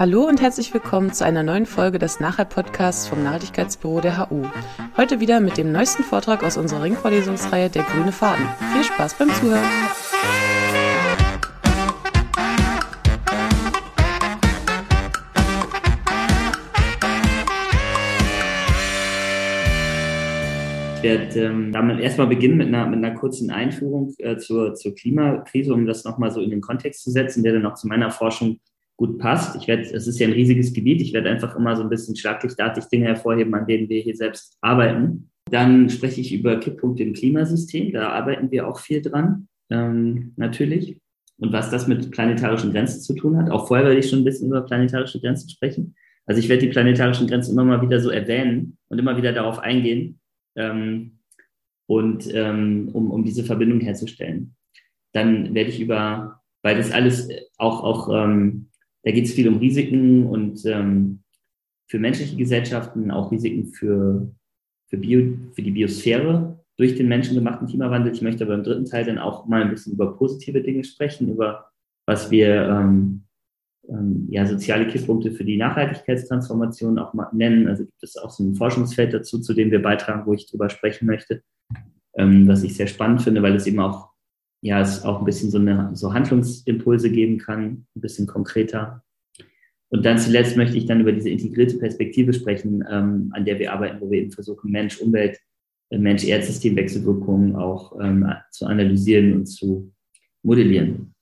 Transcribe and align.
Hallo 0.00 0.26
und 0.26 0.40
herzlich 0.40 0.72
willkommen 0.72 1.12
zu 1.12 1.26
einer 1.26 1.42
neuen 1.42 1.66
Folge 1.66 1.98
des 1.98 2.20
Nachhalt-Podcasts 2.20 3.06
vom 3.06 3.22
Nachhaltigkeitsbüro 3.22 4.00
der 4.00 4.30
HU. 4.30 4.44
Heute 4.96 5.20
wieder 5.20 5.40
mit 5.40 5.58
dem 5.58 5.72
neuesten 5.72 6.04
Vortrag 6.04 6.42
aus 6.42 6.56
unserer 6.56 6.84
Ringvorlesungsreihe 6.84 7.68
Der 7.68 7.82
grüne 7.82 8.10
Faden. 8.10 8.46
Viel 8.72 8.82
Spaß 8.82 9.18
beim 9.18 9.28
Zuhören! 9.28 9.62
Ich 20.96 21.02
werde 21.02 21.40
ähm, 21.40 21.72
damit 21.72 22.00
erstmal 22.00 22.26
beginnen 22.26 22.56
mit 22.56 22.68
einer, 22.68 22.86
mit 22.86 23.04
einer 23.04 23.14
kurzen 23.14 23.50
Einführung 23.50 24.14
äh, 24.16 24.38
zur, 24.38 24.74
zur 24.76 24.94
Klimakrise, 24.94 25.74
um 25.74 25.84
das 25.84 26.04
nochmal 26.04 26.30
so 26.30 26.40
in 26.40 26.48
den 26.48 26.62
Kontext 26.62 27.04
zu 27.04 27.10
setzen, 27.10 27.42
der 27.42 27.52
dann 27.52 27.66
auch 27.66 27.74
zu 27.74 27.86
meiner 27.86 28.10
Forschung 28.10 28.60
gut 29.00 29.18
passt. 29.18 29.56
Ich 29.56 29.66
werde, 29.66 29.82
es 29.82 30.06
ist 30.06 30.20
ja 30.20 30.26
ein 30.26 30.34
riesiges 30.34 30.74
Gebiet, 30.74 31.00
ich 31.00 31.14
werde 31.14 31.30
einfach 31.30 31.56
immer 31.56 31.74
so 31.74 31.82
ein 31.82 31.88
bisschen 31.88 32.14
schlaglichtartig 32.14 32.84
Dinge 32.84 33.06
hervorheben, 33.06 33.54
an 33.54 33.66
denen 33.66 33.88
wir 33.88 34.02
hier 34.02 34.14
selbst 34.14 34.58
arbeiten. 34.60 35.30
Dann 35.50 35.88
spreche 35.88 36.20
ich 36.20 36.34
über 36.34 36.60
Kipppunkte 36.60 37.02
im 37.02 37.14
Klimasystem, 37.14 37.94
da 37.94 38.10
arbeiten 38.10 38.50
wir 38.50 38.68
auch 38.68 38.78
viel 38.78 39.00
dran, 39.00 39.48
ähm, 39.70 40.34
natürlich. 40.36 41.00
Und 41.38 41.50
was 41.50 41.70
das 41.70 41.88
mit 41.88 42.10
planetarischen 42.10 42.72
Grenzen 42.72 43.00
zu 43.00 43.14
tun 43.14 43.38
hat. 43.38 43.50
Auch 43.50 43.66
vorher 43.68 43.86
werde 43.86 43.98
ich 43.98 44.10
schon 44.10 44.18
ein 44.18 44.24
bisschen 44.24 44.48
über 44.48 44.60
planetarische 44.60 45.18
Grenzen 45.22 45.48
sprechen. 45.48 45.94
Also 46.26 46.38
ich 46.38 46.50
werde 46.50 46.66
die 46.66 46.68
planetarischen 46.70 47.26
Grenzen 47.26 47.52
immer 47.52 47.64
mal 47.64 47.80
wieder 47.80 48.00
so 48.00 48.10
erwähnen 48.10 48.76
und 48.88 48.98
immer 48.98 49.16
wieder 49.16 49.32
darauf 49.32 49.58
eingehen, 49.60 50.20
ähm, 50.56 51.20
und 51.86 52.32
ähm, 52.32 52.88
um, 52.92 53.10
um 53.10 53.24
diese 53.24 53.42
Verbindung 53.42 53.80
herzustellen. 53.80 54.54
Dann 55.12 55.54
werde 55.54 55.70
ich 55.70 55.80
über, 55.80 56.40
weil 56.62 56.76
das 56.76 56.92
alles 56.92 57.28
auch, 57.58 57.82
auch 57.82 58.08
ähm, 58.14 58.69
da 59.02 59.10
geht 59.10 59.26
es 59.26 59.32
viel 59.32 59.48
um 59.48 59.58
Risiken 59.58 60.26
und 60.26 60.64
ähm, 60.66 61.20
für 61.88 61.98
menschliche 61.98 62.36
Gesellschaften, 62.36 63.10
auch 63.10 63.32
Risiken 63.32 63.66
für, 63.66 64.30
für, 64.88 64.96
Bio, 64.96 65.36
für 65.54 65.62
die 65.62 65.72
Biosphäre 65.72 66.60
durch 66.76 66.96
den 66.96 67.08
menschengemachten 67.08 67.66
Klimawandel. 67.66 68.12
Ich 68.12 68.22
möchte 68.22 68.44
aber 68.44 68.54
im 68.54 68.62
dritten 68.62 68.84
Teil 68.84 69.04
dann 69.04 69.18
auch 69.18 69.46
mal 69.46 69.62
ein 69.62 69.70
bisschen 69.70 69.94
über 69.94 70.16
positive 70.16 70.62
Dinge 70.62 70.84
sprechen, 70.84 71.28
über 71.28 71.70
was 72.06 72.30
wir 72.30 72.68
ähm, 72.68 73.24
ähm, 73.88 74.28
ja, 74.30 74.46
soziale 74.46 74.86
Kipppunkte 74.86 75.32
für 75.32 75.44
die 75.44 75.56
Nachhaltigkeitstransformation 75.56 76.98
auch 76.98 77.12
mal 77.12 77.28
nennen. 77.32 77.68
Also 77.68 77.84
gibt 77.84 78.02
es 78.02 78.16
auch 78.16 78.30
so 78.30 78.44
ein 78.44 78.54
Forschungsfeld 78.54 79.12
dazu, 79.12 79.40
zu 79.40 79.52
dem 79.52 79.70
wir 79.70 79.82
beitragen, 79.82 80.26
wo 80.26 80.32
ich 80.32 80.48
drüber 80.48 80.70
sprechen 80.70 81.06
möchte, 81.06 81.42
ähm, 82.16 82.46
was 82.46 82.62
ich 82.62 82.76
sehr 82.76 82.86
spannend 82.86 83.22
finde, 83.22 83.42
weil 83.42 83.56
es 83.56 83.66
eben 83.66 83.80
auch 83.80 84.09
ja, 84.62 84.80
es 84.80 85.04
auch 85.04 85.20
ein 85.20 85.24
bisschen 85.24 85.50
so 85.50 85.58
eine, 85.58 85.90
so 85.94 86.12
Handlungsimpulse 86.12 87.10
geben 87.10 87.38
kann, 87.38 87.86
ein 87.96 88.00
bisschen 88.00 88.26
konkreter. 88.26 89.02
Und 89.88 90.04
dann 90.04 90.18
zuletzt 90.18 90.56
möchte 90.56 90.76
ich 90.76 90.86
dann 90.86 91.00
über 91.00 91.12
diese 91.12 91.30
integrierte 91.30 91.78
Perspektive 91.78 92.32
sprechen, 92.32 92.84
ähm, 92.88 93.30
an 93.34 93.44
der 93.44 93.58
wir 93.58 93.72
arbeiten, 93.72 94.00
wo 94.00 94.10
wir 94.10 94.20
eben 94.20 94.30
versuchen, 94.30 94.70
Mensch, 94.70 95.00
Umwelt, 95.00 95.38
äh, 95.90 95.98
Mensch-Erdsystem-Wechselwirkungen 95.98 97.56
auch 97.56 97.98
ähm, 98.00 98.26
zu 98.50 98.66
analysieren 98.66 99.34
und 99.34 99.46
zu 99.46 99.92
modellieren. 100.42 101.14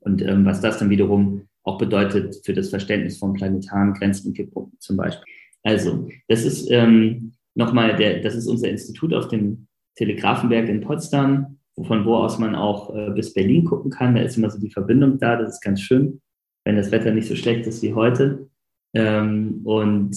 Und 0.00 0.22
ähm, 0.22 0.44
was 0.44 0.60
das 0.60 0.78
dann 0.78 0.90
wiederum 0.90 1.48
auch 1.62 1.78
bedeutet 1.78 2.40
für 2.44 2.54
das 2.54 2.70
Verständnis 2.70 3.18
von 3.18 3.34
planetaren 3.34 3.92
Grenzen 3.94 4.28
und 4.28 4.34
Kipppunkten 4.34 4.78
zum 4.80 4.96
Beispiel. 4.96 5.24
Also, 5.62 6.08
das 6.28 6.44
ist 6.44 6.70
ähm, 6.70 7.32
nochmal 7.54 7.96
der, 7.96 8.20
das 8.20 8.34
ist 8.34 8.46
unser 8.46 8.68
Institut 8.68 9.12
auf 9.12 9.28
dem 9.28 9.66
Telegrafenberg 9.96 10.68
in 10.68 10.80
Potsdam 10.80 11.59
von 11.76 12.04
wo 12.04 12.16
aus 12.16 12.38
man 12.38 12.54
auch 12.54 12.94
äh, 12.94 13.10
bis 13.10 13.32
Berlin 13.32 13.64
gucken 13.64 13.90
kann. 13.90 14.14
Da 14.14 14.22
ist 14.22 14.36
immer 14.36 14.50
so 14.50 14.58
die 14.58 14.70
Verbindung 14.70 15.18
da, 15.18 15.36
das 15.36 15.54
ist 15.54 15.60
ganz 15.60 15.80
schön, 15.80 16.20
wenn 16.64 16.76
das 16.76 16.90
Wetter 16.90 17.12
nicht 17.12 17.28
so 17.28 17.34
schlecht 17.34 17.66
ist 17.66 17.82
wie 17.82 17.94
heute. 17.94 18.48
Ähm, 18.94 19.60
und 19.64 20.16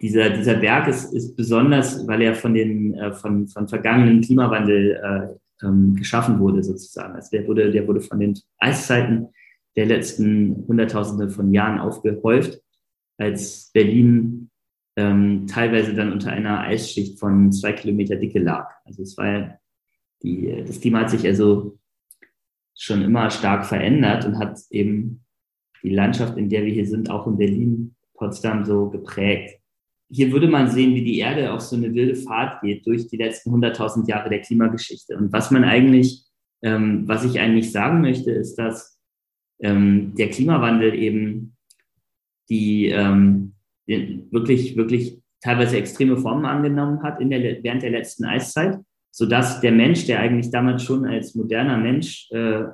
dieser, 0.00 0.30
dieser 0.30 0.54
Berg 0.54 0.88
ist, 0.88 1.12
ist 1.14 1.36
besonders, 1.36 2.06
weil 2.06 2.22
er 2.22 2.34
von 2.34 2.54
den 2.54 2.94
äh, 2.94 3.12
von, 3.12 3.48
von 3.48 3.68
vergangenen 3.68 4.20
Klimawandel 4.20 5.00
äh, 5.02 5.66
ähm, 5.66 5.94
geschaffen 5.96 6.38
wurde, 6.38 6.62
sozusagen. 6.62 7.14
Also 7.14 7.30
der 7.30 7.46
wurde, 7.46 7.70
der 7.70 7.86
wurde 7.86 8.00
von 8.00 8.20
den 8.20 8.38
Eiszeiten 8.58 9.28
der 9.76 9.86
letzten 9.86 10.64
Hunderttausende 10.68 11.30
von 11.30 11.52
Jahren 11.52 11.78
aufgehäuft, 11.78 12.60
als 13.18 13.70
Berlin 13.72 14.50
ähm, 14.96 15.46
teilweise 15.46 15.94
dann 15.94 16.12
unter 16.12 16.30
einer 16.30 16.60
Eisschicht 16.60 17.18
von 17.18 17.50
zwei 17.50 17.72
Kilometer 17.72 18.16
Dicke 18.16 18.38
lag. 18.38 18.70
Also 18.84 19.02
es 19.02 19.16
war 19.16 19.58
die, 20.24 20.64
das 20.66 20.80
Klima 20.80 21.00
hat 21.00 21.10
sich 21.10 21.24
also 21.26 21.78
schon 22.76 23.02
immer 23.02 23.30
stark 23.30 23.66
verändert 23.66 24.24
und 24.24 24.38
hat 24.38 24.58
eben 24.70 25.24
die 25.82 25.90
Landschaft, 25.90 26.36
in 26.36 26.48
der 26.48 26.64
wir 26.64 26.72
hier 26.72 26.86
sind, 26.86 27.10
auch 27.10 27.26
in 27.26 27.36
Berlin, 27.36 27.94
Potsdam 28.14 28.64
so 28.64 28.88
geprägt. 28.90 29.60
Hier 30.10 30.32
würde 30.32 30.48
man 30.48 30.70
sehen, 30.70 30.94
wie 30.94 31.04
die 31.04 31.18
Erde 31.18 31.52
auf 31.52 31.60
so 31.60 31.76
eine 31.76 31.92
wilde 31.94 32.16
Fahrt 32.16 32.62
geht 32.62 32.86
durch 32.86 33.06
die 33.08 33.16
letzten 33.16 33.50
100.000 33.50 34.08
Jahre 34.08 34.30
der 34.30 34.40
Klimageschichte. 34.40 35.16
Und 35.16 35.32
was 35.32 35.50
man 35.50 35.64
eigentlich, 35.64 36.24
ähm, 36.62 37.06
was 37.06 37.24
ich 37.24 37.38
eigentlich 37.38 37.70
sagen 37.70 38.00
möchte, 38.00 38.30
ist, 38.30 38.56
dass 38.56 38.98
ähm, 39.60 40.14
der 40.16 40.30
Klimawandel 40.30 40.94
eben 40.94 41.56
die, 42.48 42.86
ähm, 42.86 43.54
wirklich, 43.86 44.76
wirklich 44.76 45.20
teilweise 45.40 45.76
extreme 45.76 46.16
Formen 46.16 46.46
angenommen 46.46 47.02
hat 47.02 47.20
in 47.20 47.30
der, 47.30 47.62
während 47.62 47.82
der 47.82 47.90
letzten 47.90 48.24
Eiszeit 48.24 48.78
sodass 49.16 49.60
der 49.60 49.70
Mensch, 49.70 50.06
der 50.06 50.18
eigentlich 50.18 50.50
damals 50.50 50.82
schon 50.82 51.06
als 51.06 51.36
moderner 51.36 51.78
Mensch 51.78 52.28
äh, 52.32 52.64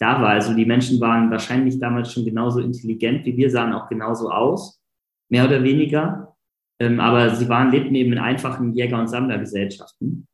da 0.00 0.20
war, 0.20 0.30
also 0.30 0.52
die 0.52 0.66
Menschen 0.66 1.00
waren 1.00 1.30
wahrscheinlich 1.30 1.78
damals 1.78 2.12
schon 2.12 2.24
genauso 2.24 2.58
intelligent 2.58 3.24
wie 3.24 3.36
wir, 3.36 3.50
sahen 3.50 3.72
auch 3.72 3.88
genauso 3.88 4.32
aus, 4.32 4.82
mehr 5.28 5.44
oder 5.44 5.62
weniger, 5.62 6.34
ähm, 6.80 6.98
aber 6.98 7.36
sie 7.36 7.48
waren, 7.48 7.70
lebten 7.70 7.94
eben 7.94 8.12
in 8.12 8.18
einfachen 8.18 8.72
Jäger- 8.72 8.98
und 8.98 9.06
Sammlergesellschaften, 9.06 10.26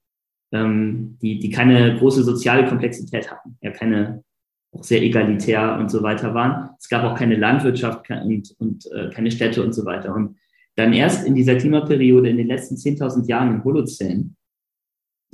ähm, 0.52 1.18
die, 1.20 1.38
die 1.38 1.50
keine 1.50 1.98
große 1.98 2.22
soziale 2.22 2.66
Komplexität 2.66 3.30
hatten, 3.30 3.58
ja 3.60 3.72
keine 3.72 4.24
auch 4.72 4.84
sehr 4.84 5.02
egalitär 5.02 5.78
und 5.78 5.90
so 5.90 6.02
weiter 6.02 6.32
waren. 6.32 6.70
Es 6.78 6.88
gab 6.88 7.04
auch 7.04 7.16
keine 7.16 7.36
Landwirtschaft 7.36 8.08
und, 8.10 8.54
und 8.58 8.90
äh, 8.92 9.10
keine 9.10 9.30
Städte 9.30 9.62
und 9.62 9.74
so 9.74 9.84
weiter. 9.84 10.14
Und 10.14 10.36
dann 10.76 10.92
erst 10.94 11.26
in 11.26 11.34
dieser 11.34 11.56
Klimaperiode 11.56 12.28
in 12.28 12.38
den 12.38 12.48
letzten 12.48 12.76
10.000 12.76 13.26
Jahren 13.26 13.54
im 13.54 13.64
Holozän 13.64 14.36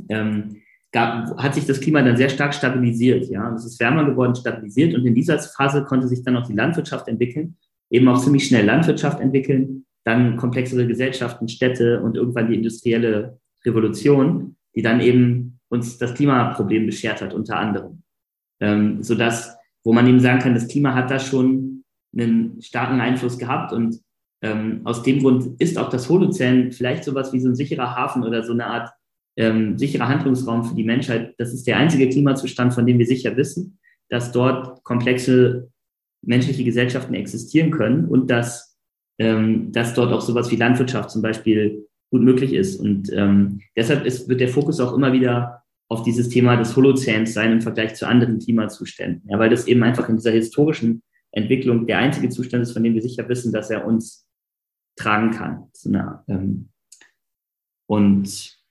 ähm, 0.08 0.62
gab, 0.92 1.36
hat 1.38 1.54
sich 1.54 1.66
das 1.66 1.80
Klima 1.80 2.02
dann 2.02 2.16
sehr 2.16 2.28
stark 2.28 2.54
stabilisiert. 2.54 3.28
Ja, 3.28 3.52
es 3.54 3.64
ist 3.64 3.80
wärmer 3.80 4.04
geworden, 4.04 4.34
stabilisiert. 4.34 4.94
Und 4.94 5.06
in 5.06 5.14
dieser 5.14 5.38
Phase 5.38 5.84
konnte 5.84 6.06
sich 6.06 6.22
dann 6.22 6.36
auch 6.36 6.46
die 6.46 6.54
Landwirtschaft 6.54 7.08
entwickeln, 7.08 7.56
eben 7.90 8.08
auch 8.08 8.22
ziemlich 8.22 8.46
schnell 8.46 8.66
Landwirtschaft 8.66 9.20
entwickeln, 9.20 9.86
dann 10.04 10.36
komplexere 10.36 10.86
Gesellschaften, 10.86 11.48
Städte 11.48 12.02
und 12.02 12.16
irgendwann 12.16 12.48
die 12.48 12.56
industrielle 12.56 13.38
Revolution, 13.64 14.56
die 14.74 14.82
dann 14.82 15.00
eben 15.00 15.60
uns 15.68 15.98
das 15.98 16.14
Klimaproblem 16.14 16.86
beschert 16.86 17.22
hat, 17.22 17.32
unter 17.32 17.56
anderem. 17.56 18.02
Ähm, 18.60 19.02
sodass, 19.02 19.56
wo 19.84 19.92
man 19.92 20.06
eben 20.06 20.20
sagen 20.20 20.40
kann, 20.40 20.54
das 20.54 20.68
Klima 20.68 20.94
hat 20.94 21.10
da 21.10 21.18
schon 21.18 21.84
einen 22.14 22.60
starken 22.60 23.00
Einfluss 23.00 23.38
gehabt 23.38 23.72
und 23.72 23.98
ähm, 24.42 24.82
aus 24.84 25.02
dem 25.02 25.20
Grund 25.20 25.60
ist 25.60 25.78
auch 25.78 25.88
das 25.88 26.08
Holozän 26.08 26.72
vielleicht 26.72 27.04
sowas 27.04 27.32
wie 27.32 27.40
so 27.40 27.48
ein 27.48 27.54
sicherer 27.54 27.94
Hafen 27.94 28.24
oder 28.24 28.42
so 28.42 28.52
eine 28.52 28.66
Art 28.66 28.90
ähm, 29.36 29.78
sicherer 29.78 30.08
Handlungsraum 30.08 30.64
für 30.64 30.74
die 30.74 30.84
Menschheit. 30.84 31.34
Das 31.38 31.52
ist 31.52 31.66
der 31.66 31.78
einzige 31.78 32.08
Klimazustand, 32.08 32.74
von 32.74 32.86
dem 32.86 32.98
wir 32.98 33.06
sicher 33.06 33.36
wissen, 33.36 33.78
dass 34.08 34.32
dort 34.32 34.84
komplexe 34.84 35.70
menschliche 36.22 36.64
Gesellschaften 36.64 37.14
existieren 37.14 37.70
können 37.70 38.06
und 38.06 38.30
dass, 38.30 38.76
ähm, 39.18 39.72
dass 39.72 39.94
dort 39.94 40.12
auch 40.12 40.20
sowas 40.20 40.50
wie 40.50 40.56
Landwirtschaft 40.56 41.10
zum 41.10 41.22
Beispiel 41.22 41.88
gut 42.10 42.22
möglich 42.22 42.52
ist. 42.52 42.78
Und 42.78 43.10
ähm, 43.12 43.60
deshalb 43.76 44.04
ist, 44.04 44.28
wird 44.28 44.40
der 44.40 44.48
Fokus 44.48 44.80
auch 44.80 44.92
immer 44.92 45.12
wieder 45.12 45.62
auf 45.88 46.02
dieses 46.02 46.28
Thema 46.28 46.56
des 46.56 46.76
Holozäns 46.76 47.34
sein 47.34 47.52
im 47.52 47.60
Vergleich 47.60 47.94
zu 47.94 48.06
anderen 48.06 48.38
Klimazuständen. 48.38 49.28
Ja, 49.28 49.38
weil 49.38 49.50
das 49.50 49.66
eben 49.66 49.82
einfach 49.82 50.08
in 50.08 50.16
dieser 50.16 50.30
historischen 50.30 51.02
Entwicklung 51.32 51.86
der 51.86 51.98
einzige 51.98 52.28
Zustand 52.28 52.62
ist, 52.62 52.72
von 52.72 52.82
dem 52.84 52.94
wir 52.94 53.02
sicher 53.02 53.28
wissen, 53.28 53.52
dass 53.52 53.70
er 53.70 53.86
uns 53.86 54.26
tragen 54.96 55.30
kann. 55.30 55.70
Ähm, 56.28 56.68
und 57.86 58.61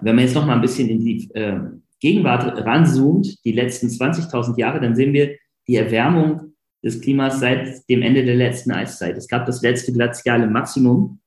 wenn 0.00 0.16
man 0.16 0.24
jetzt 0.24 0.34
noch 0.34 0.46
mal 0.46 0.54
ein 0.54 0.60
bisschen 0.60 0.88
in 0.88 1.04
die 1.04 1.30
äh, 1.34 1.60
Gegenwart 2.00 2.64
ranzoomt, 2.64 3.44
die 3.44 3.52
letzten 3.52 3.88
20.000 3.88 4.58
Jahre, 4.58 4.80
dann 4.80 4.96
sehen 4.96 5.12
wir 5.12 5.36
die 5.68 5.76
Erwärmung 5.76 6.54
des 6.82 7.00
Klimas 7.00 7.38
seit 7.38 7.88
dem 7.88 8.02
Ende 8.02 8.24
der 8.24 8.34
letzten 8.34 8.72
Eiszeit. 8.72 9.16
Es 9.16 9.28
gab 9.28 9.46
das 9.46 9.62
letzte 9.62 9.92
glaziale 9.92 10.48
Maximum 10.48 11.20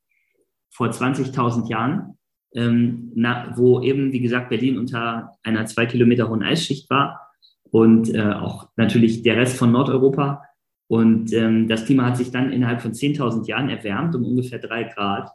vor 0.70 0.88
20.000 0.88 1.70
Jahren, 1.70 2.18
ähm, 2.54 3.12
na, 3.14 3.52
wo 3.56 3.80
eben, 3.80 4.12
wie 4.12 4.20
gesagt, 4.20 4.50
Berlin 4.50 4.78
unter 4.78 5.32
einer 5.42 5.64
zwei 5.66 5.86
Kilometer 5.86 6.28
hohen 6.28 6.42
Eisschicht 6.42 6.90
war 6.90 7.30
und 7.70 8.14
äh, 8.14 8.32
auch 8.32 8.68
natürlich 8.76 9.22
der 9.22 9.36
Rest 9.36 9.56
von 9.56 9.72
Nordeuropa. 9.72 10.42
Und 10.88 11.32
ähm, 11.32 11.68
das 11.68 11.84
Klima 11.84 12.04
hat 12.04 12.16
sich 12.16 12.30
dann 12.30 12.52
innerhalb 12.52 12.80
von 12.80 12.92
10.000 12.92 13.46
Jahren 13.48 13.70
erwärmt 13.70 14.14
um 14.14 14.24
ungefähr 14.24 14.58
drei 14.58 14.84
Grad. 14.84 15.30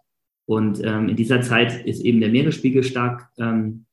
Und 0.46 0.82
ähm, 0.84 1.10
in 1.10 1.16
dieser 1.16 1.42
Zeit 1.42 1.86
ist 1.86 2.04
eben 2.04 2.20
der 2.20 2.30
Meeresspiegel 2.30 2.84
stark 2.84 3.30
ähm, 3.38 3.86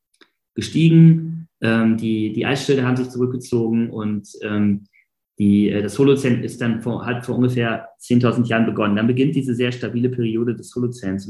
gestiegen. 0.55 1.49
Ähm, 1.61 1.97
die, 1.97 2.33
die 2.33 2.47
Eisschilde 2.47 2.85
haben 2.85 2.97
sich 2.97 3.11
zurückgezogen 3.11 3.91
und 3.91 4.29
ähm, 4.43 4.85
die, 5.39 5.71
äh, 5.71 5.83
das 5.83 5.99
Holozän 5.99 6.43
ist 6.43 6.61
dann 6.61 6.81
vor, 6.81 7.07
hat 7.07 7.25
vor 7.25 7.37
ungefähr 7.37 7.89
10.000 8.01 8.47
Jahren 8.47 8.67
begonnen. 8.67 8.97
Dann 8.97 9.07
beginnt 9.07 9.35
diese 9.35 9.55
sehr 9.55 9.73
stabile 9.73 10.09
Periode 10.09 10.55
des 10.55 10.75
Holozäns 10.75 11.29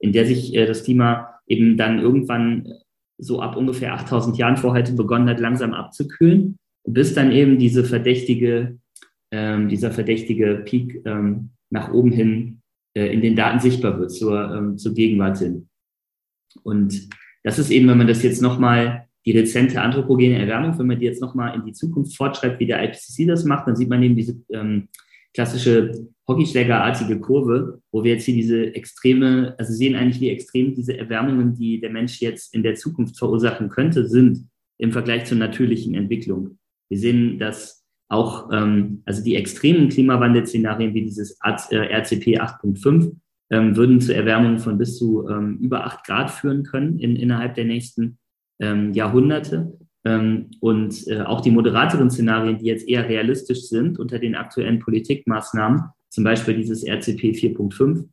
in 0.00 0.12
der 0.12 0.26
sich 0.26 0.54
äh, 0.54 0.66
das 0.66 0.84
Klima 0.84 1.34
eben 1.46 1.76
dann 1.76 1.98
irgendwann 1.98 2.72
so 3.18 3.40
ab 3.40 3.56
ungefähr 3.56 3.94
8000 3.94 4.38
Jahren 4.38 4.56
vor 4.56 4.72
heute 4.72 4.94
begonnen 4.94 5.28
hat, 5.28 5.40
langsam 5.40 5.74
abzukühlen, 5.74 6.56
bis 6.84 7.14
dann 7.14 7.32
eben 7.32 7.58
diese 7.58 7.84
verdächtige, 7.84 8.78
ähm, 9.30 9.68
dieser 9.68 9.90
verdächtige 9.90 10.62
Peak 10.64 11.02
ähm, 11.04 11.50
nach 11.68 11.92
oben 11.92 12.12
hin 12.12 12.59
in 12.94 13.20
den 13.20 13.36
Daten 13.36 13.60
sichtbar 13.60 13.98
wird, 13.98 14.10
zur, 14.12 14.54
ähm, 14.54 14.78
zur 14.78 14.94
Gegenwart 14.94 15.38
hin. 15.38 15.68
Und 16.62 17.08
das 17.42 17.58
ist 17.58 17.70
eben, 17.70 17.88
wenn 17.88 17.98
man 17.98 18.08
das 18.08 18.22
jetzt 18.22 18.42
nochmal, 18.42 19.06
die 19.26 19.32
rezente 19.32 19.80
anthropogene 19.80 20.38
Erwärmung, 20.38 20.78
wenn 20.78 20.86
man 20.86 20.98
die 20.98 21.04
jetzt 21.04 21.20
nochmal 21.20 21.54
in 21.54 21.64
die 21.64 21.72
Zukunft 21.72 22.16
fortschreibt, 22.16 22.58
wie 22.58 22.66
der 22.66 22.82
IPCC 22.82 23.26
das 23.26 23.44
macht, 23.44 23.68
dann 23.68 23.76
sieht 23.76 23.88
man 23.88 24.02
eben 24.02 24.16
diese 24.16 24.36
ähm, 24.50 24.88
klassische 25.34 26.08
Hockeyschlägerartige 26.26 27.20
Kurve, 27.20 27.82
wo 27.92 28.02
wir 28.02 28.14
jetzt 28.14 28.24
hier 28.24 28.34
diese 28.34 28.74
extreme, 28.74 29.54
also 29.58 29.72
sehen 29.72 29.94
eigentlich, 29.94 30.20
wie 30.20 30.30
extrem 30.30 30.74
diese 30.74 30.96
Erwärmungen, 30.96 31.54
die 31.54 31.80
der 31.80 31.90
Mensch 31.90 32.20
jetzt 32.20 32.54
in 32.54 32.62
der 32.62 32.74
Zukunft 32.74 33.18
verursachen 33.18 33.68
könnte, 33.68 34.08
sind 34.08 34.48
im 34.78 34.92
Vergleich 34.92 35.26
zur 35.26 35.38
natürlichen 35.38 35.94
Entwicklung. 35.94 36.58
Wir 36.88 36.98
sehen, 36.98 37.38
dass 37.38 37.79
auch 38.10 38.50
ähm, 38.52 39.02
also 39.06 39.22
die 39.22 39.36
extremen 39.36 39.88
Klimawandelszenarien 39.88 40.92
wie 40.94 41.02
dieses 41.02 41.38
RCP 41.42 42.40
8.5 42.40 43.12
ähm, 43.50 43.76
würden 43.76 44.00
zu 44.00 44.14
Erwärmungen 44.14 44.58
von 44.58 44.78
bis 44.78 44.98
zu 44.98 45.28
ähm, 45.28 45.58
über 45.58 45.84
acht 45.84 46.04
Grad 46.04 46.30
führen 46.30 46.64
können 46.64 46.98
in, 46.98 47.16
innerhalb 47.16 47.54
der 47.54 47.64
nächsten 47.64 48.18
ähm, 48.58 48.92
Jahrhunderte. 48.92 49.78
Ähm, 50.04 50.50
und 50.60 51.06
äh, 51.08 51.20
auch 51.20 51.40
die 51.40 51.50
moderateren 51.50 52.10
Szenarien, 52.10 52.58
die 52.58 52.66
jetzt 52.66 52.88
eher 52.88 53.08
realistisch 53.08 53.68
sind 53.68 53.98
unter 53.98 54.18
den 54.18 54.34
aktuellen 54.34 54.78
Politikmaßnahmen, 54.78 55.82
zum 56.08 56.24
Beispiel 56.24 56.54
dieses 56.54 56.84
RCP 56.84 57.32
4.5 57.36 58.08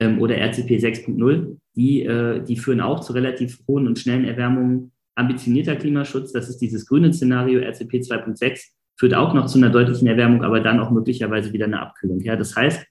ähm, 0.00 0.20
oder 0.20 0.36
RCP 0.36 0.78
6.0, 0.78 1.56
die, 1.74 2.02
äh, 2.04 2.42
die 2.42 2.56
führen 2.56 2.80
auch 2.80 3.00
zu 3.00 3.12
relativ 3.12 3.60
hohen 3.68 3.86
und 3.86 3.98
schnellen 3.98 4.24
Erwärmungen. 4.24 4.92
Ambitionierter 5.14 5.76
Klimaschutz, 5.76 6.32
das 6.32 6.48
ist 6.48 6.58
dieses 6.58 6.86
grüne 6.86 7.12
Szenario, 7.12 7.60
RCP 7.60 7.96
2.6, 7.96 8.70
führt 8.96 9.14
auch 9.14 9.34
noch 9.34 9.46
zu 9.46 9.58
einer 9.58 9.70
deutlichen 9.70 10.08
Erwärmung, 10.08 10.42
aber 10.42 10.60
dann 10.60 10.80
auch 10.80 10.90
möglicherweise 10.90 11.52
wieder 11.52 11.66
eine 11.66 11.80
Abkühlung. 11.80 12.20
Ja, 12.20 12.36
das 12.36 12.56
heißt, 12.56 12.86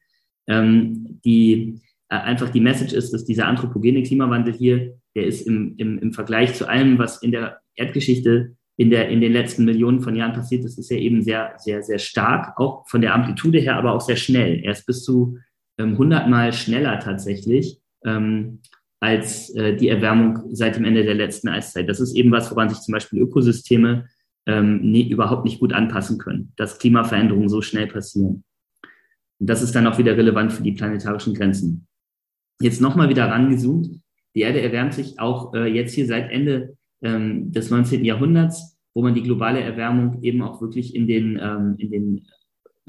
ähm, 0.47 1.19
die, 1.25 1.81
äh, 2.09 2.15
einfach 2.15 2.49
die 2.49 2.59
Message 2.59 2.93
ist, 2.93 3.13
dass 3.13 3.25
dieser 3.25 3.47
anthropogene 3.47 4.03
Klimawandel 4.03 4.53
hier, 4.53 4.97
der 5.15 5.25
ist 5.25 5.47
im, 5.47 5.75
im, 5.77 5.97
im 5.99 6.13
Vergleich 6.13 6.53
zu 6.53 6.67
allem, 6.67 6.99
was 6.99 7.21
in 7.21 7.31
der 7.31 7.59
Erdgeschichte 7.75 8.55
in, 8.77 8.89
der, 8.89 9.09
in 9.09 9.21
den 9.21 9.31
letzten 9.31 9.65
Millionen 9.65 10.01
von 10.01 10.15
Jahren 10.15 10.33
passiert 10.33 10.65
ist, 10.65 10.77
ist 10.77 10.91
er 10.91 10.99
eben 10.99 11.23
sehr, 11.23 11.53
sehr, 11.57 11.81
sehr 11.81 11.97
stark, 11.97 12.59
auch 12.59 12.87
von 12.87 13.01
der 13.01 13.13
Amplitude 13.13 13.59
her, 13.59 13.77
aber 13.77 13.93
auch 13.93 14.01
sehr 14.01 14.17
schnell. 14.17 14.61
Er 14.63 14.73
ist 14.73 14.85
bis 14.85 15.03
zu 15.03 15.37
ähm, 15.77 15.91
100 15.91 16.27
Mal 16.27 16.53
schneller 16.53 16.99
tatsächlich 16.99 17.79
ähm, 18.05 18.59
als 18.99 19.49
äh, 19.55 19.75
die 19.75 19.89
Erwärmung 19.89 20.39
seit 20.51 20.75
dem 20.75 20.85
Ende 20.85 21.03
der 21.03 21.15
letzten 21.15 21.47
Eiszeit. 21.47 21.87
Das 21.87 21.99
ist 21.99 22.15
eben 22.15 22.31
was, 22.31 22.51
woran 22.51 22.69
sich 22.69 22.79
zum 22.79 22.91
Beispiel 22.91 23.19
Ökosysteme 23.21 24.07
ähm, 24.45 24.81
nie, 24.81 25.09
überhaupt 25.09 25.45
nicht 25.45 25.59
gut 25.59 25.73
anpassen 25.73 26.17
können, 26.17 26.53
dass 26.55 26.79
Klimaveränderungen 26.79 27.49
so 27.49 27.61
schnell 27.61 27.87
passieren. 27.87 28.43
Und 29.39 29.49
das 29.49 29.61
ist 29.61 29.75
dann 29.75 29.87
auch 29.87 29.97
wieder 29.97 30.15
relevant 30.15 30.53
für 30.53 30.63
die 30.63 30.71
planetarischen 30.71 31.33
Grenzen. 31.33 31.87
Jetzt 32.61 32.81
nochmal 32.81 33.09
wieder 33.09 33.29
rangezoomt. 33.29 33.99
Die 34.33 34.41
Erde 34.41 34.61
erwärmt 34.61 34.93
sich 34.93 35.19
auch 35.19 35.53
äh, 35.53 35.65
jetzt 35.67 35.93
hier 35.93 36.05
seit 36.05 36.31
Ende 36.31 36.77
ähm, 37.01 37.51
des 37.51 37.69
19. 37.69 38.05
Jahrhunderts, 38.05 38.77
wo 38.93 39.01
man 39.01 39.13
die 39.13 39.23
globale 39.23 39.61
Erwärmung 39.61 40.21
eben 40.23 40.41
auch 40.41 40.61
wirklich 40.61 40.95
in 40.95 41.07
den, 41.07 41.39
ähm, 41.41 41.75
in 41.77 41.91
den 41.91 42.27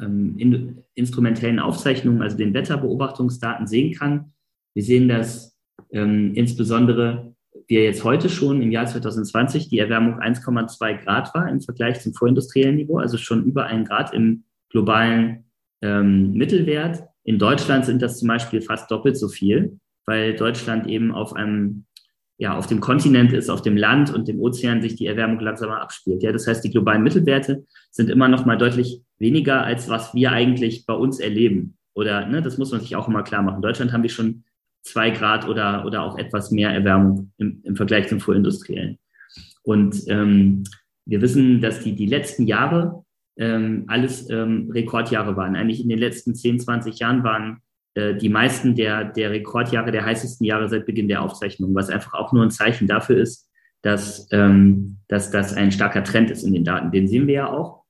ähm, 0.01 0.35
in, 0.39 0.83
instrumentellen 0.95 1.59
Aufzeichnungen, 1.59 2.23
also 2.23 2.37
den 2.37 2.55
Wetterbeobachtungsdaten 2.55 3.67
sehen 3.67 3.95
kann. 3.95 4.33
Wir 4.75 4.83
sehen, 4.83 5.09
dass 5.09 5.57
ähm, 5.91 6.33
insbesondere 6.35 7.35
wir 7.69 7.85
jetzt 7.85 8.05
heute 8.05 8.29
schon 8.29 8.63
im 8.63 8.71
Jahr 8.71 8.87
2020 8.87 9.69
die 9.69 9.79
Erwärmung 9.79 10.21
1,2 10.21 11.05
Grad 11.05 11.35
war 11.35 11.49
im 11.49 11.61
Vergleich 11.61 12.01
zum 12.01 12.15
vorindustriellen 12.15 12.77
Niveau, 12.77 12.99
also 12.99 13.17
schon 13.17 13.45
über 13.45 13.67
ein 13.67 13.85
Grad 13.85 14.15
im 14.15 14.45
globalen 14.71 15.45
ähm, 15.83 16.33
Mittelwert. 16.33 17.03
In 17.25 17.39
Deutschland 17.39 17.85
sind 17.85 18.03
das 18.03 18.19
zum 18.19 18.29
Beispiel 18.29 18.61
fast 18.61 18.91
doppelt 18.91 19.17
so 19.17 19.29
viel, 19.29 19.79
weil 20.05 20.37
Deutschland 20.37 20.87
eben 20.87 21.13
auf 21.13 21.35
einem 21.35 21.87
ja, 22.39 22.57
auf 22.57 22.67
dem 22.67 22.81
Kontinent 22.81 23.33
ist, 23.33 23.49
auf 23.49 23.63
dem 23.63 23.77
Land 23.77 24.13
und 24.13 24.29
dem 24.29 24.41
Ozean 24.41 24.83
sich 24.83 24.95
die 24.95 25.07
Erwärmung 25.07 25.41
langsamer 25.41 25.81
abspielt. 25.81 26.23
Ja, 26.23 26.33
das 26.33 26.47
heißt, 26.47 26.63
die 26.63 26.71
globalen 26.71 27.03
Mittelwerte 27.03 27.65
sind 27.91 28.11
immer 28.11 28.29
noch 28.29 28.45
mal 28.45 28.59
deutlich 28.59 29.01
weniger, 29.19 29.65
als 29.65 29.89
was 29.89 30.13
wir 30.15 30.33
eigentlich 30.33 30.85
bei 30.85 30.93
uns 30.93 31.19
erleben. 31.19 31.79
Oder, 31.95 32.27
ne, 32.27 32.43
das 32.43 32.59
muss 32.59 32.73
man 32.73 32.83
sich 32.83 32.95
auch 32.95 33.09
immer 33.09 33.23
klar 33.23 33.43
machen. 33.43 33.57
In 33.57 33.63
Deutschland 33.63 33.93
haben 33.93 34.03
wir 34.03 34.11
schon 34.11 34.45
zwei 34.87 35.11
Grad 35.11 35.49
oder, 35.49 35.85
oder 35.85 36.03
auch 36.03 36.19
etwas 36.19 36.51
mehr 36.51 36.71
Erwärmung 36.71 37.33
im, 37.39 37.61
im 37.65 37.77
Vergleich 37.77 38.09
zum 38.09 38.21
vorindustriellen. 38.21 38.99
Und 39.63 40.05
ähm, 40.09 40.65
wir 41.05 41.21
wissen, 41.21 41.61
dass 41.61 41.81
die, 41.81 41.95
die 41.95 42.07
letzten 42.07 42.47
Jahre 42.47 43.05
ähm, 43.37 43.85
alles 43.89 44.31
ähm, 44.31 44.71
Rekordjahre 44.73 45.37
waren. 45.37 45.57
Eigentlich 45.57 45.83
in 45.83 45.89
den 45.89 45.99
letzten 45.99 46.35
10, 46.35 46.61
20 46.61 46.99
Jahren 46.99 47.25
waren 47.25 47.59
äh, 47.95 48.15
die 48.15 48.29
meisten 48.29 48.75
der, 48.75 49.05
der 49.05 49.31
Rekordjahre, 49.31 49.91
der 49.91 50.05
heißesten 50.05 50.47
Jahre 50.47 50.69
seit 50.69 50.87
Beginn 50.87 51.09
der 51.09 51.23
Aufzeichnung, 51.23 51.75
was 51.75 51.91
einfach 51.91 52.15
auch 52.15 52.33
nur 52.33 52.45
ein 52.45 52.51
Zeichen 52.51 52.87
dafür 52.87 53.19
ist, 53.19 53.51
dass, 53.83 54.29
ähm, 54.31 54.99
dass 55.09 55.31
das 55.31 55.53
ein 55.53 55.73
starker 55.73 56.05
Trend 56.05 56.31
ist 56.31 56.45
in 56.45 56.53
den 56.53 56.65
Daten. 56.65 56.93
Den 56.93 57.09
sehen 57.09 57.27
wir 57.27 57.35
ja 57.35 57.53
auch. 57.53 57.85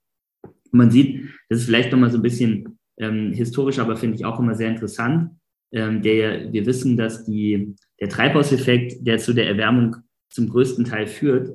Man 0.73 0.91
sieht, 0.91 1.29
das 1.49 1.61
ist 1.61 1.67
vielleicht 1.67 1.93
nochmal 1.93 2.11
so 2.11 2.19
ein 2.19 2.23
bisschen 2.23 2.79
ähm, 2.99 3.33
historisch, 3.33 3.79
aber 3.79 3.97
finde 3.97 4.17
ich 4.17 4.25
auch 4.25 4.41
immer 4.41 4.55
sehr 4.55 4.71
interessant. 4.71 5.31
Ähm, 5.77 6.01
der, 6.01 6.53
wir 6.53 6.65
wissen, 6.65 6.97
dass 6.97 7.25
die, 7.27 7.77
der 8.01 8.09
Treibhauseffekt, 8.09 9.07
der 9.07 9.19
zu 9.19 9.35
der 9.35 9.47
Erwärmung 9.47 9.97
zum 10.31 10.49
größten 10.49 10.87
Teil 10.87 11.07
führt, 11.07 11.51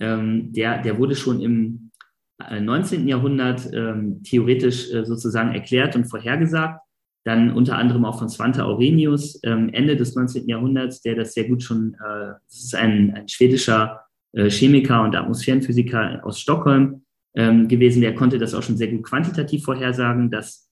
ähm, 0.00 0.50
der, 0.52 0.82
der 0.82 0.98
wurde 0.98 1.14
schon 1.14 1.42
im 1.42 1.90
19. 2.38 3.06
Äh, 3.06 3.10
Jahrhundert 3.10 3.68
ähm, 3.74 4.22
theoretisch 4.22 4.90
äh, 4.92 5.04
sozusagen 5.04 5.52
erklärt 5.52 5.94
und 5.94 6.06
vorhergesagt 6.06 6.80
dann 7.26 7.52
unter 7.52 7.76
anderem 7.76 8.04
auch 8.04 8.18
von 8.18 8.28
Svante 8.28 8.64
Aurenius, 8.64 9.40
ähm, 9.42 9.68
Ende 9.72 9.96
des 9.96 10.14
19. 10.14 10.48
Jahrhunderts, 10.48 11.02
der 11.02 11.16
das 11.16 11.34
sehr 11.34 11.48
gut 11.48 11.62
schon, 11.62 11.94
äh, 11.94 12.34
das 12.48 12.64
ist 12.64 12.74
ein, 12.74 13.12
ein 13.14 13.28
schwedischer 13.28 14.00
äh, 14.32 14.48
Chemiker 14.48 15.02
und 15.02 15.16
Atmosphärenphysiker 15.16 16.24
aus 16.24 16.40
Stockholm 16.40 17.02
ähm, 17.34 17.66
gewesen, 17.66 18.00
der 18.00 18.14
konnte 18.14 18.38
das 18.38 18.54
auch 18.54 18.62
schon 18.62 18.76
sehr 18.76 18.88
gut 18.88 19.02
quantitativ 19.02 19.64
vorhersagen, 19.64 20.30
dass 20.30 20.65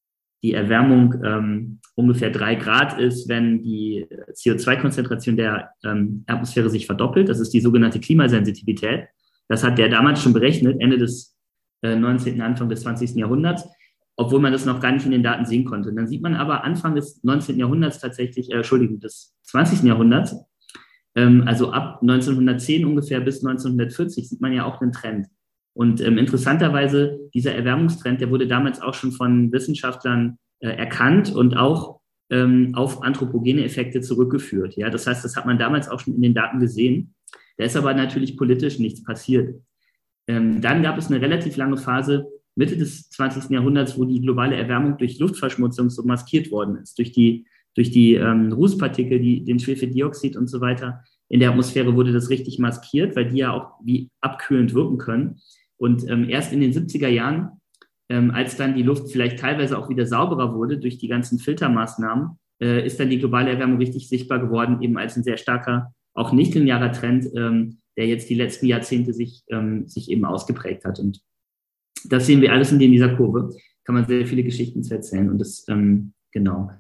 die 0.44 0.52
Erwärmung 0.52 1.14
ähm, 1.25 1.81
ungefähr 1.96 2.30
drei 2.30 2.54
Grad 2.54 3.00
ist, 3.00 3.28
wenn 3.28 3.62
die 3.62 4.07
CO2-Konzentration 4.33 5.37
der 5.37 5.71
ähm, 5.83 6.23
Atmosphäre 6.26 6.71
sich 6.71 6.87
verdoppelt. 6.87 7.28
Das 7.28 7.40
ist 7.40 7.54
die 7.54 7.61
sogenannte 7.61 7.99
Klimasensitivität. 7.99 9.07
Das 9.49 9.64
hat 9.64 9.78
der 9.78 9.88
damals 9.88 10.23
schon 10.23 10.35
berechnet, 10.35 10.80
Ende 10.80 10.99
des 10.99 11.37
äh, 11.83 11.97
19., 11.97 12.40
Anfang 12.42 12.68
des 12.68 12.83
20. 12.83 13.16
Jahrhunderts 13.16 13.66
obwohl 14.16 14.40
man 14.40 14.52
das 14.52 14.64
noch 14.64 14.80
gar 14.80 14.92
nicht 14.92 15.04
in 15.04 15.12
den 15.12 15.23
Daten 15.23 15.45
sehen 15.45 15.64
konnte. 15.64 15.88
Und 15.88 15.97
dann 15.97 16.07
sieht 16.07 16.23
man 16.23 16.35
aber 16.35 16.64
Anfang 16.64 16.95
des 16.95 17.23
19. 17.25 17.59
Jahrhunderts 17.59 17.99
tatsächlich, 17.99 18.50
äh, 18.50 18.57
Entschuldigung, 18.57 19.00
des 19.00 19.35
20. 19.42 19.83
Jahrhunderts, 19.83 20.37
ähm, 21.16 21.42
also 21.47 21.73
ab 21.73 22.00
1910 22.02 22.85
ungefähr 22.85 23.21
bis 23.21 23.45
1940 23.45 24.28
sieht 24.28 24.40
man 24.40 24.52
ja 24.52 24.64
auch 24.64 24.80
einen 24.80 24.92
Trend. 24.92 25.26
Und 25.76 26.00
ähm, 26.00 26.18
interessanterweise, 26.18 27.18
dieser 27.35 27.54
Erwärmungstrend, 27.54 28.21
der 28.21 28.30
wurde 28.30 28.47
damals 28.47 28.80
auch 28.80 28.95
schon 28.95 29.11
von 29.11 29.50
Wissenschaftlern 29.52 30.38
äh, 30.64 30.78
erkannt 30.78 31.30
und 31.30 31.59
auch 31.59 32.00
ähm, 32.30 32.75
auf 32.75 33.02
anthropogene 33.02 33.64
Effekte 33.64 34.00
zurückgeführt. 34.00 34.76
Ja, 34.76 34.88
das 34.88 35.06
heißt, 35.06 35.23
das 35.23 35.37
hat 35.37 35.44
man 35.44 35.59
damals 35.59 35.90
auch 35.90 36.00
schon 36.00 36.14
in 36.14 36.23
den 36.23 36.33
Daten 36.33 36.59
gesehen. 36.59 37.14
Da 37.59 37.64
ist 37.64 37.76
aber 37.76 37.92
natürlich 37.92 38.38
politisch 38.38 38.78
nichts 38.78 39.04
passiert. 39.04 39.61
Ähm, 40.26 40.62
dann 40.62 40.83
gab 40.83 40.97
es 40.97 41.09
eine 41.09 41.21
relativ 41.21 41.59
lange 41.59 41.76
Phase, 41.76 42.26
Mitte 42.56 42.78
des 42.78 43.11
20. 43.11 43.50
Jahrhunderts, 43.50 43.99
wo 43.99 44.06
die 44.06 44.23
globale 44.23 44.56
Erwärmung 44.56 44.97
durch 44.97 45.18
Luftverschmutzung 45.18 45.90
so 45.90 46.02
maskiert 46.02 46.50
worden 46.50 46.76
ist, 46.76 46.99
durch 46.99 47.12
die, 47.12 47.44
durch 47.75 47.90
die 47.90 48.14
ähm, 48.14 48.50
Rußpartikel, 48.50 49.21
die, 49.21 49.44
den 49.44 49.59
Schwefeldioxid 49.59 50.35
und 50.35 50.49
so 50.49 50.62
weiter. 50.62 51.04
In 51.28 51.40
der 51.40 51.50
Atmosphäre 51.50 51.94
wurde 51.94 52.14
das 52.14 52.30
richtig 52.30 52.59
maskiert, 52.59 53.16
weil 53.16 53.28
die 53.28 53.37
ja 53.37 53.52
auch 53.52 53.73
wie 53.85 54.09
abkühlend 54.23 54.73
wirken 54.73 54.97
können. 54.97 55.40
Und 55.76 56.09
ähm, 56.09 56.30
erst 56.30 56.54
in 56.54 56.62
den 56.62 56.73
70er 56.73 57.09
Jahren, 57.09 57.61
ähm, 58.08 58.30
als 58.30 58.56
dann 58.56 58.75
die 58.75 58.82
Luft 58.82 59.11
vielleicht 59.11 59.38
teilweise 59.38 59.78
auch 59.78 59.88
wieder 59.88 60.06
sauberer 60.06 60.54
wurde 60.54 60.78
durch 60.78 60.99
die 60.99 61.08
ganzen 61.08 61.38
Filtermaßnahmen, 61.38 62.38
äh, 62.61 62.87
ist 62.87 63.00
dann 63.00 63.11
die 63.11 63.18
globale 63.18 63.50
Erwärmung 63.50 63.78
richtig 63.78 64.08
sichtbar 64.08 64.38
geworden, 64.38 64.82
eben 64.82 64.96
als 64.99 65.16
ein 65.16 65.25
sehr 65.25 65.37
starker, 65.37 65.92
auch 66.14 66.32
nicht 66.32 66.54
linearer 66.54 66.92
Trend, 66.92 67.26
ähm, 67.34 67.78
der 67.96 68.06
jetzt 68.06 68.28
die 68.28 68.34
letzten 68.34 68.66
Jahrzehnte 68.66 69.12
sich, 69.12 69.42
ähm, 69.49 69.88
sich 69.88 70.11
eben 70.11 70.25
ausgeprägt 70.25 70.84
hat. 70.84 70.99
Und 70.99 71.20
das 72.04 72.26
sehen 72.26 72.40
wir 72.40 72.52
alles 72.52 72.73
in 72.73 72.78
dieser 72.78 73.16
Kurve. 73.16 73.50
Kann 73.84 73.94
man 73.94 74.06
sehr 74.06 74.26
viele 74.26 74.44
Geschichten 74.44 74.82
zu 74.82 74.94
erzählen. 74.94 75.30
Und 75.30 75.38
das, 75.38 75.64
ähm, 75.68 76.12
genau, 76.32 76.70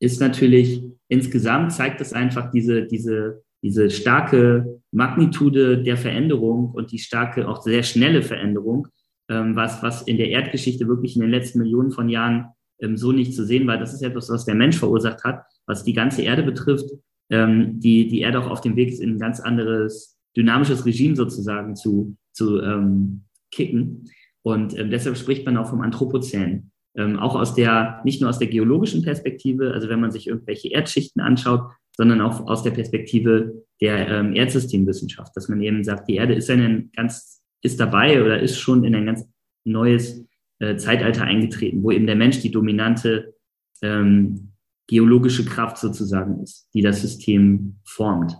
ist 0.00 0.20
natürlich 0.20 0.82
insgesamt 1.08 1.72
zeigt 1.72 2.00
es 2.00 2.12
einfach 2.12 2.50
diese, 2.50 2.86
diese, 2.86 3.42
diese 3.62 3.90
starke 3.90 4.80
Magnitude 4.90 5.82
der 5.82 5.96
Veränderung 5.96 6.70
und 6.70 6.92
die 6.92 6.98
starke, 6.98 7.48
auch 7.48 7.62
sehr 7.62 7.82
schnelle 7.82 8.22
Veränderung, 8.22 8.88
was, 9.28 9.82
was 9.82 10.02
in 10.02 10.18
der 10.18 10.28
Erdgeschichte 10.28 10.86
wirklich 10.86 11.16
in 11.16 11.22
den 11.22 11.30
letzten 11.30 11.58
Millionen 11.58 11.90
von 11.90 12.08
Jahren 12.08 12.48
ähm, 12.80 12.96
so 12.96 13.12
nicht 13.12 13.34
zu 13.34 13.44
sehen 13.44 13.66
war. 13.66 13.78
Das 13.78 13.94
ist 13.94 14.02
etwas, 14.02 14.30
was 14.30 14.44
der 14.44 14.54
Mensch 14.54 14.78
verursacht 14.78 15.24
hat, 15.24 15.44
was 15.66 15.84
die 15.84 15.92
ganze 15.92 16.22
Erde 16.22 16.42
betrifft, 16.42 16.90
ähm, 17.30 17.80
die, 17.80 18.08
die 18.08 18.20
Erde 18.20 18.40
auch 18.40 18.50
auf 18.50 18.60
dem 18.60 18.76
Weg 18.76 18.90
ist, 18.90 19.00
in 19.00 19.12
ein 19.12 19.18
ganz 19.18 19.40
anderes 19.40 20.18
dynamisches 20.36 20.84
Regime 20.84 21.16
sozusagen 21.16 21.76
zu, 21.76 22.16
zu 22.32 22.60
ähm, 22.60 23.24
kicken. 23.50 24.10
Und 24.42 24.78
ähm, 24.78 24.90
deshalb 24.90 25.16
spricht 25.16 25.46
man 25.46 25.56
auch 25.56 25.68
vom 25.68 25.80
Anthropozän. 25.80 26.70
Ähm, 26.96 27.18
auch 27.18 27.34
aus 27.34 27.54
der, 27.54 28.00
nicht 28.04 28.20
nur 28.20 28.30
aus 28.30 28.38
der 28.38 28.48
geologischen 28.48 29.02
Perspektive, 29.02 29.72
also 29.72 29.88
wenn 29.88 30.00
man 30.00 30.10
sich 30.10 30.28
irgendwelche 30.28 30.70
Erdschichten 30.70 31.20
anschaut, 31.20 31.62
sondern 31.96 32.20
auch 32.20 32.46
aus 32.46 32.62
der 32.62 32.72
Perspektive 32.72 33.64
der 33.80 34.08
ähm, 34.08 34.34
Erdsystemwissenschaft, 34.34 35.32
dass 35.36 35.48
man 35.48 35.60
eben 35.62 35.82
sagt, 35.82 36.08
die 36.08 36.16
Erde 36.16 36.34
ist 36.34 36.50
ein 36.50 36.90
ganz, 36.94 37.42
ist 37.64 37.80
dabei 37.80 38.22
oder 38.22 38.40
ist 38.40 38.58
schon 38.58 38.84
in 38.84 38.94
ein 38.94 39.06
ganz 39.06 39.26
neues 39.64 40.24
äh, 40.60 40.76
Zeitalter 40.76 41.24
eingetreten, 41.24 41.82
wo 41.82 41.90
eben 41.90 42.06
der 42.06 42.14
Mensch 42.14 42.40
die 42.40 42.50
dominante 42.50 43.34
ähm, 43.82 44.52
geologische 44.86 45.44
Kraft 45.44 45.78
sozusagen 45.78 46.42
ist, 46.42 46.68
die 46.74 46.82
das 46.82 47.00
System 47.00 47.76
formt. 47.84 48.36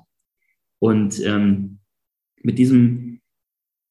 Und 0.78 1.18
ähm, 1.24 1.78
mit 2.42 2.58
diesem 2.58 3.20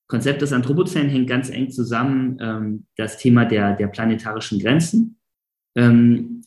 Konzept 0.07 0.43
des 0.43 0.53
Anthropozän 0.53 1.09
hängt 1.09 1.27
ganz 1.27 1.49
eng 1.49 1.71
zusammen 1.71 2.37
ähm, 2.39 2.85
das 2.95 3.17
Thema 3.17 3.45
der, 3.45 3.75
der 3.75 3.87
planetarischen 3.87 4.59
Grenzen. 4.59 5.17
Ähm, 5.75 6.43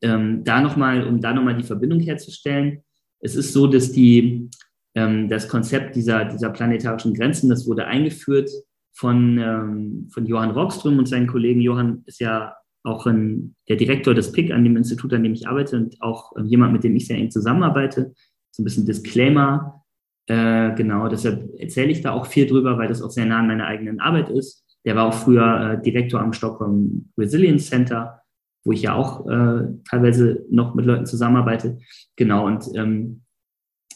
ähm, 0.00 0.42
da 0.44 0.62
nochmal, 0.62 1.06
um 1.06 1.20
da 1.20 1.34
nochmal 1.34 1.56
die 1.56 1.66
Verbindung 1.66 2.00
herzustellen, 2.00 2.82
es 3.20 3.36
ist 3.36 3.52
so, 3.52 3.66
dass 3.66 3.92
die, 3.92 4.48
ähm, 4.96 5.28
das 5.28 5.48
Konzept 5.48 5.94
dieser, 5.94 6.24
dieser 6.24 6.50
planetarischen 6.50 7.14
Grenzen, 7.14 7.48
das 7.48 7.68
wurde 7.68 7.86
eingeführt 7.86 8.50
von, 8.92 9.38
ähm, 9.38 10.08
von 10.12 10.26
Johann 10.26 10.50
Rockström 10.50 10.98
und 10.98 11.06
seinen 11.06 11.28
Kollegen. 11.28 11.60
Johann 11.60 12.02
ist 12.06 12.18
ja 12.20 12.54
auch 12.82 13.06
ein, 13.06 13.54
der 13.68 13.76
Direktor 13.76 14.14
des 14.14 14.32
PIC 14.32 14.52
an 14.52 14.64
dem 14.64 14.76
Institut, 14.76 15.12
an 15.12 15.22
dem 15.22 15.34
ich 15.34 15.46
arbeite 15.46 15.76
und 15.76 16.00
auch 16.00 16.32
ähm, 16.36 16.46
jemand, 16.46 16.72
mit 16.72 16.82
dem 16.82 16.96
ich 16.96 17.06
sehr 17.06 17.16
eng 17.16 17.30
zusammenarbeite. 17.30 18.12
So 18.50 18.62
ein 18.62 18.64
bisschen 18.64 18.86
Disclaimer. 18.86 19.84
Äh, 20.28 20.74
genau, 20.74 21.08
deshalb 21.08 21.48
erzähle 21.60 21.92
ich 21.92 22.00
da 22.00 22.12
auch 22.12 22.26
viel 22.26 22.46
drüber, 22.46 22.78
weil 22.78 22.88
das 22.88 23.02
auch 23.02 23.10
sehr 23.10 23.26
nah 23.26 23.38
an 23.38 23.46
meiner 23.46 23.66
eigenen 23.66 24.00
Arbeit 24.00 24.30
ist. 24.30 24.64
Der 24.84 24.96
war 24.96 25.06
auch 25.06 25.14
früher 25.14 25.72
äh, 25.72 25.82
Direktor 25.82 26.20
am 26.20 26.32
Stockholm 26.32 27.10
Resilience 27.16 27.68
Center 27.68 28.22
wo 28.66 28.72
ich 28.72 28.82
ja 28.82 28.94
auch 28.94 29.26
äh, 29.28 29.62
teilweise 29.88 30.44
noch 30.50 30.74
mit 30.74 30.84
Leuten 30.84 31.06
zusammenarbeite. 31.06 31.78
Genau, 32.16 32.46
und 32.46 32.68
ähm, 32.74 33.22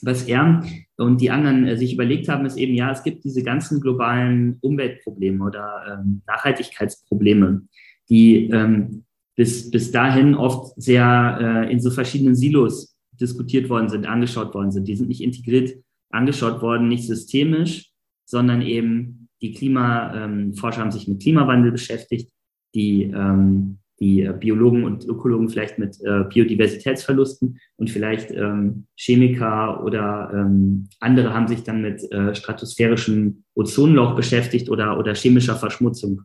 was 0.01 0.23
er 0.29 0.63
und 1.01 1.21
die 1.21 1.31
anderen 1.31 1.67
äh, 1.67 1.77
sich 1.77 1.95
überlegt 1.95 2.29
haben, 2.29 2.47
ist 2.47 2.57
eben, 2.57 2.75
ja, 2.75 2.91
es 2.91 3.03
gibt 3.03 3.25
diese 3.25 3.43
ganzen 3.43 3.81
globalen 3.81 4.59
Umweltprobleme 4.61 5.45
oder 5.45 6.01
ähm, 6.01 6.23
Nachhaltigkeitsprobleme, 6.27 7.63
die 8.09 8.51
ähm, 8.51 9.05
bis, 9.35 9.71
bis 9.71 9.91
dahin 9.91 10.35
oft 10.35 10.75
sehr 10.81 11.39
äh, 11.41 11.73
in 11.73 11.81
so 11.81 11.91
verschiedenen 11.91 12.35
Silos 12.35 12.97
diskutiert 13.13 13.69
worden 13.71 13.89
sind, 13.89 14.07
angeschaut 14.07 14.55
worden 14.55 14.71
sind. 14.73 14.89
Die 14.89 14.97
sind 14.97 15.09
nicht 15.09 15.23
integriert 15.23 15.73
angeschaut 16.11 16.61
worden, 16.61 16.89
nicht 16.89 17.07
systemisch, 17.07 17.91
sondern 18.27 18.63
eben 18.63 19.29
die 19.41 19.53
Klimaforscher 19.53 20.79
ähm, 20.79 20.85
haben 20.85 20.91
sich 20.91 21.09
mit 21.09 21.23
Klimawandel 21.23 21.73
beschäftigt, 21.73 22.31
die 22.75 23.05
ähm, 23.05 23.79
die 24.01 24.23
äh, 24.23 24.33
Biologen 24.33 24.85
und 24.85 25.05
Ökologen 25.05 25.49
vielleicht 25.49 25.79
mit 25.79 25.99
äh, 26.03 26.25
Biodiversitätsverlusten 26.25 27.59
und 27.77 27.91
vielleicht 27.91 28.31
ähm, 28.31 28.87
Chemiker 28.97 29.85
oder 29.85 30.31
ähm, 30.35 30.89
andere 31.01 31.35
haben 31.35 31.49
sich 31.49 31.63
dann 31.63 31.83
mit 31.83 32.11
äh, 32.11 32.35
stratosphärischem 32.35 33.45
Ozonloch 33.55 34.17
beschäftigt 34.17 34.71
oder, 34.71 34.99
oder 34.99 35.15
chemischer 35.15 35.57
Verschmutzung 35.57 36.23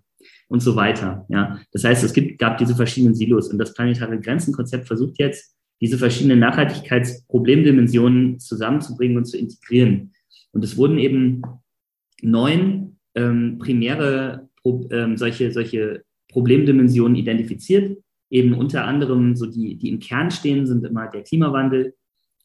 und 0.47 0.61
so 0.61 0.75
weiter. 0.75 1.25
Ja, 1.29 1.59
das 1.71 1.83
heißt, 1.83 2.03
es 2.03 2.13
gibt, 2.13 2.39
gab 2.39 2.57
diese 2.57 2.75
verschiedenen 2.75 3.15
Silos 3.15 3.49
und 3.49 3.57
das 3.57 3.73
planetare 3.73 4.19
Grenzenkonzept 4.19 4.87
versucht 4.87 5.19
jetzt, 5.19 5.55
diese 5.81 5.97
verschiedenen 5.97 6.39
Nachhaltigkeitsproblemdimensionen 6.39 8.39
zusammenzubringen 8.39 9.17
und 9.17 9.25
zu 9.25 9.37
integrieren. 9.37 10.13
Und 10.53 10.63
es 10.63 10.77
wurden 10.77 10.97
eben 10.97 11.41
neun 12.21 12.97
ähm, 13.13 13.57
primäre 13.59 14.47
ähm, 14.63 15.17
solche, 15.17 15.51
solche 15.51 16.04
Problemdimensionen 16.35 17.15
identifiziert. 17.15 17.97
Eben 18.29 18.53
unter 18.53 18.83
anderem 18.83 19.37
so 19.37 19.45
die, 19.45 19.77
die 19.77 19.87
im 19.87 19.99
Kern 19.99 20.31
stehen, 20.31 20.67
sind 20.67 20.83
immer 20.83 21.07
der 21.07 21.23
Klimawandel 21.23 21.93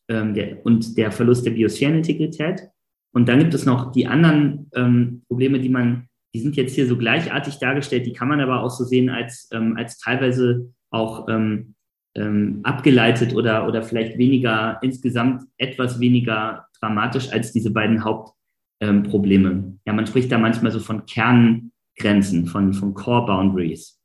ähm, 0.09 0.33
der, 0.33 0.65
und 0.65 0.97
der 0.97 1.11
Verlust 1.11 1.45
der 1.45 1.51
Biosphärenintegrität. 1.51 2.69
Und 3.13 3.29
dann 3.29 3.41
gibt 3.41 3.53
es 3.53 3.67
noch 3.67 3.91
die 3.91 4.07
anderen 4.07 4.71
ähm, 4.77 5.23
Probleme, 5.27 5.59
die 5.59 5.71
man, 5.71 6.07
die 6.33 6.39
sind 6.39 6.55
jetzt 6.55 6.77
hier 6.77 6.87
so 6.87 6.97
gleichartig 6.97 7.59
dargestellt, 7.59 8.07
die 8.07 8.13
kann 8.13 8.29
man 8.29 8.41
aber 8.41 8.63
auch 8.63 8.71
so 8.71 8.85
sehen 8.85 9.11
als, 9.11 9.49
ähm, 9.53 9.77
als 9.77 9.99
teilweise 9.99 10.73
auch 10.91 11.27
ähm, 11.29 11.75
ähm, 12.15 12.61
abgeleitet 12.63 13.35
oder, 13.35 13.67
oder 13.67 13.83
vielleicht 13.83 14.19
weniger, 14.19 14.79
insgesamt 14.83 15.43
etwas 15.57 15.99
weniger 15.99 16.67
dramatisch 16.79 17.33
als 17.33 17.51
diese 17.51 17.73
beiden 17.73 18.05
Hauptprobleme. 18.05 19.51
Ähm, 19.51 19.81
ja, 19.85 19.93
man 19.93 20.07
spricht 20.07 20.31
da 20.31 20.39
manchmal 20.39 20.71
so 20.71 20.79
von 20.79 21.07
Kern, 21.07 21.73
Grenzen, 22.01 22.47
von, 22.47 22.73
von 22.73 22.95
Core 22.95 23.27
Boundaries. 23.27 24.01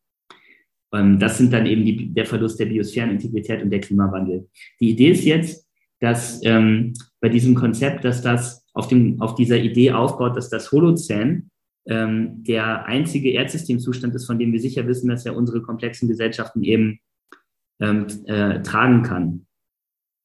Ähm, 0.94 1.20
das 1.20 1.38
sind 1.38 1.52
dann 1.52 1.66
eben 1.66 1.86
die, 1.86 2.14
der 2.14 2.26
Verlust 2.26 2.60
der 2.60 2.68
Biosphärenintegrität 2.68 3.62
und 3.64 3.70
der 3.70 3.82
Klimawandel. 3.82 4.48
Die 4.80 4.92
Idee 4.92 5.12
ist 5.12 5.26
jetzt, 5.26 5.68
dass 6.00 6.42
ähm, 6.44 6.94
bei 7.22 7.30
diesem 7.30 7.56
Konzept, 7.56 8.04
dass 8.04 8.22
das 8.22 8.66
auf, 8.74 8.88
dem, 8.88 9.22
auf 9.22 9.36
dieser 9.36 9.58
Idee 9.58 9.92
aufbaut, 9.92 10.36
dass 10.36 10.50
das 10.50 10.72
Holozän 10.72 11.50
ähm, 11.88 12.44
der 12.44 12.86
einzige 12.86 13.32
Erdsystemzustand 13.32 14.14
ist, 14.16 14.26
von 14.26 14.40
dem 14.40 14.52
wir 14.52 14.60
sicher 14.60 14.88
wissen, 14.88 15.10
dass 15.10 15.26
er 15.26 15.36
unsere 15.36 15.62
komplexen 15.62 16.08
Gesellschaften 16.08 16.64
eben 16.64 17.00
ähm, 17.80 18.08
äh, 18.26 18.62
tragen 18.62 19.04
kann. 19.04 19.46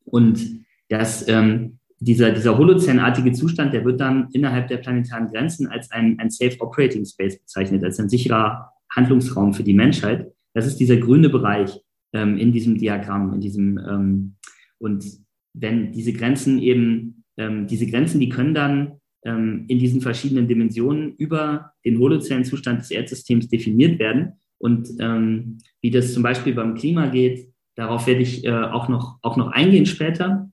Und 0.04 0.64
dass 0.88 1.26
ähm, 1.28 1.79
dieser, 2.00 2.33
dieser 2.33 2.57
Holozänartige 2.57 3.33
Zustand, 3.33 3.73
der 3.75 3.85
wird 3.85 4.00
dann 4.00 4.28
innerhalb 4.33 4.69
der 4.69 4.78
planetaren 4.78 5.30
Grenzen 5.30 5.66
als 5.66 5.90
ein, 5.90 6.19
ein 6.19 6.30
Safe 6.30 6.59
Operating 6.61 7.04
Space 7.04 7.38
bezeichnet, 7.38 7.85
als 7.85 8.00
ein 8.00 8.09
sicherer 8.09 8.73
Handlungsraum 8.90 9.52
für 9.52 9.62
die 9.62 9.75
Menschheit. 9.75 10.33
Das 10.54 10.66
ist 10.66 10.76
dieser 10.76 10.97
grüne 10.97 11.28
Bereich 11.28 11.78
ähm, 12.12 12.38
in 12.38 12.52
diesem 12.52 12.78
Diagramm, 12.78 13.35
in 13.35 13.40
diesem 13.40 13.78
ähm, 13.78 14.35
und 14.78 15.04
wenn 15.52 15.92
diese 15.92 16.12
Grenzen 16.12 16.59
eben, 16.59 17.25
ähm, 17.37 17.66
diese 17.66 17.87
Grenzen, 17.87 18.19
die 18.19 18.28
können 18.28 18.54
dann 18.54 19.00
ähm, 19.25 19.64
in 19.69 19.78
diesen 19.78 20.00
verschiedenen 20.00 20.49
Dimensionen 20.49 21.14
über 21.16 21.73
den 21.85 21.99
Holozänzustand 21.99 22.80
des 22.80 22.90
Erdsystems 22.90 23.49
definiert 23.49 23.99
werden. 23.99 24.33
Und 24.59 24.88
ähm, 24.99 25.59
wie 25.80 25.90
das 25.90 26.14
zum 26.14 26.23
Beispiel 26.23 26.54
beim 26.54 26.75
Klima 26.75 27.07
geht, 27.07 27.49
darauf 27.76 28.07
werde 28.07 28.23
ich 28.23 28.45
äh, 28.45 28.50
auch, 28.50 28.88
noch, 28.88 29.19
auch 29.23 29.37
noch 29.37 29.49
eingehen 29.49 29.87
später. 29.87 30.50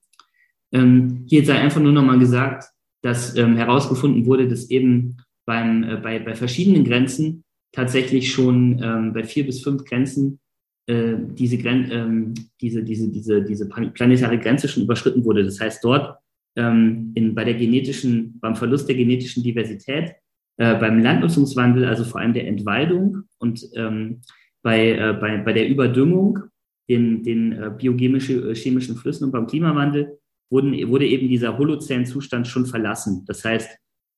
Ähm, 0.72 1.24
hier 1.26 1.44
sei 1.44 1.58
einfach 1.58 1.80
nur 1.80 1.92
nochmal 1.92 2.18
gesagt, 2.18 2.64
dass 3.02 3.36
ähm, 3.36 3.56
herausgefunden 3.56 4.26
wurde, 4.26 4.48
dass 4.48 4.70
eben 4.70 5.16
beim, 5.46 5.84
äh, 5.84 5.96
bei, 5.96 6.18
bei 6.18 6.34
verschiedenen 6.34 6.84
Grenzen 6.84 7.44
tatsächlich 7.72 8.32
schon 8.32 8.80
ähm, 8.82 9.12
bei 9.12 9.24
vier 9.24 9.46
bis 9.46 9.62
fünf 9.62 9.84
Grenzen 9.84 10.40
äh, 10.86 11.14
diese, 11.18 11.58
Gren 11.58 11.90
ähm, 11.90 12.34
diese, 12.60 12.82
diese, 12.82 13.08
diese, 13.08 13.42
diese 13.42 13.68
planetare 13.68 14.38
Grenze 14.38 14.68
schon 14.68 14.82
überschritten 14.82 15.24
wurde. 15.24 15.44
Das 15.44 15.60
heißt, 15.60 15.84
dort 15.84 16.18
ähm, 16.56 17.12
in, 17.14 17.34
bei 17.34 17.44
der 17.44 17.54
genetischen, 17.54 18.38
beim 18.40 18.56
Verlust 18.56 18.88
der 18.88 18.96
genetischen 18.96 19.42
Diversität, 19.42 20.14
äh, 20.56 20.74
beim 20.74 21.00
Landnutzungswandel, 21.00 21.84
also 21.84 22.04
vor 22.04 22.20
allem 22.20 22.34
der 22.34 22.48
Entwaldung 22.48 23.22
und 23.38 23.68
ähm, 23.74 24.20
bei, 24.62 24.90
äh, 24.90 25.16
bei, 25.20 25.38
bei 25.38 25.52
der 25.52 25.68
Überdüngung, 25.68 26.40
den, 26.88 27.22
den 27.22 27.52
äh, 27.52 27.70
biochemischen 27.76 28.50
äh, 28.50 28.94
Flüssen 28.96 29.24
und 29.24 29.30
beim 29.30 29.46
Klimawandel 29.46 30.18
wurden, 30.50 30.88
wurde 30.88 31.06
eben 31.06 31.28
dieser 31.28 31.58
Holozän-Zustand 31.58 32.46
schon 32.46 32.66
verlassen. 32.66 33.24
Das 33.26 33.44
heißt, 33.44 33.70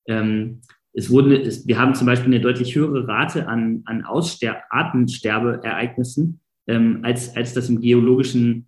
ähm, 0.09 0.61
es 0.93 1.11
wurde, 1.11 1.41
es, 1.41 1.67
wir 1.67 1.79
haben 1.79 1.95
zum 1.95 2.07
Beispiel 2.07 2.33
eine 2.33 2.41
deutlich 2.41 2.75
höhere 2.75 3.07
Rate 3.07 3.47
an, 3.47 3.83
an 3.85 4.05
Ausster 4.05 4.63
Artensterbeereignissen, 4.71 6.41
ähm, 6.67 7.01
als, 7.03 7.37
als 7.37 7.55
das 7.55 7.69
im 7.69 7.81
geologischen 7.81 8.67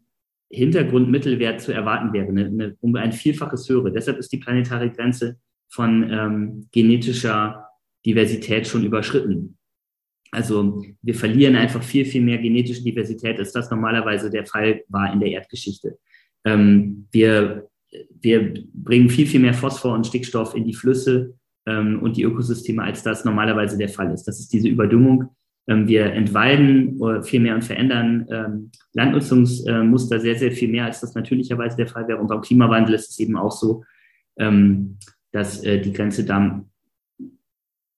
Hintergrundmittelwert 0.51 1.61
zu 1.61 1.73
erwarten 1.73 2.13
wäre, 2.13 2.29
eine, 2.29 2.47
eine, 2.47 2.77
um 2.81 2.95
ein 2.95 3.13
Vielfaches 3.13 3.69
höhere. 3.69 3.91
Deshalb 3.93 4.19
ist 4.19 4.33
die 4.33 4.39
planetare 4.39 4.91
Grenze 4.91 5.39
von 5.69 6.09
ähm, 6.11 6.69
genetischer 6.71 7.69
Diversität 8.05 8.67
schon 8.67 8.85
überschritten. 8.85 9.57
Also 10.31 10.83
wir 11.03 11.15
verlieren 11.15 11.57
einfach 11.57 11.83
viel, 11.83 12.05
viel 12.05 12.23
mehr 12.23 12.39
genetische 12.39 12.83
Diversität, 12.83 13.39
als 13.39 13.53
das 13.53 13.71
normalerweise 13.71 14.31
der 14.31 14.47
Fall 14.47 14.83
war 14.89 15.13
in 15.13 15.21
der 15.21 15.31
Erdgeschichte. 15.31 15.99
Ähm, 16.45 17.07
wir, 17.13 17.69
wir 18.21 18.55
bringen 18.75 19.09
viel, 19.09 19.27
viel 19.27 19.41
mehr 19.41 19.55
Phosphor 19.55 19.95
und 19.95 20.07
Stickstoff 20.07 20.55
in 20.55 20.65
die 20.65 20.75
Flüsse 20.75 21.35
ähm, 21.67 22.01
und 22.03 22.17
die 22.17 22.25
Ökosysteme, 22.25 22.83
als 22.83 23.03
das 23.03 23.25
normalerweise 23.25 23.79
der 23.79 23.89
Fall 23.89 24.13
ist. 24.13 24.25
Das 24.25 24.41
ist 24.41 24.53
diese 24.53 24.69
Überdüngung. 24.69 25.31
Ähm, 25.69 25.87
wir 25.87 26.07
entwalden 26.13 27.01
viel 27.23 27.41
mehr 27.41 27.55
und 27.55 27.65
verändern 27.65 28.27
ähm, 28.31 28.71
Landnutzungsmuster 28.95 30.21
sehr, 30.21 30.37
sehr 30.37 30.53
viel 30.53 30.69
mehr, 30.69 30.87
als 30.87 31.01
das 31.01 31.15
natürlicherweise 31.15 31.77
der 31.77 31.87
Fall 31.87 32.09
wäre. 32.09 32.19
Und 32.19 32.29
beim 32.29 32.41
Klimawandel 32.41 32.95
ist 32.95 33.11
es 33.11 33.19
eben 33.19 33.37
auch 33.37 33.53
so, 33.53 33.85
ähm, 34.39 34.99
dass 35.33 35.63
äh, 35.65 35.81
die 35.81 35.93
Grenze 35.93 36.25
da 36.25 36.65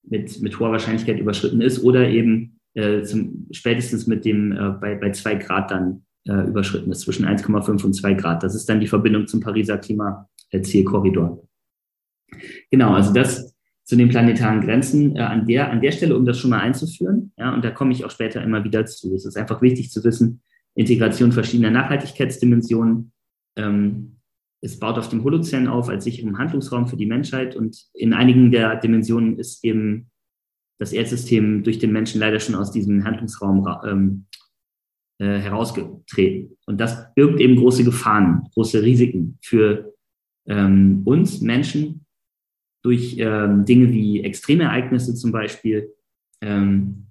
mit, 0.02 0.40
mit 0.40 0.58
hoher 0.58 0.72
Wahrscheinlichkeit 0.72 1.18
überschritten 1.18 1.60
ist 1.60 1.82
oder 1.82 2.08
eben 2.08 2.60
äh, 2.74 3.02
zum, 3.02 3.46
spätestens 3.50 4.06
mit 4.06 4.24
dem 4.24 4.52
äh, 4.52 4.70
bei, 4.80 4.94
bei 4.96 5.10
zwei 5.10 5.34
Grad 5.34 5.70
dann 5.70 6.04
äh, 6.26 6.46
überschritten 6.48 6.90
ist, 6.90 7.00
zwischen 7.00 7.26
1,5 7.26 7.84
und 7.84 7.94
2 7.94 8.14
Grad. 8.14 8.42
Das 8.42 8.54
ist 8.54 8.68
dann 8.68 8.80
die 8.80 8.86
Verbindung 8.86 9.26
zum 9.26 9.40
Pariser 9.40 9.78
Klimazielkorridor. 9.78 11.46
Genau, 12.70 12.94
also 12.94 13.12
das 13.12 13.54
zu 13.84 13.96
den 13.96 14.08
planetaren 14.08 14.62
Grenzen 14.62 15.16
äh, 15.16 15.20
an, 15.20 15.46
der, 15.46 15.70
an 15.70 15.80
der 15.80 15.92
Stelle, 15.92 16.16
um 16.16 16.24
das 16.24 16.38
schon 16.38 16.50
mal 16.50 16.60
einzuführen. 16.60 17.32
Ja, 17.36 17.54
und 17.54 17.64
da 17.64 17.70
komme 17.70 17.92
ich 17.92 18.04
auch 18.04 18.10
später 18.10 18.42
immer 18.42 18.64
wieder 18.64 18.86
zu. 18.86 19.14
Es 19.14 19.26
ist 19.26 19.36
einfach 19.36 19.60
wichtig 19.60 19.90
zu 19.90 20.02
wissen, 20.04 20.40
Integration 20.74 21.32
verschiedener 21.32 21.70
Nachhaltigkeitsdimensionen. 21.70 23.12
Ähm, 23.56 24.16
es 24.60 24.78
baut 24.78 24.96
auf 24.96 25.10
dem 25.10 25.22
Holozän 25.22 25.68
auf 25.68 25.90
als 25.90 26.04
sicheren 26.04 26.38
Handlungsraum 26.38 26.88
für 26.88 26.96
die 26.96 27.06
Menschheit 27.06 27.54
und 27.54 27.84
in 27.92 28.14
einigen 28.14 28.50
der 28.50 28.76
Dimensionen 28.76 29.38
ist 29.38 29.62
eben 29.62 30.10
das 30.78 30.92
Erdsystem 30.92 31.62
durch 31.62 31.78
den 31.78 31.92
Menschen 31.92 32.18
leider 32.18 32.40
schon 32.40 32.54
aus 32.54 32.72
diesem 32.72 33.04
Handlungsraum 33.04 33.68
ähm, 33.86 34.26
äh, 35.24 35.40
herausgetreten. 35.40 36.54
Und 36.66 36.78
das 36.78 37.14
birgt 37.14 37.40
eben 37.40 37.56
große 37.56 37.82
Gefahren, 37.82 38.46
große 38.52 38.82
Risiken 38.82 39.38
für 39.40 39.94
ähm, 40.46 41.00
uns 41.06 41.40
Menschen 41.40 42.04
durch 42.84 43.16
ähm, 43.18 43.64
Dinge 43.64 43.90
wie 43.90 44.22
Extremereignisse 44.22 45.14
zum 45.14 45.32
Beispiel. 45.32 45.94
Ähm, 46.42 47.06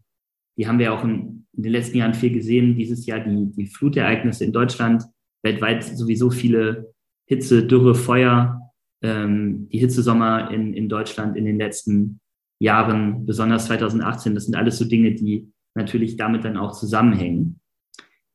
die 0.59 0.67
haben 0.67 0.77
wir 0.77 0.93
auch 0.93 1.03
in, 1.03 1.47
in, 1.53 1.63
den 1.63 1.71
letzten 1.71 1.97
Jahren 1.97 2.13
viel 2.13 2.31
gesehen. 2.31 2.75
Dieses 2.75 3.07
Jahr 3.07 3.19
die, 3.21 3.51
die 3.51 3.65
Flutereignisse 3.65 4.45
in 4.45 4.53
Deutschland, 4.53 5.03
weltweit 5.41 5.83
sowieso 5.83 6.29
viele 6.29 6.93
Hitze, 7.27 7.65
Dürre, 7.65 7.95
Feuer, 7.95 8.61
ähm, 9.01 9.67
die 9.69 9.79
Hitzesommer 9.79 10.51
in, 10.51 10.75
in 10.75 10.87
Deutschland 10.87 11.35
in 11.35 11.45
den 11.45 11.57
letzten 11.57 12.19
Jahren, 12.61 13.25
besonders 13.25 13.65
2018. 13.65 14.35
Das 14.35 14.45
sind 14.45 14.55
alles 14.55 14.77
so 14.77 14.85
Dinge, 14.85 15.15
die 15.15 15.51
natürlich 15.73 16.15
damit 16.15 16.45
dann 16.45 16.57
auch 16.57 16.73
zusammenhängen. 16.73 17.59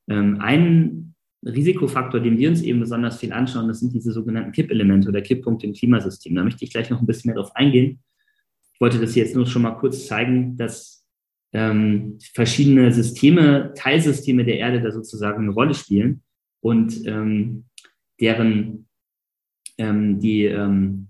Ähm, 0.09 0.39
ein 0.41 1.15
Risikofaktor, 1.45 2.21
den 2.21 2.39
wir 2.39 2.49
uns 2.49 2.63
eben 2.63 2.81
besonders 2.81 3.19
viel 3.19 3.33
anschauen, 3.33 3.69
das 3.69 3.81
sind 3.81 3.95
diese 3.95 4.13
sogenannten 4.13 4.53
Kippelemente 4.53 5.09
oder 5.09 5.23
Kipppunkte 5.23 5.67
im 5.67 5.73
Klimasystem. 5.73 6.35
Da 6.35 6.43
möchte 6.43 6.65
ich 6.65 6.73
gleich 6.73 6.91
noch 6.91 7.01
ein 7.01 7.07
bisschen 7.07 7.29
mehr 7.29 7.41
drauf 7.41 7.55
eingehen. 7.55 8.01
Ich 8.73 8.81
wollte 8.81 8.99
das 8.99 9.15
jetzt 9.15 9.37
nur 9.37 9.47
schon 9.47 9.63
mal 9.63 9.73
kurz 9.73 10.07
zeigen, 10.07 10.57
dass 10.57 11.07
ähm, 11.53 12.19
verschiedene 12.35 12.93
Systeme, 12.93 13.73
Teilsysteme 13.75 14.45
der 14.45 14.59
Erde 14.59 14.81
da 14.81 14.91
sozusagen 14.91 15.45
eine 15.45 15.53
Rolle 15.53 15.75
spielen 15.75 16.23
und 16.61 17.07
ähm, 17.07 17.65
deren 18.21 18.89
ähm, 19.79 20.19
die, 20.19 20.45
ähm, 20.45 21.09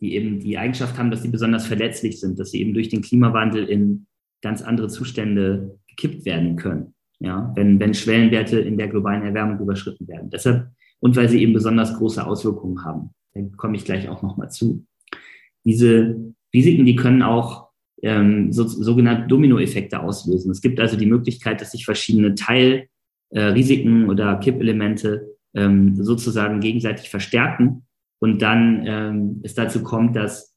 die 0.00 0.14
eben 0.14 0.38
die 0.38 0.56
Eigenschaft 0.56 0.96
haben, 0.96 1.10
dass 1.10 1.22
sie 1.22 1.28
besonders 1.28 1.66
verletzlich 1.66 2.20
sind, 2.20 2.38
dass 2.38 2.52
sie 2.52 2.60
eben 2.60 2.72
durch 2.72 2.88
den 2.88 3.02
Klimawandel 3.02 3.68
in 3.68 4.06
ganz 4.40 4.62
andere 4.62 4.88
Zustände 4.88 5.78
gekippt 5.88 6.24
werden 6.24 6.56
können 6.56 6.94
ja, 7.20 7.52
wenn, 7.54 7.78
wenn 7.78 7.94
Schwellenwerte 7.94 8.58
in 8.60 8.76
der 8.76 8.88
globalen 8.88 9.22
Erwärmung 9.22 9.60
überschritten 9.60 10.08
werden. 10.08 10.30
Deshalb, 10.30 10.68
und 11.00 11.16
weil 11.16 11.28
sie 11.28 11.42
eben 11.42 11.52
besonders 11.52 11.96
große 11.96 12.24
Auswirkungen 12.26 12.84
haben. 12.84 13.10
Da 13.34 13.42
komme 13.56 13.76
ich 13.76 13.84
gleich 13.84 14.08
auch 14.08 14.22
nochmal 14.22 14.50
zu. 14.50 14.84
Diese 15.64 16.34
Risiken, 16.52 16.84
die 16.84 16.96
können 16.96 17.22
auch 17.22 17.68
ähm, 18.02 18.52
so, 18.52 18.66
sogenannte 18.66 19.28
Dominoeffekte 19.28 20.00
auslösen. 20.00 20.50
Es 20.50 20.60
gibt 20.60 20.80
also 20.80 20.96
die 20.96 21.06
Möglichkeit, 21.06 21.60
dass 21.60 21.72
sich 21.72 21.84
verschiedene 21.84 22.34
Teilrisiken 22.34 24.04
äh, 24.04 24.08
oder 24.08 24.36
Kippelemente 24.36 25.36
ähm, 25.54 26.02
sozusagen 26.02 26.60
gegenseitig 26.60 27.10
verstärken 27.10 27.86
und 28.20 28.42
dann 28.42 28.84
ähm, 28.86 29.40
es 29.42 29.54
dazu 29.54 29.82
kommt, 29.82 30.16
dass 30.16 30.54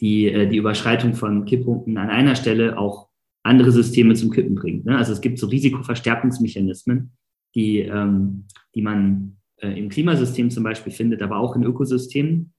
die, 0.00 0.26
äh, 0.26 0.48
die 0.48 0.56
Überschreitung 0.56 1.14
von 1.14 1.44
Kipppunkten 1.44 1.98
an 1.98 2.10
einer 2.10 2.36
Stelle 2.36 2.78
auch 2.78 3.09
andere 3.42 3.72
Systeme 3.72 4.14
zum 4.14 4.30
Kippen 4.30 4.54
bringt. 4.54 4.84
Ne? 4.84 4.96
Also 4.96 5.12
es 5.12 5.20
gibt 5.20 5.38
so 5.38 5.46
Risikoverstärkungsmechanismen, 5.46 7.12
die, 7.54 7.80
ähm, 7.80 8.46
die 8.74 8.82
man 8.82 9.38
äh, 9.56 9.78
im 9.78 9.88
Klimasystem 9.88 10.50
zum 10.50 10.62
Beispiel 10.62 10.92
findet, 10.92 11.22
aber 11.22 11.38
auch 11.38 11.56
in 11.56 11.64
Ökosystemen. 11.64 12.52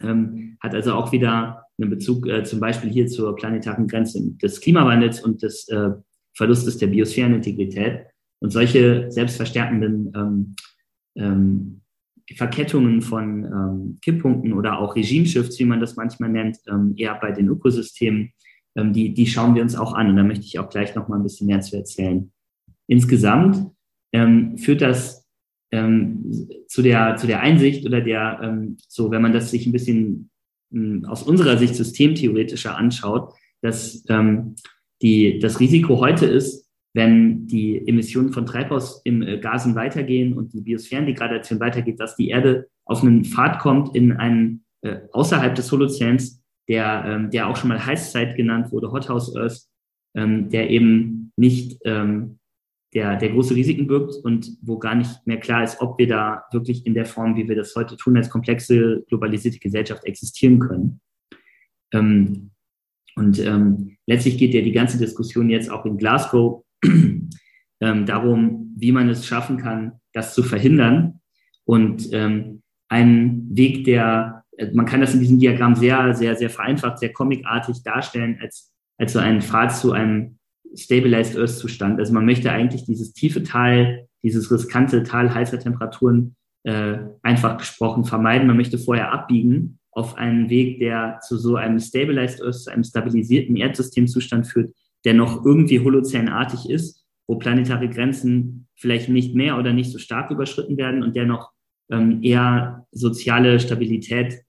Ähm, 0.00 0.56
hat 0.60 0.74
also 0.74 0.94
auch 0.94 1.12
wieder 1.12 1.64
einen 1.78 1.90
Bezug 1.90 2.26
äh, 2.28 2.44
zum 2.44 2.60
Beispiel 2.60 2.90
hier 2.90 3.06
zur 3.06 3.34
planetaren 3.34 3.88
Grenze 3.88 4.20
des 4.36 4.60
Klimawandels 4.60 5.22
und 5.22 5.42
des 5.42 5.68
äh, 5.68 5.90
Verlustes 6.34 6.78
der 6.78 6.88
Biosphärenintegrität. 6.88 8.06
Und 8.40 8.50
solche 8.50 9.10
selbstverstärkenden 9.10 10.12
ähm, 10.14 10.56
ähm, 11.16 11.80
Verkettungen 12.36 13.02
von 13.02 13.44
ähm, 13.44 13.98
Kipppunkten 14.02 14.52
oder 14.52 14.78
auch 14.78 14.94
Regimeshifts, 14.94 15.58
wie 15.58 15.64
man 15.64 15.80
das 15.80 15.96
manchmal 15.96 16.28
nennt, 16.28 16.58
ähm, 16.68 16.94
eher 16.96 17.14
bei 17.14 17.32
den 17.32 17.48
Ökosystemen, 17.48 18.32
ähm, 18.78 18.92
die, 18.92 19.12
die 19.12 19.26
schauen 19.26 19.54
wir 19.54 19.62
uns 19.62 19.76
auch 19.76 19.92
an. 19.92 20.10
Und 20.10 20.16
da 20.16 20.22
möchte 20.22 20.44
ich 20.44 20.58
auch 20.58 20.70
gleich 20.70 20.94
noch 20.94 21.08
mal 21.08 21.16
ein 21.16 21.22
bisschen 21.22 21.48
mehr 21.48 21.60
zu 21.60 21.76
erzählen. 21.76 22.30
Insgesamt 22.86 23.70
ähm, 24.12 24.56
führt 24.56 24.80
das 24.80 25.26
ähm, 25.72 26.48
zu, 26.68 26.80
der, 26.82 27.16
zu 27.16 27.26
der 27.26 27.40
Einsicht 27.40 27.84
oder 27.84 28.00
der, 28.00 28.40
ähm, 28.42 28.78
so, 28.88 29.10
wenn 29.10 29.20
man 29.20 29.32
das 29.32 29.50
sich 29.50 29.66
ein 29.66 29.72
bisschen 29.72 30.30
ähm, 30.72 31.04
aus 31.06 31.22
unserer 31.22 31.58
Sicht 31.58 31.74
systemtheoretischer 31.74 32.76
anschaut, 32.76 33.34
dass 33.60 34.04
ähm, 34.08 34.54
die, 35.02 35.38
das 35.40 35.60
Risiko 35.60 36.00
heute 36.00 36.26
ist, 36.26 36.66
wenn 36.94 37.46
die 37.46 37.86
Emissionen 37.86 38.32
von 38.32 38.46
Treibhausgasen 38.46 39.74
weitergehen 39.74 40.32
und 40.32 40.52
die 40.54 40.62
Biosphärendegradation 40.62 41.60
weitergeht, 41.60 42.00
dass 42.00 42.16
die 42.16 42.28
Erde 42.28 42.68
auf 42.86 43.02
einen 43.02 43.24
Pfad 43.24 43.58
kommt 43.58 43.94
in 43.94 44.12
einen 44.12 44.64
äh, 44.80 45.00
außerhalb 45.12 45.54
des 45.54 45.70
Holozäns, 45.70 46.37
der, 46.68 47.04
ähm, 47.06 47.30
der 47.30 47.48
auch 47.48 47.56
schon 47.56 47.68
mal 47.68 47.84
Heißzeit 47.84 48.36
genannt 48.36 48.70
wurde, 48.72 48.92
Hothouse 48.92 49.34
Earth, 49.36 49.66
ähm, 50.14 50.48
der 50.50 50.70
eben 50.70 51.32
nicht 51.36 51.78
ähm, 51.84 52.38
der, 52.94 53.16
der 53.16 53.30
große 53.30 53.54
Risiken 53.54 53.86
birgt 53.86 54.14
und 54.24 54.56
wo 54.62 54.78
gar 54.78 54.94
nicht 54.94 55.26
mehr 55.26 55.38
klar 55.38 55.62
ist, 55.62 55.80
ob 55.80 55.98
wir 55.98 56.06
da 56.06 56.44
wirklich 56.52 56.86
in 56.86 56.94
der 56.94 57.06
Form, 57.06 57.36
wie 57.36 57.48
wir 57.48 57.56
das 57.56 57.74
heute 57.76 57.96
tun, 57.96 58.16
als 58.16 58.30
komplexe, 58.30 59.04
globalisierte 59.08 59.58
Gesellschaft 59.58 60.04
existieren 60.04 60.58
können. 60.58 61.00
Ähm, 61.92 62.50
und 63.14 63.38
ähm, 63.40 63.96
letztlich 64.06 64.38
geht 64.38 64.54
ja 64.54 64.62
die 64.62 64.72
ganze 64.72 64.98
Diskussion 64.98 65.50
jetzt 65.50 65.70
auch 65.70 65.84
in 65.84 65.98
Glasgow 65.98 66.64
ähm, 66.84 68.06
darum, 68.06 68.74
wie 68.76 68.92
man 68.92 69.08
es 69.08 69.26
schaffen 69.26 69.58
kann, 69.58 70.00
das 70.12 70.34
zu 70.34 70.42
verhindern. 70.42 71.20
Und 71.64 72.12
ähm, 72.12 72.62
ein 72.88 73.48
Weg, 73.50 73.84
der 73.84 74.37
man 74.72 74.86
kann 74.86 75.00
das 75.00 75.14
in 75.14 75.20
diesem 75.20 75.38
Diagramm 75.38 75.74
sehr, 75.74 76.14
sehr, 76.14 76.36
sehr 76.36 76.50
vereinfacht, 76.50 76.98
sehr 76.98 77.12
comicartig 77.12 77.82
darstellen, 77.82 78.38
als, 78.40 78.72
als 78.98 79.12
so 79.12 79.18
ein 79.18 79.40
Pfad 79.40 79.76
zu 79.76 79.92
einem 79.92 80.38
Stabilized 80.74 81.36
Earth 81.36 81.50
Zustand. 81.50 81.98
Also 81.98 82.12
man 82.12 82.24
möchte 82.24 82.50
eigentlich 82.50 82.84
dieses 82.84 83.12
tiefe 83.12 83.42
Tal, 83.42 84.06
dieses 84.22 84.50
riskante 84.50 85.02
Tal 85.02 85.32
heißer 85.32 85.58
Temperaturen 85.58 86.36
äh, 86.64 86.98
einfach 87.22 87.58
gesprochen 87.58 88.04
vermeiden. 88.04 88.46
Man 88.46 88.56
möchte 88.56 88.78
vorher 88.78 89.12
abbiegen 89.12 89.78
auf 89.92 90.16
einen 90.16 90.50
Weg, 90.50 90.80
der 90.80 91.20
zu 91.26 91.38
so 91.38 91.56
einem 91.56 91.78
Stabilized 91.78 92.42
Earth, 92.42 92.62
zu 92.62 92.70
einem 92.70 92.84
stabilisierten 92.84 93.56
Erdsystemzustand 93.56 94.46
führt, 94.46 94.74
der 95.04 95.14
noch 95.14 95.44
irgendwie 95.44 95.80
holozänartig 95.80 96.68
ist, 96.68 97.06
wo 97.26 97.36
planetare 97.36 97.88
Grenzen 97.88 98.68
vielleicht 98.76 99.08
nicht 99.08 99.34
mehr 99.34 99.58
oder 99.58 99.72
nicht 99.72 99.90
so 99.90 99.98
stark 99.98 100.30
überschritten 100.30 100.76
werden 100.76 101.02
und 101.02 101.16
der 101.16 101.26
noch 101.26 101.52
ähm, 101.90 102.22
eher 102.22 102.86
soziale 102.92 103.60
Stabilität 103.60 104.42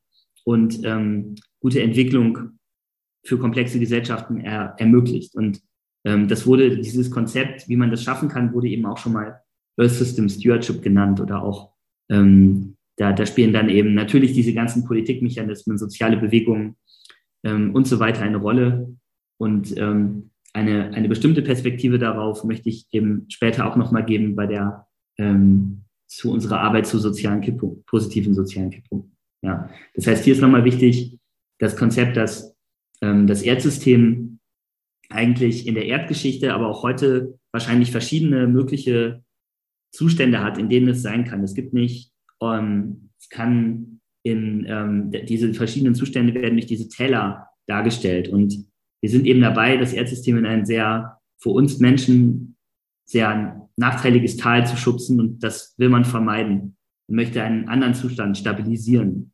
und 0.45 0.84
ähm, 0.84 1.36
gute 1.60 1.82
Entwicklung 1.82 2.60
für 3.25 3.38
komplexe 3.38 3.80
Gesellschaften 3.80 4.39
er, 4.39 4.75
ermöglicht. 4.78 5.36
Und 5.36 5.62
ähm, 6.06 6.28
das 6.28 6.45
wurde, 6.47 6.78
dieses 6.78 7.12
Konzept, 7.12 7.67
wie 7.67 7.75
man 7.75 7.91
das 7.91 8.04
schaffen 8.04 8.30
kann, 8.30 8.54
wurde 8.54 8.69
eben 8.69 8.86
auch 8.86 8.97
schon 8.97 9.13
mal 9.13 9.41
Earth 9.78 9.91
System 9.91 10.30
Stewardship 10.30 10.82
genannt 10.82 11.19
oder 11.19 11.41
auch, 11.41 11.73
ähm, 12.10 12.75
da, 12.97 13.13
da 13.13 13.25
spielen 13.25 13.54
dann 13.54 13.69
eben 13.69 13.93
natürlich 13.93 14.34
diese 14.34 14.54
ganzen 14.54 14.86
Politikmechanismen, 14.86 15.78
soziale 15.78 16.17
Bewegungen 16.17 16.75
ähm, 17.43 17.73
und 17.73 17.88
so 17.88 17.99
weiter 17.99 18.21
eine 18.21 18.38
Rolle. 18.38 18.95
Und 19.38 19.78
ähm, 19.78 20.32
eine, 20.54 20.93
eine 20.93 21.08
bestimmte 21.08 21.41
Perspektive 21.41 21.97
darauf 21.99 22.43
möchte 22.43 22.69
ich 22.69 22.88
eben 22.91 23.25
später 23.30 23.65
auch 23.65 23.75
nochmal 23.75 24.04
geben 24.04 24.36
bei 24.36 24.47
der, 24.47 24.88
ähm, 25.17 25.84
zu 26.08 26.32
unserer 26.32 26.60
Arbeit 26.60 26.88
zu 26.88 26.97
sozialen 26.97 27.41
Kipppunkten, 27.41 27.84
positiven 27.86 28.34
sozialen 28.34 28.71
Kipppunkten. 28.71 29.15
Ja, 29.41 29.69
das 29.95 30.08
heißt, 30.08 30.23
hier 30.23 30.34
ist 30.34 30.41
nochmal 30.41 30.65
wichtig, 30.65 31.17
das 31.60 31.75
Konzept, 31.75 32.17
dass 32.17 32.56
ähm, 33.02 33.28
das 33.28 33.41
Erdsystem 33.41 34.39
eigentlich 35.10 35.67
in 35.67 35.75
der 35.75 35.86
Erdgeschichte, 35.86 36.54
aber 36.54 36.67
auch 36.67 36.84
heute 36.84 37.39
wahrscheinlich 37.52 37.91
verschiedene 37.91 38.47
mögliche 38.47 39.23
Zustände 39.91 40.43
hat, 40.43 40.58
in 40.58 40.69
denen 40.69 40.89
es 40.89 41.02
sein 41.02 41.25
kann. 41.25 41.43
Es 41.43 41.56
gibt 41.56 41.73
nicht, 41.73 42.12
ähm, 42.41 43.10
es 43.19 43.30
kann 43.30 44.02
in 44.23 44.65
ähm, 44.67 45.12
diese 45.28 45.54
verschiedenen 45.54 45.95
Zustände 45.95 46.34
werden 46.34 46.56
durch 46.56 46.67
diese 46.67 46.89
Täler 46.89 47.47
dargestellt. 47.67 48.28
Und 48.28 48.65
wir 49.02 49.10
sind 49.10 49.25
eben 49.25 49.41
dabei, 49.41 49.78
das 49.78 49.93
Erdsystem 49.93 50.38
in 50.38 50.45
ein 50.45 50.65
sehr 50.65 51.17
für 51.41 51.49
uns 51.49 51.80
Menschen 51.80 52.58
sehr 53.06 53.69
nachteiliges 53.78 54.38
Tal 54.38 54.67
zu 54.67 54.75
schubsen 54.75 55.19
und 55.19 55.39
das 55.39 55.73
will 55.78 55.89
man 55.89 56.06
vermeiden 56.06 56.78
und 57.10 57.15
möchte 57.15 57.43
einen 57.43 57.67
anderen 57.67 57.95
Zustand 57.95 58.38
stabilisieren. 58.38 59.32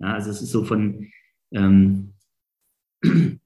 Ja, 0.00 0.14
also 0.14 0.30
es 0.30 0.42
ist 0.42 0.50
so 0.50 0.64
von, 0.64 1.08
ähm, 1.52 2.12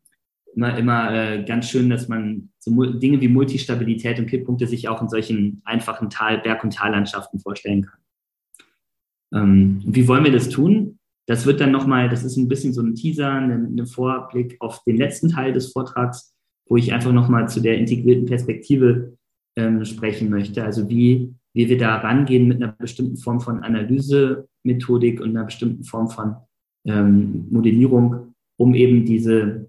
immer, 0.55 0.79
immer 0.79 1.13
äh, 1.13 1.45
ganz 1.45 1.69
schön, 1.69 1.91
dass 1.91 2.09
man 2.09 2.51
so 2.59 2.85
Dinge 2.85 3.21
wie 3.21 3.29
Multistabilität 3.29 4.19
und 4.19 4.27
Kipppunkte 4.27 4.67
sich 4.67 4.89
auch 4.89 5.03
in 5.03 5.09
solchen 5.09 5.63
einfachen 5.65 6.11
Tal-, 6.11 6.39
Berg- 6.39 6.65
und 6.65 6.73
Tallandschaften 6.73 7.41
vorstellen 7.41 7.83
kann. 7.87 8.01
Ähm, 9.35 9.83
wie 9.85 10.09
wollen 10.09 10.25
wir 10.25 10.33
das 10.33 10.49
tun? 10.49 10.99
Das 11.27 11.45
wird 11.45 11.61
dann 11.61 11.71
nochmal, 11.71 12.09
das 12.09 12.25
ist 12.25 12.39
ein 12.39 12.49
bisschen 12.49 12.73
so 12.73 12.81
ein 12.81 12.95
Teaser, 12.95 13.31
ein, 13.31 13.79
ein 13.79 13.87
Vorblick 13.87 14.57
auf 14.61 14.83
den 14.85 14.97
letzten 14.97 15.29
Teil 15.29 15.53
des 15.53 15.73
Vortrags, 15.73 16.35
wo 16.67 16.79
ich 16.79 16.95
einfach 16.95 17.13
nochmal 17.13 17.49
zu 17.51 17.61
der 17.61 17.77
integrierten 17.77 18.25
Perspektive 18.25 19.19
ähm, 19.57 19.85
sprechen 19.85 20.31
möchte. 20.31 20.65
Also 20.65 20.89
wie, 20.89 21.35
wie 21.59 21.69
wir 21.69 21.77
da 21.77 21.97
rangehen 21.97 22.47
mit 22.47 22.63
einer 22.63 22.71
bestimmten 22.79 23.17
Form 23.17 23.41
von 23.41 23.65
Analysemethodik 23.65 25.21
und 25.21 25.31
einer 25.31 25.45
bestimmten 25.45 25.83
Form 25.83 26.09
von 26.09 26.37
ähm, 26.85 27.49
Modellierung, 27.51 28.33
um 28.57 28.75
eben 28.75 29.05
diese, 29.05 29.69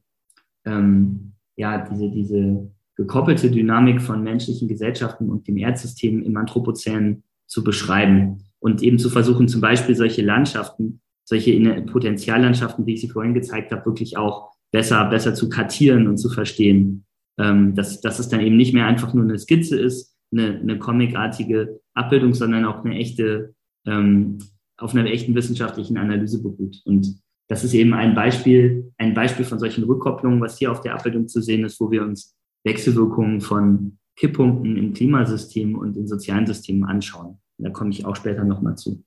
ähm, 0.65 1.31
ja, 1.55 1.89
diese, 1.89 2.11
diese 2.11 2.71
gekoppelte 2.95 3.49
Dynamik 3.49 4.03
von 4.03 4.21
menschlichen 4.21 4.67
Gesellschaften 4.67 5.31
und 5.31 5.47
dem 5.47 5.57
Erdsystem 5.57 6.21
im 6.21 6.37
Anthropozän 6.37 7.23
zu 7.47 7.63
beschreiben 7.63 8.43
und 8.59 8.83
eben 8.83 8.99
zu 8.99 9.09
versuchen, 9.09 9.47
zum 9.47 9.61
Beispiel 9.61 9.95
solche 9.95 10.21
Landschaften, 10.21 11.01
solche 11.23 11.59
Potenziallandschaften, 11.91 12.85
wie 12.85 12.93
ich 12.93 13.01
sie 13.01 13.09
vorhin 13.09 13.33
gezeigt 13.33 13.71
habe, 13.71 13.87
wirklich 13.87 14.15
auch 14.15 14.51
besser, 14.71 15.05
besser 15.05 15.33
zu 15.33 15.49
kartieren 15.49 16.07
und 16.07 16.17
zu 16.17 16.29
verstehen. 16.29 17.05
Ähm, 17.39 17.73
dass, 17.73 17.99
dass 17.99 18.19
es 18.19 18.29
dann 18.29 18.41
eben 18.41 18.57
nicht 18.57 18.75
mehr 18.75 18.85
einfach 18.85 19.15
nur 19.15 19.23
eine 19.23 19.39
Skizze 19.39 19.79
ist, 19.79 20.18
eine, 20.31 20.59
eine 20.59 20.79
comicartige 20.79 21.79
Abbildung, 21.93 22.33
sondern 22.33 22.65
auch 22.65 22.83
eine 22.83 22.95
echte, 22.95 23.53
ähm, 23.85 24.39
auf 24.77 24.93
einer 24.93 25.09
echten 25.09 25.35
wissenschaftlichen 25.35 25.97
Analyse 25.97 26.41
beruht. 26.41 26.81
Und 26.85 27.19
das 27.47 27.63
ist 27.63 27.73
eben 27.73 27.93
ein 27.93 28.15
Beispiel, 28.15 28.91
ein 28.97 29.13
Beispiel 29.13 29.45
von 29.45 29.59
solchen 29.59 29.83
Rückkopplungen, 29.83 30.39
was 30.39 30.57
hier 30.57 30.71
auf 30.71 30.81
der 30.81 30.93
Abbildung 30.93 31.27
zu 31.27 31.41
sehen 31.41 31.65
ist, 31.65 31.79
wo 31.79 31.89
wir 31.91 32.03
uns 32.03 32.35
Wechselwirkungen 32.63 33.41
von 33.41 33.97
Kipppunkten 34.15 34.77
im 34.77 34.93
Klimasystem 34.93 35.75
und 35.75 35.97
in 35.97 36.07
sozialen 36.07 36.45
Systemen 36.45 36.83
anschauen. 36.83 37.39
Da 37.57 37.69
komme 37.71 37.89
ich 37.89 38.05
auch 38.05 38.15
später 38.15 38.43
nochmal 38.43 38.75
zu. 38.75 39.03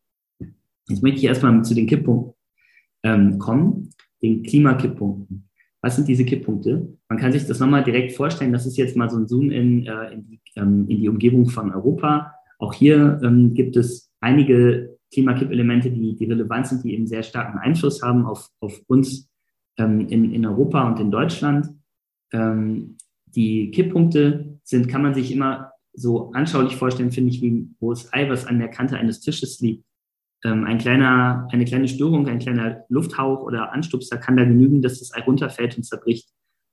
Jetzt 0.88 1.02
möchte 1.02 1.18
ich 1.18 1.24
erstmal 1.24 1.62
zu 1.64 1.74
den 1.74 1.86
Kipppunkten 1.86 2.34
ähm, 3.04 3.38
kommen, 3.38 3.90
den 4.22 4.42
Klimakipppunkten. 4.42 5.48
Was 5.82 5.96
sind 5.96 6.06
diese 6.06 6.24
Kipppunkte? 6.24 6.96
Man 7.08 7.18
kann 7.18 7.32
sich 7.32 7.46
das 7.46 7.58
nochmal 7.58 7.82
direkt 7.82 8.12
vorstellen. 8.12 8.52
Das 8.52 8.66
ist 8.66 8.76
jetzt 8.76 8.96
mal 8.96 9.10
so 9.10 9.18
ein 9.18 9.26
Zoom 9.26 9.50
in, 9.50 9.86
äh, 9.86 10.12
in, 10.12 10.26
die, 10.26 10.40
ähm, 10.56 10.88
in 10.88 11.00
die 11.00 11.08
Umgebung 11.08 11.48
von 11.48 11.72
Europa. 11.72 12.34
Auch 12.58 12.72
hier 12.72 13.20
ähm, 13.22 13.52
gibt 13.52 13.76
es 13.76 14.10
einige 14.20 14.96
Klimakippelemente, 15.12 15.90
die, 15.90 16.14
die 16.14 16.24
relevant 16.24 16.68
sind, 16.68 16.84
die 16.84 16.94
eben 16.94 17.06
sehr 17.06 17.24
starken 17.24 17.58
Einfluss 17.58 18.00
haben 18.00 18.24
auf, 18.24 18.48
auf 18.60 18.80
uns 18.86 19.28
ähm, 19.76 20.06
in, 20.08 20.32
in 20.32 20.46
Europa 20.46 20.88
und 20.88 21.00
in 21.00 21.10
Deutschland. 21.10 21.68
Die 23.34 23.70
Kipppunkte 23.72 24.58
sind, 24.64 24.88
kann 24.88 25.02
man 25.02 25.12
sich 25.12 25.32
immer 25.32 25.72
so 25.92 26.32
anschaulich 26.32 26.76
vorstellen, 26.76 27.12
finde 27.12 27.30
ich, 27.30 27.42
wie 27.42 27.50
ein 27.50 27.76
rohes 27.80 28.10
Ei, 28.12 28.28
was 28.30 28.46
an 28.46 28.58
der 28.58 28.68
Kante 28.68 28.96
eines 28.96 29.20
Tisches 29.20 29.60
liegt. 29.60 29.84
Ähm, 30.44 30.64
ein 30.64 30.78
kleiner, 30.78 31.48
eine 31.52 31.64
kleine 31.64 31.88
Störung, 31.88 32.26
ein 32.28 32.38
kleiner 32.38 32.84
Lufthauch 32.88 33.42
oder 33.42 33.72
Anstupser 33.72 34.18
kann 34.18 34.36
da 34.36 34.44
genügen, 34.44 34.82
dass 34.82 34.98
das 34.98 35.14
Ei 35.14 35.22
runterfällt 35.22 35.76
und 35.76 35.84
zerbricht. 35.84 36.28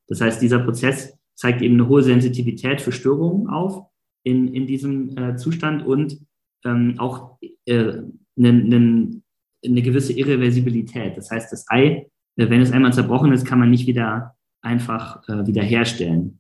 Das 0.08 0.22
heißt, 0.22 0.42
dieser 0.42 0.60
Prozess 0.60 1.18
zeigt 1.36 1.62
eben 1.62 1.76
eine 1.76 1.88
hohe 1.88 2.04
Sensitivität 2.04 2.82
für 2.82 2.92
Störungen 2.92 3.48
auf 3.48 3.86
in, 4.24 4.54
in 4.54 4.68
diesem 4.68 5.18
äh, 5.18 5.36
Zustand 5.36 5.86
und 5.86 6.20
ähm, 6.66 6.96
auch 6.98 7.38
äh, 7.66 8.02
eine, 8.38 8.50
eine, 8.50 9.22
eine 9.64 9.82
gewisse 9.82 10.14
Irreversibilität. 10.14 11.16
Das 11.16 11.32
heißt, 11.32 11.52
das 11.52 11.66
Ei, 11.70 12.10
äh, 12.36 12.50
wenn 12.50 12.62
es 12.62 12.72
einmal 12.72 12.94
zerbrochen 12.94 13.32
ist, 13.32 13.46
kann 13.46 13.60
man 13.60 13.70
nicht 13.70 13.88
wieder 13.88 14.36
einfach 14.62 15.28
äh, 15.30 15.46
wiederherstellen. 15.46 16.40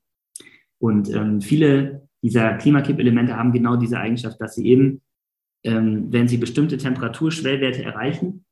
Und 0.79 1.13
ähm, 1.13 1.41
viele 1.41 2.07
dieser 2.21 2.55
Klimakippelemente 2.55 3.37
haben 3.37 3.51
genau 3.51 3.75
diese 3.75 3.99
Eigenschaft, 3.99 4.41
dass 4.41 4.55
sie 4.55 4.67
eben 4.67 5.01
ähm, 5.63 6.11
wenn 6.11 6.27
sie 6.27 6.37
bestimmte 6.37 6.77
Temperaturschwellwerte 6.77 7.83
erreichen, 7.83 8.45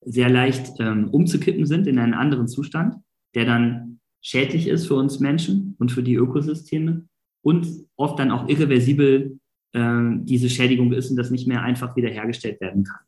sehr 0.00 0.30
leicht 0.30 0.74
ähm, 0.78 1.08
umzukippen 1.08 1.66
sind 1.66 1.86
in 1.86 1.98
einen 1.98 2.14
anderen 2.14 2.48
Zustand, 2.48 2.96
der 3.34 3.44
dann 3.44 4.00
schädlich 4.20 4.68
ist 4.68 4.86
für 4.86 4.94
uns 4.94 5.20
Menschen 5.20 5.74
und 5.78 5.92
für 5.92 6.02
die 6.02 6.14
Ökosysteme 6.14 7.06
und 7.42 7.66
oft 7.96 8.18
dann 8.18 8.30
auch 8.30 8.48
irreversibel 8.48 9.38
äh, 9.72 10.00
diese 10.22 10.48
Schädigung 10.48 10.92
ist 10.92 11.10
und 11.10 11.16
das 11.16 11.30
nicht 11.30 11.46
mehr 11.46 11.62
einfach 11.62 11.96
wiederhergestellt 11.96 12.60
werden 12.60 12.84
kann. 12.84 13.00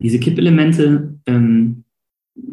Diese 0.00 0.18
Kippelemente 0.18 1.18
ähm, 1.26 1.84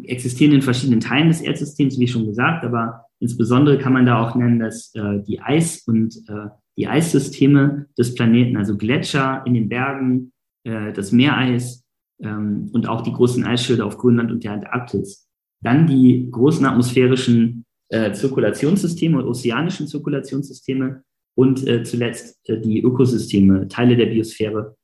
existieren 0.02 0.52
in 0.52 0.62
verschiedenen 0.62 1.00
Teilen 1.00 1.28
des 1.28 1.40
Erdsystems, 1.40 1.98
wie 1.98 2.08
schon 2.08 2.26
gesagt, 2.26 2.64
aber 2.64 3.06
insbesondere 3.20 3.78
kann 3.78 3.92
man 3.92 4.04
da 4.06 4.22
auch 4.22 4.34
nennen, 4.34 4.58
dass 4.58 4.94
äh, 4.94 5.22
die 5.22 5.40
Eis- 5.40 5.82
und 5.86 6.16
äh, 6.28 6.48
die 6.78 6.86
Eissysteme 6.86 7.86
des 7.98 8.14
Planeten, 8.14 8.56
also 8.56 8.76
Gletscher 8.76 9.42
in 9.44 9.54
den 9.54 9.68
Bergen, 9.68 10.32
äh, 10.64 10.92
das 10.92 11.10
Meereis 11.10 11.84
ähm, 12.22 12.70
und 12.72 12.88
auch 12.88 13.02
die 13.02 13.12
großen 13.12 13.44
Eisschilde 13.44 13.84
auf 13.84 13.98
Grönland 13.98 14.30
und 14.30 14.44
der 14.44 14.52
Antarktis. 14.52 15.28
Dann 15.60 15.88
die 15.88 16.28
großen 16.30 16.64
atmosphärischen 16.64 17.64
äh, 17.88 18.12
Zirkulationssysteme 18.12 19.18
und 19.18 19.24
ozeanischen 19.24 19.88
Zirkulationssysteme 19.88 21.02
und 21.34 21.66
äh, 21.66 21.82
zuletzt 21.82 22.48
äh, 22.48 22.60
die 22.60 22.80
Ökosysteme, 22.80 23.66
Teile 23.66 23.96
der 23.96 24.06
Biosphäre, 24.06 24.76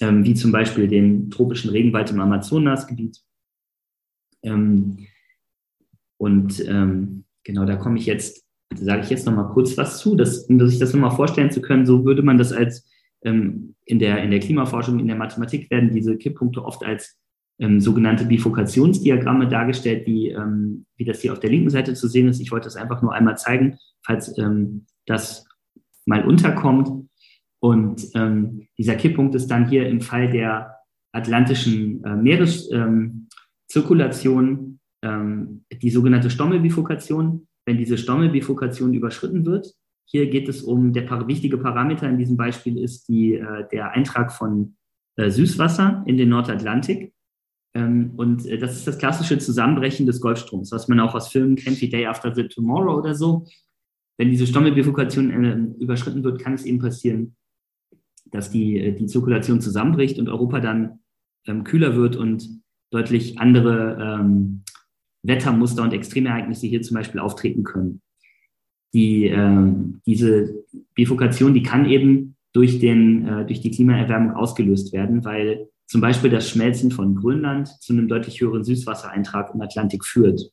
ähm, 0.00 0.24
wie 0.24 0.34
zum 0.34 0.52
Beispiel 0.52 0.88
den 0.88 1.28
tropischen 1.28 1.70
Regenwald 1.70 2.10
im 2.10 2.20
Amazonasgebiet. 2.20 3.18
Ähm, 4.42 5.06
und 6.16 6.64
ähm, 6.66 7.24
genau, 7.44 7.66
da 7.66 7.76
komme 7.76 7.98
ich 7.98 8.06
jetzt 8.06 8.41
sage 8.76 9.02
ich 9.02 9.10
jetzt 9.10 9.26
noch 9.26 9.34
mal 9.34 9.48
kurz 9.48 9.76
was 9.76 9.98
zu, 9.98 10.16
dass, 10.16 10.44
um 10.44 10.68
sich 10.68 10.78
das 10.78 10.92
noch 10.92 11.00
mal 11.00 11.10
vorstellen 11.10 11.50
zu 11.50 11.60
können, 11.60 11.86
so 11.86 12.04
würde 12.04 12.22
man 12.22 12.38
das 12.38 12.52
als 12.52 12.88
ähm, 13.24 13.74
in, 13.84 13.98
der, 13.98 14.22
in 14.22 14.30
der 14.30 14.40
Klimaforschung, 14.40 14.98
in 14.98 15.06
der 15.06 15.16
Mathematik 15.16 15.70
werden 15.70 15.92
diese 15.92 16.16
Kipppunkte 16.16 16.64
oft 16.64 16.82
als 16.84 17.18
ähm, 17.58 17.80
sogenannte 17.80 18.24
Bifurkationsdiagramme 18.24 19.48
dargestellt, 19.48 20.06
wie, 20.06 20.30
ähm, 20.30 20.86
wie 20.96 21.04
das 21.04 21.20
hier 21.20 21.32
auf 21.32 21.40
der 21.40 21.50
linken 21.50 21.70
Seite 21.70 21.94
zu 21.94 22.08
sehen 22.08 22.28
ist. 22.28 22.40
Ich 22.40 22.52
wollte 22.52 22.64
das 22.64 22.76
einfach 22.76 23.02
nur 23.02 23.12
einmal 23.12 23.36
zeigen, 23.38 23.78
falls 24.04 24.36
ähm, 24.38 24.86
das 25.06 25.46
mal 26.06 26.24
unterkommt. 26.24 27.08
Und 27.60 28.08
ähm, 28.14 28.66
dieser 28.76 28.96
Kipppunkt 28.96 29.34
ist 29.34 29.48
dann 29.48 29.68
hier 29.68 29.88
im 29.88 30.00
Fall 30.00 30.30
der 30.30 30.76
atlantischen 31.12 32.04
äh, 32.04 32.16
Meereszirkulation 32.16 34.80
ähm, 35.02 35.64
die 35.70 35.90
sogenannte 35.90 36.30
Stommelbifurkation 36.30 37.46
wenn 37.64 37.78
diese 37.78 37.98
Stommelbifurkation 37.98 38.94
überschritten 38.94 39.46
wird. 39.46 39.74
Hier 40.04 40.28
geht 40.28 40.48
es 40.48 40.62
um, 40.62 40.92
der 40.92 41.08
wichtige 41.26 41.58
Parameter 41.58 42.08
in 42.08 42.18
diesem 42.18 42.36
Beispiel 42.36 42.78
ist 42.78 43.08
die, 43.08 43.34
äh, 43.34 43.66
der 43.70 43.92
Eintrag 43.92 44.32
von 44.32 44.76
äh, 45.16 45.30
Süßwasser 45.30 46.02
in 46.06 46.16
den 46.16 46.28
Nordatlantik. 46.28 47.12
Ähm, 47.74 48.12
und 48.16 48.44
äh, 48.46 48.58
das 48.58 48.76
ist 48.76 48.86
das 48.86 48.98
klassische 48.98 49.38
Zusammenbrechen 49.38 50.06
des 50.06 50.20
Golfstroms, 50.20 50.72
was 50.72 50.88
man 50.88 51.00
auch 51.00 51.14
aus 51.14 51.28
Filmen 51.28 51.56
kennt 51.56 51.80
wie 51.80 51.88
Day 51.88 52.06
After 52.06 52.34
the 52.34 52.48
Tomorrow 52.48 52.98
oder 52.98 53.14
so. 53.14 53.46
Wenn 54.18 54.30
diese 54.30 54.46
Stommelbifurkation 54.46 55.74
überschritten 55.76 56.22
wird, 56.22 56.40
kann 56.40 56.52
es 56.52 56.66
eben 56.66 56.78
passieren, 56.78 57.34
dass 58.26 58.50
die, 58.50 58.94
die 58.94 59.06
Zirkulation 59.06 59.60
zusammenbricht 59.60 60.18
und 60.18 60.28
Europa 60.28 60.60
dann 60.60 61.00
ähm, 61.46 61.64
kühler 61.64 61.96
wird 61.96 62.16
und 62.16 62.62
deutlich 62.90 63.38
andere 63.38 64.20
ähm, 64.20 64.64
Wettermuster 65.22 65.82
und 65.82 65.92
Extremereignisse 65.92 66.66
hier 66.66 66.82
zum 66.82 66.96
Beispiel 66.96 67.20
auftreten 67.20 67.64
können. 67.64 68.00
Die, 68.94 69.26
äh, 69.26 69.72
diese 70.06 70.64
Bifurkation, 70.94 71.54
die 71.54 71.62
kann 71.62 71.88
eben 71.88 72.36
durch, 72.52 72.78
den, 72.78 73.26
äh, 73.26 73.46
durch 73.46 73.60
die 73.60 73.70
Klimaerwärmung 73.70 74.32
ausgelöst 74.32 74.92
werden, 74.92 75.24
weil 75.24 75.68
zum 75.86 76.00
Beispiel 76.00 76.30
das 76.30 76.48
Schmelzen 76.48 76.90
von 76.90 77.14
Grönland 77.14 77.68
zu 77.68 77.92
einem 77.92 78.08
deutlich 78.08 78.40
höheren 78.40 78.64
Süßwassereintrag 78.64 79.54
im 79.54 79.60
Atlantik 79.60 80.04
führt. 80.04 80.50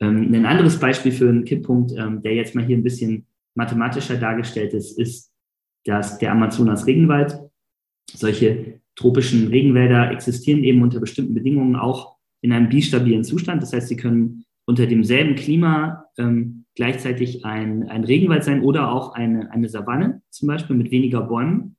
Ähm, 0.00 0.32
ein 0.32 0.46
anderes 0.46 0.78
Beispiel 0.78 1.12
für 1.12 1.28
einen 1.28 1.44
Kipppunkt, 1.44 1.92
ähm, 1.96 2.22
der 2.22 2.34
jetzt 2.34 2.54
mal 2.54 2.64
hier 2.64 2.76
ein 2.76 2.82
bisschen 2.82 3.26
mathematischer 3.54 4.16
dargestellt 4.16 4.74
ist, 4.74 4.98
ist 4.98 5.30
dass 5.84 6.18
der 6.18 6.32
Amazonas-Regenwald. 6.32 7.38
Solche 8.12 8.80
tropischen 8.96 9.48
Regenwälder 9.48 10.10
existieren 10.10 10.64
eben 10.64 10.82
unter 10.82 11.00
bestimmten 11.00 11.34
Bedingungen 11.34 11.76
auch 11.76 12.16
in 12.42 12.52
einem 12.52 12.68
bistabilen 12.68 13.24
Zustand. 13.24 13.62
Das 13.62 13.72
heißt, 13.72 13.88
sie 13.88 13.96
können 13.96 14.44
unter 14.66 14.86
demselben 14.86 15.34
Klima 15.34 16.04
ähm, 16.16 16.64
gleichzeitig 16.74 17.44
ein, 17.44 17.88
ein 17.88 18.04
Regenwald 18.04 18.44
sein 18.44 18.62
oder 18.62 18.92
auch 18.92 19.14
eine, 19.14 19.50
eine 19.50 19.68
Savanne, 19.68 20.22
zum 20.30 20.48
Beispiel 20.48 20.76
mit 20.76 20.90
weniger 20.90 21.22
Bäumen. 21.22 21.76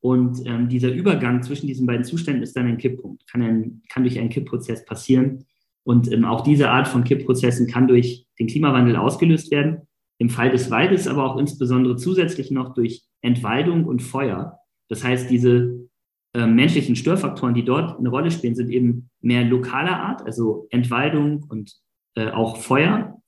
Und 0.00 0.46
ähm, 0.46 0.68
dieser 0.68 0.92
Übergang 0.92 1.42
zwischen 1.42 1.66
diesen 1.66 1.86
beiden 1.86 2.04
Zuständen 2.04 2.42
ist 2.42 2.56
dann 2.56 2.66
ein 2.66 2.78
Kipppunkt, 2.78 3.26
kann, 3.30 3.42
ein, 3.42 3.82
kann 3.88 4.02
durch 4.02 4.18
einen 4.18 4.30
Kippprozess 4.30 4.84
passieren. 4.84 5.44
Und 5.84 6.10
ähm, 6.10 6.24
auch 6.24 6.42
diese 6.42 6.70
Art 6.70 6.88
von 6.88 7.04
Kippprozessen 7.04 7.66
kann 7.66 7.86
durch 7.86 8.26
den 8.38 8.46
Klimawandel 8.46 8.96
ausgelöst 8.96 9.50
werden. 9.50 9.82
Im 10.18 10.30
Fall 10.30 10.50
des 10.50 10.70
Waldes 10.70 11.06
aber 11.06 11.24
auch 11.24 11.38
insbesondere 11.38 11.96
zusätzlich 11.96 12.50
noch 12.50 12.74
durch 12.74 13.04
Entwaldung 13.22 13.84
und 13.84 14.02
Feuer. 14.02 14.58
Das 14.88 15.04
heißt, 15.04 15.30
diese 15.30 15.88
äh, 16.34 16.46
menschlichen 16.46 16.96
Störfaktoren, 16.96 17.54
die 17.54 17.64
dort 17.64 17.98
eine 17.98 18.08
Rolle 18.08 18.30
spielen, 18.30 18.54
sind 18.54 18.70
eben 18.70 19.10
mehr 19.20 19.44
lokaler 19.44 19.98
Art, 19.98 20.22
also 20.22 20.66
Entwaldung 20.70 21.44
und 21.48 21.72
äh, 22.14 22.30
auch 22.30 22.56
Feuer, 22.56 23.20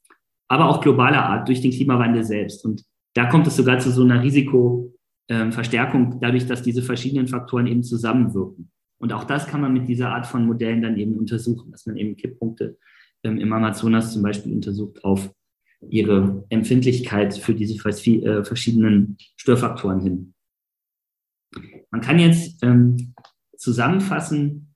aber 0.48 0.68
auch 0.68 0.80
globaler 0.80 1.24
Art 1.24 1.48
durch 1.48 1.60
den 1.60 1.72
Klimawandel 1.72 2.24
selbst. 2.24 2.64
Und 2.64 2.84
da 3.14 3.26
kommt 3.26 3.46
es 3.46 3.56
sogar 3.56 3.78
zu 3.78 3.90
so 3.90 4.02
einer 4.02 4.22
Risikoverstärkung, 4.22 6.12
ähm, 6.12 6.18
dadurch, 6.20 6.46
dass 6.46 6.62
diese 6.62 6.82
verschiedenen 6.82 7.28
Faktoren 7.28 7.66
eben 7.66 7.82
zusammenwirken. 7.82 8.70
Und 8.98 9.12
auch 9.12 9.24
das 9.24 9.46
kann 9.48 9.60
man 9.60 9.72
mit 9.72 9.88
dieser 9.88 10.10
Art 10.10 10.26
von 10.26 10.46
Modellen 10.46 10.82
dann 10.82 10.96
eben 10.96 11.16
untersuchen, 11.16 11.72
dass 11.72 11.86
man 11.86 11.96
eben 11.96 12.16
Kipppunkte 12.16 12.78
ähm, 13.24 13.38
im 13.38 13.52
Amazonas 13.52 14.12
zum 14.12 14.22
Beispiel 14.22 14.52
untersucht 14.52 15.04
auf 15.04 15.28
ihre 15.88 16.44
Empfindlichkeit 16.50 17.34
für 17.36 17.54
diese 17.54 17.74
äh, 17.74 18.44
verschiedenen 18.44 19.16
Störfaktoren 19.36 20.00
hin. 20.00 20.34
Man 21.90 22.00
kann 22.00 22.18
jetzt 22.18 22.62
ähm, 22.62 23.14
zusammenfassen 23.56 24.74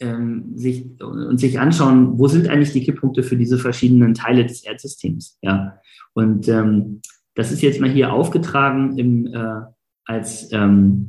ähm, 0.00 0.56
sich, 0.56 0.86
und 1.00 1.38
sich 1.38 1.58
anschauen, 1.60 2.18
wo 2.18 2.26
sind 2.26 2.48
eigentlich 2.48 2.72
die 2.72 2.82
Kipppunkte 2.82 3.22
für 3.22 3.36
diese 3.36 3.58
verschiedenen 3.58 4.14
Teile 4.14 4.46
des 4.46 4.64
Erdsystems. 4.64 5.38
Ja? 5.42 5.78
Und 6.14 6.48
ähm, 6.48 7.02
das 7.34 7.52
ist 7.52 7.62
jetzt 7.62 7.80
mal 7.80 7.90
hier 7.90 8.12
aufgetragen 8.12 8.98
im, 8.98 9.26
äh, 9.26 9.60
als, 10.04 10.50
ähm, 10.52 11.08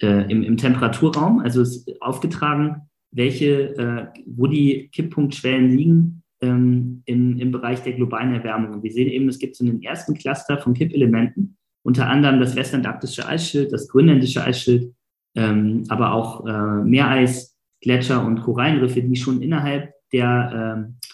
äh, 0.00 0.30
im, 0.30 0.42
im 0.42 0.56
Temperaturraum, 0.56 1.40
also 1.40 1.62
ist 1.62 1.90
aufgetragen, 2.00 2.88
welche, 3.12 3.76
äh, 3.76 4.06
wo 4.26 4.46
die 4.46 4.88
Kipppunktschwellen 4.92 5.76
liegen 5.76 6.22
ähm, 6.40 7.02
im, 7.04 7.38
im 7.38 7.50
Bereich 7.50 7.82
der 7.82 7.92
globalen 7.92 8.34
Erwärmung. 8.34 8.72
Und 8.72 8.82
wir 8.82 8.92
sehen 8.92 9.08
eben, 9.08 9.28
es 9.28 9.38
gibt 9.38 9.56
so 9.56 9.64
einen 9.64 9.82
ersten 9.82 10.14
Cluster 10.14 10.58
von 10.58 10.74
Kippelementen, 10.74 11.56
unter 11.82 12.08
anderem 12.08 12.40
das 12.40 12.56
westantarktische 12.56 13.26
Eisschild, 13.26 13.72
das 13.72 13.88
grönländische 13.88 14.44
Eisschild, 14.44 14.94
ähm, 15.34 15.84
aber 15.88 16.12
auch 16.12 16.46
äh, 16.46 16.84
Meereis, 16.84 17.56
Gletscher 17.80 18.24
und 18.24 18.42
Korallenriffe, 18.42 19.02
die 19.02 19.16
schon 19.16 19.42
innerhalb 19.42 19.92
der, 20.12 20.86
äh, 20.88 21.06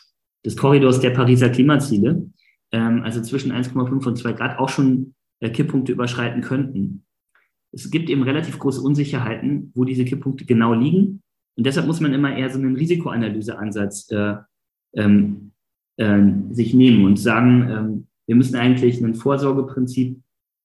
des 0.45 0.57
Korridors 0.57 1.01
der 1.01 1.11
Pariser 1.11 1.51
Klimaziele, 1.51 2.29
ähm, 2.73 3.03
also 3.03 3.23
zwischen 3.23 3.53
1,5 3.53 4.07
und 4.07 4.17
2 4.17 4.33
Grad, 4.33 4.59
auch 4.59 4.69
schon 4.69 5.15
äh, 5.41 5.51
Kipppunkte 5.51 5.93
überschreiten 5.93 6.43
könnten. 6.43 7.05
Es 7.73 7.91
gibt 7.91 8.09
eben 8.09 8.23
relativ 8.23 8.59
große 8.59 8.81
Unsicherheiten, 8.81 9.71
wo 9.75 9.85
diese 9.85 10.05
Kipppunkte 10.05 10.45
genau 10.45 10.73
liegen. 10.73 11.23
Und 11.57 11.67
deshalb 11.67 11.87
muss 11.87 12.01
man 12.01 12.15
immer 12.15 12.35
eher 12.35 12.51
so 12.51 12.59
einen 12.59 12.77
Risikoanalyseansatz 12.77 14.11
äh, 14.11 14.37
ähm, 14.95 15.53
äh, 15.97 16.23
sich 16.51 16.75
nehmen 16.75 17.05
und 17.05 17.19
sagen, 17.19 17.69
ähm, 17.71 18.07
wir 18.27 18.37
müssen 18.37 18.57
eigentlich 18.57 19.01
ein 19.01 19.15
Vorsorgeprinzip 19.15 20.21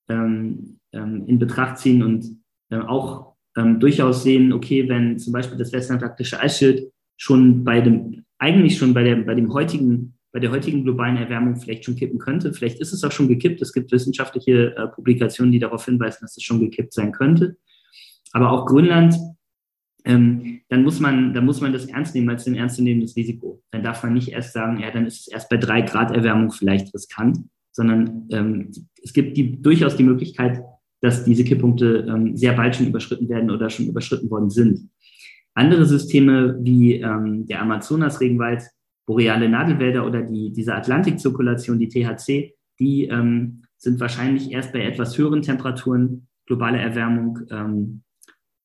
ähm, 0.09 0.79
ähm, 0.93 1.25
in 1.27 1.39
Betracht 1.39 1.77
ziehen 1.77 2.03
und 2.03 2.37
äh, 2.69 2.77
auch 2.77 3.35
ähm, 3.57 3.79
durchaus 3.79 4.23
sehen, 4.23 4.53
okay, 4.53 4.87
wenn 4.87 5.19
zum 5.19 5.33
Beispiel 5.33 5.57
das 5.57 5.73
westantarktische 5.73 6.39
Eisschild 6.39 6.91
schon 7.17 7.63
bei 7.63 7.81
dem, 7.81 8.23
eigentlich 8.39 8.77
schon 8.77 8.93
bei 8.93 9.03
der, 9.03 9.17
bei 9.17 9.35
dem 9.35 9.53
heutigen, 9.53 10.17
bei 10.31 10.39
der 10.39 10.51
heutigen 10.51 10.83
globalen 10.83 11.17
Erwärmung 11.17 11.57
vielleicht 11.57 11.85
schon 11.85 11.95
kippen 11.95 12.19
könnte. 12.19 12.53
Vielleicht 12.53 12.79
ist 12.79 12.93
es 12.93 13.03
auch 13.03 13.11
schon 13.11 13.27
gekippt. 13.27 13.61
Es 13.61 13.73
gibt 13.73 13.91
wissenschaftliche 13.91 14.75
äh, 14.75 14.87
Publikationen, 14.87 15.51
die 15.51 15.59
darauf 15.59 15.85
hinweisen, 15.85 16.19
dass 16.21 16.37
es 16.37 16.43
schon 16.43 16.59
gekippt 16.59 16.93
sein 16.93 17.11
könnte. 17.11 17.57
Aber 18.31 18.51
auch 18.51 18.65
Grönland, 18.65 19.15
ähm, 20.05 20.61
dann 20.69 20.83
muss 20.83 20.99
man, 20.99 21.33
dann 21.33 21.45
muss 21.45 21.61
man 21.61 21.73
das 21.73 21.85
ernst 21.85 22.15
nehmen 22.15 22.29
als 22.29 22.47
ein 22.47 22.55
ernstzunehmendes 22.55 23.15
Risiko. 23.15 23.61
Dann 23.71 23.83
darf 23.83 24.03
man 24.03 24.13
nicht 24.13 24.29
erst 24.29 24.53
sagen, 24.53 24.79
ja, 24.79 24.89
dann 24.89 25.05
ist 25.05 25.21
es 25.21 25.27
erst 25.27 25.49
bei 25.49 25.57
drei 25.57 25.81
Grad 25.81 26.11
Erwärmung 26.11 26.51
vielleicht 26.51 26.93
riskant, 26.93 27.39
sondern 27.71 28.27
ähm, 28.31 28.71
es 29.03 29.13
gibt 29.13 29.37
die, 29.37 29.61
durchaus 29.61 29.95
die 29.95 30.03
Möglichkeit, 30.03 30.61
dass 31.01 31.23
diese 31.23 31.43
Kipppunkte 31.43 32.05
ähm, 32.07 32.37
sehr 32.37 32.53
bald 32.53 32.75
schon 32.75 32.87
überschritten 32.87 33.27
werden 33.29 33.49
oder 33.49 33.69
schon 33.69 33.87
überschritten 33.87 34.29
worden 34.29 34.49
sind. 34.49 34.89
Andere 35.53 35.85
Systeme 35.85 36.57
wie 36.61 36.95
ähm, 36.95 37.45
der 37.47 37.61
Amazonas-Regenwald, 37.61 38.63
boreale 39.05 39.49
Nadelwälder 39.49 40.05
oder 40.05 40.21
die, 40.21 40.53
diese 40.53 40.75
Atlantikzirkulation, 40.75 41.79
die 41.79 41.89
THC, 41.89 42.53
die 42.79 43.05
ähm, 43.05 43.63
sind 43.77 43.99
wahrscheinlich 43.99 44.51
erst 44.51 44.71
bei 44.73 44.83
etwas 44.83 45.17
höheren 45.17 45.41
Temperaturen, 45.41 46.27
globale 46.45 46.77
Erwärmung 46.77 47.39
ähm, 47.49 48.03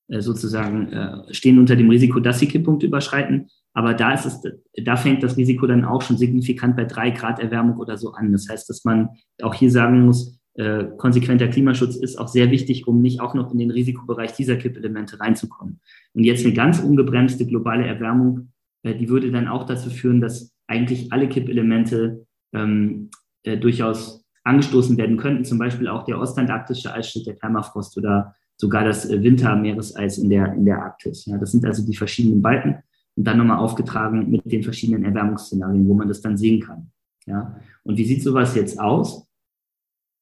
äh, 0.09 0.21
sozusagen 0.21 0.93
äh, 0.93 1.35
stehen 1.35 1.59
unter 1.59 1.75
dem 1.75 1.91
Risiko, 1.91 2.21
dass 2.21 2.39
sie 2.39 2.49
Kipppunkte 2.49 2.87
überschreiten. 2.87 3.49
Aber 3.77 3.93
da 3.93 4.15
ist 4.15 4.25
es, 4.25 4.41
da 4.85 4.97
fängt 4.97 5.23
das 5.23 5.37
Risiko 5.37 5.67
dann 5.67 5.85
auch 5.85 6.01
schon 6.01 6.17
signifikant 6.17 6.77
bei 6.77 6.87
drei 6.87 7.11
Grad 7.11 7.39
Erwärmung 7.39 7.77
oder 7.77 7.99
so 7.99 8.13
an. 8.13 8.33
Das 8.33 8.49
heißt, 8.49 8.71
dass 8.71 8.87
man 8.87 9.11
auch 9.43 9.53
hier 9.53 9.71
sagen 9.71 10.07
muss, 10.07 10.41
äh, 10.55 10.85
konsequenter 10.97 11.49
Klimaschutz 11.49 11.95
ist 11.95 12.17
auch 12.17 12.29
sehr 12.29 12.51
wichtig, 12.51 12.87
um 12.87 13.03
nicht 13.03 13.21
auch 13.21 13.35
noch 13.35 13.53
in 13.53 13.59
den 13.59 13.71
Risikobereich 13.71 14.33
dieser 14.33 14.57
Kippelemente 14.57 15.21
reinzukommen. 15.21 15.81
Und 16.15 16.25
jetzt 16.25 16.47
eine 16.47 16.55
ganz 16.55 16.81
ungebremste 16.81 17.45
globale 17.47 17.87
Erwärmung, 17.87 18.49
äh, 18.83 18.95
die 18.95 19.11
würde 19.11 19.31
dann 19.31 19.47
auch 19.47 19.67
dazu 19.67 19.91
führen, 19.91 20.23
dass 20.23 20.55
eigentlich 20.67 21.13
alle 21.13 21.29
Kippelemente 21.29 22.25
ähm, 22.55 23.11
äh, 23.43 23.59
durchaus 23.59 24.25
angestoßen 24.45 24.97
werden 24.97 25.19
könnten, 25.19 25.45
zum 25.45 25.59
Beispiel 25.59 25.89
auch 25.89 26.05
der 26.07 26.19
ostantarktische 26.19 26.95
Eisschnitt, 26.95 27.27
der 27.27 27.35
Permafrost 27.35 27.99
oder 27.99 28.35
sogar 28.57 28.85
das 28.85 29.05
äh, 29.11 29.23
Wintermeereseis 29.23 30.17
in 30.17 30.31
der, 30.31 30.55
in 30.55 30.65
der 30.65 30.83
Arktis. 30.83 31.27
Ja, 31.27 31.37
das 31.37 31.53
sind 31.53 31.67
also 31.67 31.85
die 31.85 31.97
verschiedenen 31.97 32.41
Balken 32.41 32.77
und 33.17 33.27
dann 33.27 33.39
nochmal 33.39 33.59
aufgetragen 33.59 34.31
mit 34.31 34.51
den 34.51 34.63
verschiedenen 34.63 35.05
Erwärmungsszenarien, 35.05 35.89
wo 35.89 35.95
man 35.95 36.09
das 36.09 36.21
dann 36.21 36.37
sehen 36.37 36.61
kann. 36.61 36.91
Ja, 37.27 37.59
und 37.83 37.97
wie 37.97 38.05
sieht 38.05 38.23
sowas 38.23 38.55
jetzt 38.55 38.79
aus? 38.79 39.27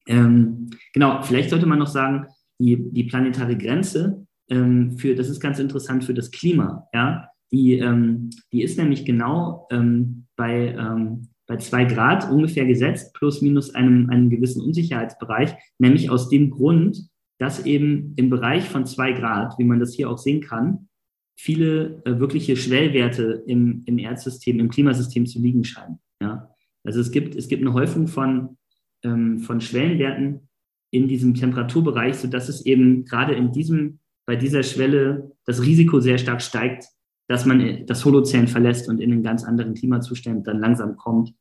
Ähm, 0.07 0.71
genau, 0.93 1.23
vielleicht 1.23 1.51
sollte 1.51 1.67
man 1.67 1.79
noch 1.79 1.89
sagen, 1.89 2.27
die, 2.59 2.91
die 2.93 3.05
planetare 3.05 3.57
Grenze 3.57 4.27
ähm, 4.49 4.97
für, 4.99 5.15
das 5.15 5.29
ist 5.29 5.41
ganz 5.41 5.59
interessant 5.59 6.05
für 6.05 6.15
das 6.15 6.31
Klima, 6.31 6.89
ja, 6.95 7.29
die, 7.53 7.79
ähm, 7.79 8.31
die 8.53 8.63
ist 8.63 8.79
nämlich 8.79 9.05
genau 9.05 9.67
ähm, 9.71 10.27
bei, 10.37 10.75
ähm, 10.77 11.29
bei 11.47 11.57
zwei 11.59 11.85
Grad 11.85 12.31
ungefähr 12.31 12.67
gesetzt, 12.67 13.15
plus 13.15 13.43
minus 13.43 13.75
einem, 13.75 14.11
einem 14.11 14.31
gewissen 14.31 14.63
Unsicherheitsbereich, 14.63 15.55
nämlich 15.79 16.11
aus 16.11 16.29
dem 16.29 16.51
Grund, 16.51 17.09
dass 17.39 17.65
eben 17.65 18.15
im 18.17 18.31
Bereich 18.31 18.69
von 18.69 18.87
zwei 18.87 19.13
Grad, 19.13 19.59
wie 19.59 19.65
man 19.65 19.81
das 19.81 19.95
hier 19.95 20.11
auch 20.11 20.19
sehen 20.19 20.41
kann, 20.41 20.89
viele 21.37 22.03
äh, 22.05 22.19
wirkliche 22.19 22.57
Schwellwerte 22.57 23.43
im, 23.47 23.83
im 23.87 23.99
Erdsystem, 23.99 24.61
im 24.61 24.71
Klimasystem 24.71 25.27
zu 25.27 25.41
liegen 25.41 25.65
scheinen. 25.65 25.99
Ja? 26.21 26.51
Also 26.85 27.01
es 27.01 27.11
gibt, 27.11 27.35
es 27.35 27.49
gibt 27.49 27.63
eine 27.63 27.73
Häufung 27.73 28.07
von, 28.07 28.57
ähm, 29.03 29.41
von 29.41 29.61
Schwellenwerten 29.61 30.49
in 30.91 31.09
diesem 31.09 31.35
Temperaturbereich, 31.35 32.17
sodass 32.17 32.49
es 32.49 32.65
eben 32.67 33.05
gerade 33.05 33.35
in 33.35 33.53
diesem, 33.53 33.99
bei 34.27 34.37
dieser 34.37 34.63
Schwelle 34.63 35.33
das 35.45 35.63
Risiko 35.63 36.01
sehr 36.01 36.19
stark 36.19 36.41
steigt, 36.41 36.87
dass 37.29 37.47
man 37.47 37.61
äh, 37.61 37.85
das 37.85 38.05
Holozän 38.05 38.47
verlässt 38.47 38.89
und 38.89 39.01
in 39.01 39.13
einen 39.13 39.23
ganz 39.23 39.45
anderen 39.45 39.75
Klimazustand 39.75 40.47
dann 40.47 40.61
langsam 40.61 40.97
kommt. 40.97 41.35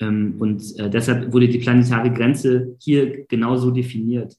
Ähm, 0.00 0.36
und 0.38 0.78
äh, 0.78 0.90
deshalb 0.90 1.32
wurde 1.32 1.48
die 1.48 1.58
planetare 1.58 2.12
Grenze 2.12 2.76
hier 2.80 3.26
genauso 3.26 3.70
definiert, 3.70 4.36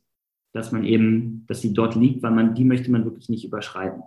dass 0.54 0.72
man 0.72 0.86
eben, 0.86 1.46
dass 1.48 1.62
sie 1.62 1.74
dort 1.74 1.96
liegt, 1.96 2.24
weil 2.24 2.32
man, 2.32 2.56
die 2.56 2.64
möchte 2.64 2.92
man 2.92 3.04
wirklich 3.04 3.30
nicht 3.30 3.46
überschreiten. 3.46 4.04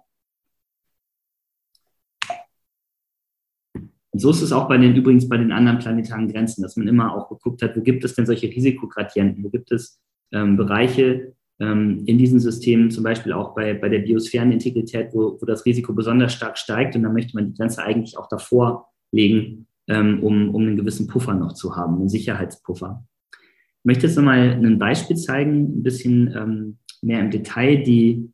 Und 4.20 4.24
so 4.24 4.30
ist 4.32 4.42
es 4.42 4.52
auch 4.52 4.68
bei 4.68 4.76
den, 4.76 4.94
übrigens 4.94 5.30
bei 5.30 5.38
den 5.38 5.50
anderen 5.50 5.78
planetaren 5.78 6.28
Grenzen, 6.28 6.60
dass 6.60 6.76
man 6.76 6.86
immer 6.86 7.16
auch 7.16 7.30
geguckt 7.30 7.62
hat, 7.62 7.74
wo 7.74 7.80
gibt 7.80 8.04
es 8.04 8.14
denn 8.14 8.26
solche 8.26 8.48
Risikogradienten, 8.48 9.42
wo 9.42 9.48
gibt 9.48 9.72
es 9.72 9.98
ähm, 10.30 10.58
Bereiche 10.58 11.32
ähm, 11.58 12.02
in 12.04 12.18
diesen 12.18 12.38
Systemen, 12.38 12.90
zum 12.90 13.02
Beispiel 13.02 13.32
auch 13.32 13.54
bei, 13.54 13.72
bei 13.72 13.88
der 13.88 14.00
Biosphärenintegrität, 14.00 15.14
wo, 15.14 15.38
wo 15.40 15.46
das 15.46 15.64
Risiko 15.64 15.94
besonders 15.94 16.34
stark 16.34 16.58
steigt 16.58 16.94
und 16.96 17.02
dann 17.02 17.14
möchte 17.14 17.34
man 17.34 17.46
die 17.46 17.54
Grenze 17.56 17.82
eigentlich 17.82 18.18
auch 18.18 18.28
davor 18.28 18.90
legen, 19.10 19.66
ähm, 19.88 20.22
um, 20.22 20.54
um 20.54 20.66
einen 20.66 20.76
gewissen 20.76 21.06
Puffer 21.06 21.32
noch 21.32 21.54
zu 21.54 21.74
haben, 21.74 21.96
einen 21.96 22.10
Sicherheitspuffer. 22.10 23.02
Ich 23.32 23.84
möchte 23.84 24.06
jetzt 24.06 24.16
nochmal 24.16 24.50
ein 24.50 24.78
Beispiel 24.78 25.16
zeigen, 25.16 25.78
ein 25.78 25.82
bisschen 25.82 26.30
ähm, 26.36 26.78
mehr 27.00 27.20
im 27.20 27.30
Detail 27.30 27.82
die, 27.84 28.30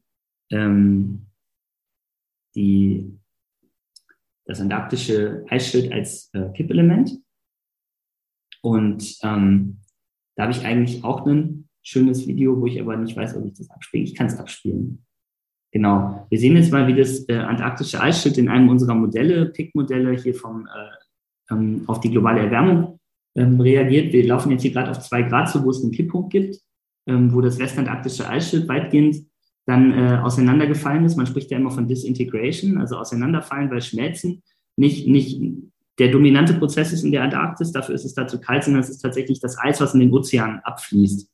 ähm, 0.51 1.27
die 2.57 3.21
das 4.47 4.61
antarktische 4.61 5.45
Eisschild 5.49 5.93
als 5.93 6.31
äh, 6.33 6.49
Kippelement. 6.53 7.19
Und 8.63 9.19
ähm, 9.23 9.79
da 10.37 10.45
habe 10.45 10.53
ich 10.53 10.65
eigentlich 10.65 11.05
auch 11.05 11.27
ein 11.27 11.69
schönes 11.83 12.27
Video, 12.27 12.61
wo 12.61 12.67
ich 12.67 12.81
aber 12.81 12.97
nicht 12.97 13.17
weiß, 13.17 13.37
ob 13.37 13.45
ich 13.45 13.55
das 13.55 13.71
abspiele. 13.71 14.05
Ich 14.05 14.15
kann 14.15 14.27
es 14.27 14.39
abspielen. 14.39 15.05
Genau. 15.73 16.27
Wir 16.31 16.39
sehen 16.39 16.57
jetzt 16.57 16.73
mal, 16.73 16.87
wie 16.87 16.95
das 16.95 17.29
äh, 17.29 17.37
antarktische 17.37 18.01
Eisschild 18.01 18.39
in 18.39 18.49
einem 18.49 18.69
unserer 18.69 18.95
Modelle, 18.95 19.47
PIC-Modelle 19.47 20.17
hier 20.17 20.35
vom, 20.35 20.67
äh, 20.67 21.53
ähm, 21.53 21.85
auf 21.87 22.01
die 22.01 22.11
globale 22.11 22.41
Erwärmung 22.41 22.99
ähm, 23.37 23.61
reagiert. 23.61 24.13
Wir 24.13 24.27
laufen 24.27 24.51
jetzt 24.53 24.63
hier 24.63 24.73
gerade 24.73 24.91
auf 24.91 25.01
zwei 25.01 25.23
Grad 25.23 25.51
zu, 25.51 25.63
wo 25.65 25.71
es 25.71 25.83
einen 25.83 25.93
Kipppunkt 25.93 26.31
gibt, 26.31 26.57
ähm, 27.07 27.33
wo 27.33 27.41
das 27.41 27.59
westantarktische 27.59 28.29
Eisschild 28.29 28.69
weitgehend 28.69 29.27
dann 29.67 29.93
äh, 29.93 30.19
auseinandergefallen 30.23 31.05
ist. 31.05 31.17
Man 31.17 31.27
spricht 31.27 31.51
ja 31.51 31.59
immer 31.59 31.71
von 31.71 31.89
Disintegration, 31.89 32.79
also 32.79 32.97
auseinanderfallen, 32.97 33.71
weil 33.71 33.83
Schmelzen 33.83 34.43
nicht, 34.77 35.09
nicht 35.09 35.41
der 35.99 36.11
dominante 36.11 36.55
Prozess 36.55 36.93
ist 36.93 37.05
in 37.05 37.13
der 37.13 37.23
Antarktis, 37.23 37.73
dafür 37.73 37.95
ist 37.95 38.05
es 38.05 38.15
da 38.15 38.27
zu 38.27 38.41
kalt, 38.41 38.65
sondern 38.65 38.83
es 38.83 38.91
ist 38.91 39.01
tatsächlich 39.01 39.41
das 39.41 39.59
Eis, 39.59 39.81
was 39.81 39.95
in 39.95 40.01
den 40.01 40.13
Ozean 40.13 40.61
abfließt. 40.63 41.29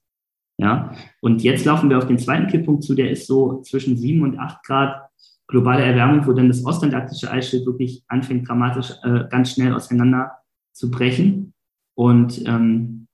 Ja, 0.58 0.94
und 1.20 1.42
jetzt 1.42 1.64
laufen 1.64 1.90
wir 1.90 1.98
auf 1.98 2.06
den 2.06 2.18
zweiten 2.18 2.46
Kipppunkt 2.46 2.84
zu, 2.84 2.94
der 2.94 3.10
ist 3.10 3.26
so 3.26 3.62
zwischen 3.62 3.96
sieben 3.96 4.22
und 4.22 4.38
acht 4.38 4.62
Grad 4.64 5.08
globale 5.48 5.82
Erwärmung, 5.82 6.26
wo 6.26 6.32
dann 6.32 6.48
das 6.48 6.64
ostantarktische 6.64 7.30
Eisschild 7.30 7.66
wirklich 7.66 8.04
anfängt, 8.08 8.48
dramatisch 8.48 8.92
äh, 9.02 9.24
ganz 9.28 9.52
schnell 9.52 9.74
auseinander 9.74 10.32
zu 10.72 10.90
brechen 10.90 11.52
und 11.94 12.42
ähm, 12.46 13.06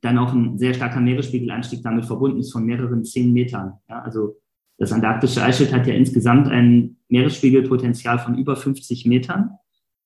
dann 0.00 0.18
auch 0.18 0.32
ein 0.32 0.58
sehr 0.58 0.74
starker 0.74 1.00
Meeresspiegelanstieg 1.00 1.82
damit 1.82 2.04
verbunden 2.06 2.38
ist 2.38 2.52
von 2.52 2.64
mehreren 2.64 3.04
zehn 3.04 3.32
Metern. 3.32 3.74
Ja, 3.88 4.00
also 4.00 4.36
das 4.78 4.92
antarktische 4.92 5.42
Eisschild 5.42 5.72
hat 5.72 5.86
ja 5.86 5.94
insgesamt 5.94 6.48
ein 6.48 6.96
Meeresspiegelpotenzial 7.08 8.18
von 8.18 8.38
über 8.38 8.54
50 8.54 9.06
Metern. 9.06 9.50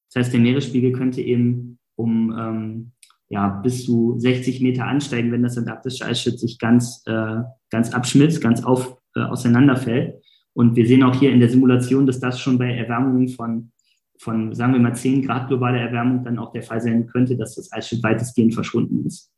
Das 0.09 0.25
heißt, 0.25 0.33
der 0.33 0.41
Meeresspiegel 0.41 0.93
könnte 0.93 1.21
eben 1.21 1.79
um 1.97 2.35
ähm, 2.39 2.93
ja, 3.29 3.49
bis 3.49 3.85
zu 3.85 4.19
60 4.19 4.61
Meter 4.61 4.87
ansteigen, 4.87 5.33
wenn 5.33 5.43
das 5.43 5.57
antarktische 5.57 6.05
Eisschild 6.05 6.39
sich 6.39 6.59
ganz, 6.59 7.03
äh, 7.07 7.41
ganz 7.71 7.93
abschmilzt, 7.93 8.43
ganz 8.43 8.63
auf, 8.63 8.99
äh, 9.15 9.21
auseinanderfällt. 9.21 10.23
Und 10.53 10.77
wir 10.77 10.87
sehen 10.87 11.03
auch 11.03 11.15
hier 11.15 11.33
in 11.33 11.41
der 11.41 11.49
Simulation, 11.49 12.07
dass 12.07 12.21
das 12.21 12.41
schon 12.41 12.59
bei 12.59 12.77
Erwärmungen 12.77 13.29
von, 13.29 13.73
von, 14.19 14.55
sagen 14.55 14.75
wir 14.75 14.81
mal, 14.81 14.95
10 14.95 15.23
Grad 15.23 15.49
globale 15.49 15.81
Erwärmung 15.81 16.25
dann 16.25 16.39
auch 16.39 16.53
der 16.53 16.63
Fall 16.63 16.81
sein 16.81 17.07
könnte, 17.07 17.37
dass 17.37 17.55
das 17.55 17.73
Eisschild 17.73 18.03
weitestgehend 18.03 18.53
verschwunden 18.53 19.07
ist. 19.07 19.33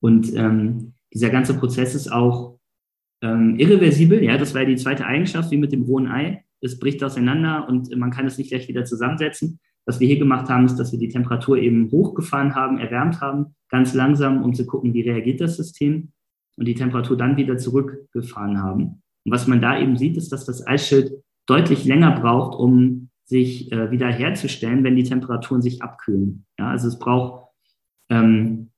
Und 0.00 0.34
ähm, 0.34 0.94
dieser 1.12 1.30
ganze 1.30 1.54
Prozess 1.54 1.94
ist 1.94 2.12
auch 2.12 2.58
ähm, 3.22 3.56
irreversibel. 3.58 4.22
Ja, 4.22 4.38
das 4.38 4.54
war 4.54 4.62
ja 4.62 4.68
die 4.68 4.76
zweite 4.76 5.06
Eigenschaft, 5.06 5.50
wie 5.50 5.56
mit 5.56 5.72
dem 5.72 5.82
rohen 5.82 6.08
Ei. 6.08 6.44
Es 6.60 6.78
bricht 6.78 7.02
auseinander 7.02 7.68
und 7.68 7.94
man 7.96 8.10
kann 8.10 8.26
es 8.26 8.38
nicht 8.38 8.50
gleich 8.50 8.68
wieder 8.68 8.84
zusammensetzen. 8.84 9.60
Was 9.86 10.00
wir 10.00 10.08
hier 10.08 10.18
gemacht 10.18 10.48
haben, 10.48 10.66
ist, 10.66 10.76
dass 10.76 10.90
wir 10.90 10.98
die 10.98 11.08
Temperatur 11.08 11.58
eben 11.58 11.90
hochgefahren 11.92 12.54
haben, 12.54 12.78
erwärmt 12.78 13.20
haben, 13.20 13.54
ganz 13.68 13.94
langsam, 13.94 14.42
um 14.42 14.52
zu 14.52 14.66
gucken, 14.66 14.94
wie 14.94 15.02
reagiert 15.02 15.40
das 15.40 15.56
System 15.56 16.12
und 16.56 16.66
die 16.66 16.74
Temperatur 16.74 17.16
dann 17.16 17.36
wieder 17.36 17.56
zurückgefahren 17.56 18.60
haben. 18.60 19.02
Und 19.24 19.32
was 19.32 19.46
man 19.46 19.60
da 19.60 19.78
eben 19.78 19.96
sieht, 19.96 20.16
ist, 20.16 20.32
dass 20.32 20.44
das 20.44 20.66
Eisschild 20.66 21.12
deutlich 21.46 21.84
länger 21.84 22.18
braucht, 22.20 22.58
um 22.58 23.10
sich 23.24 23.70
äh, 23.72 23.90
wieder 23.90 24.08
herzustellen, 24.08 24.84
wenn 24.84 24.96
die 24.96 25.04
Temperaturen 25.04 25.62
sich 25.62 25.82
abkühlen. 25.82 26.46
Ja, 26.58 26.70
also 26.70 26.88
es 26.88 26.98
braucht, 26.98 27.48
ähm, 28.08 28.70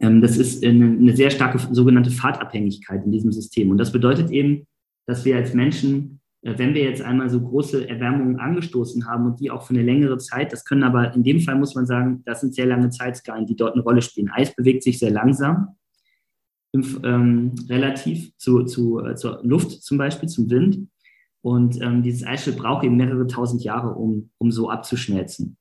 das 0.00 0.38
ist 0.38 0.64
eine, 0.64 1.14
sehr 1.14 1.30
starke 1.30 1.58
sogenannte 1.74 2.10
Fahrtabhängigkeit 2.10 3.04
in 3.04 3.12
diesem 3.12 3.32
System. 3.32 3.70
Und 3.70 3.78
das 3.78 3.92
bedeutet 3.92 4.30
eben, 4.30 4.66
dass 5.06 5.24
wir 5.24 5.36
als 5.36 5.52
Menschen, 5.52 6.20
äh, 6.42 6.56
wenn 6.56 6.74
wir 6.74 6.82
jetzt 6.82 7.02
einmal 7.02 7.28
so 7.28 7.40
große 7.40 7.88
Erwärmungen 7.88 8.38
angestoßen 8.38 9.06
haben 9.06 9.26
und 9.26 9.40
die 9.40 9.50
auch 9.50 9.62
für 9.62 9.74
eine 9.74 9.82
längere 9.82 10.18
Zeit, 10.18 10.52
das 10.52 10.64
können 10.64 10.84
aber 10.84 11.14
in 11.14 11.22
dem 11.22 11.40
Fall 11.40 11.56
muss 11.56 11.74
man 11.74 11.86
sagen, 11.86 12.22
das 12.24 12.40
sind 12.40 12.54
sehr 12.54 12.66
lange 12.66 12.90
Zeitskalen, 12.90 13.46
die 13.46 13.56
dort 13.56 13.74
eine 13.74 13.82
Rolle 13.82 14.02
spielen. 14.02 14.30
Eis 14.30 14.54
bewegt 14.54 14.82
sich 14.82 14.98
sehr 14.98 15.10
langsam 15.10 15.76
ähm, 16.72 17.54
relativ 17.68 18.36
zu, 18.36 18.64
zu, 18.64 19.04
äh, 19.04 19.16
zur 19.16 19.40
Luft 19.42 19.82
zum 19.82 19.98
Beispiel, 19.98 20.28
zum 20.28 20.48
Wind. 20.50 20.88
Und 21.42 21.80
ähm, 21.80 22.02
dieses 22.02 22.26
Eisschild 22.26 22.58
braucht 22.58 22.84
eben 22.84 22.96
mehrere 22.96 23.26
tausend 23.26 23.64
Jahre, 23.64 23.94
um, 23.94 24.30
um 24.38 24.50
so 24.50 24.70
abzuschmelzen. 24.70 25.56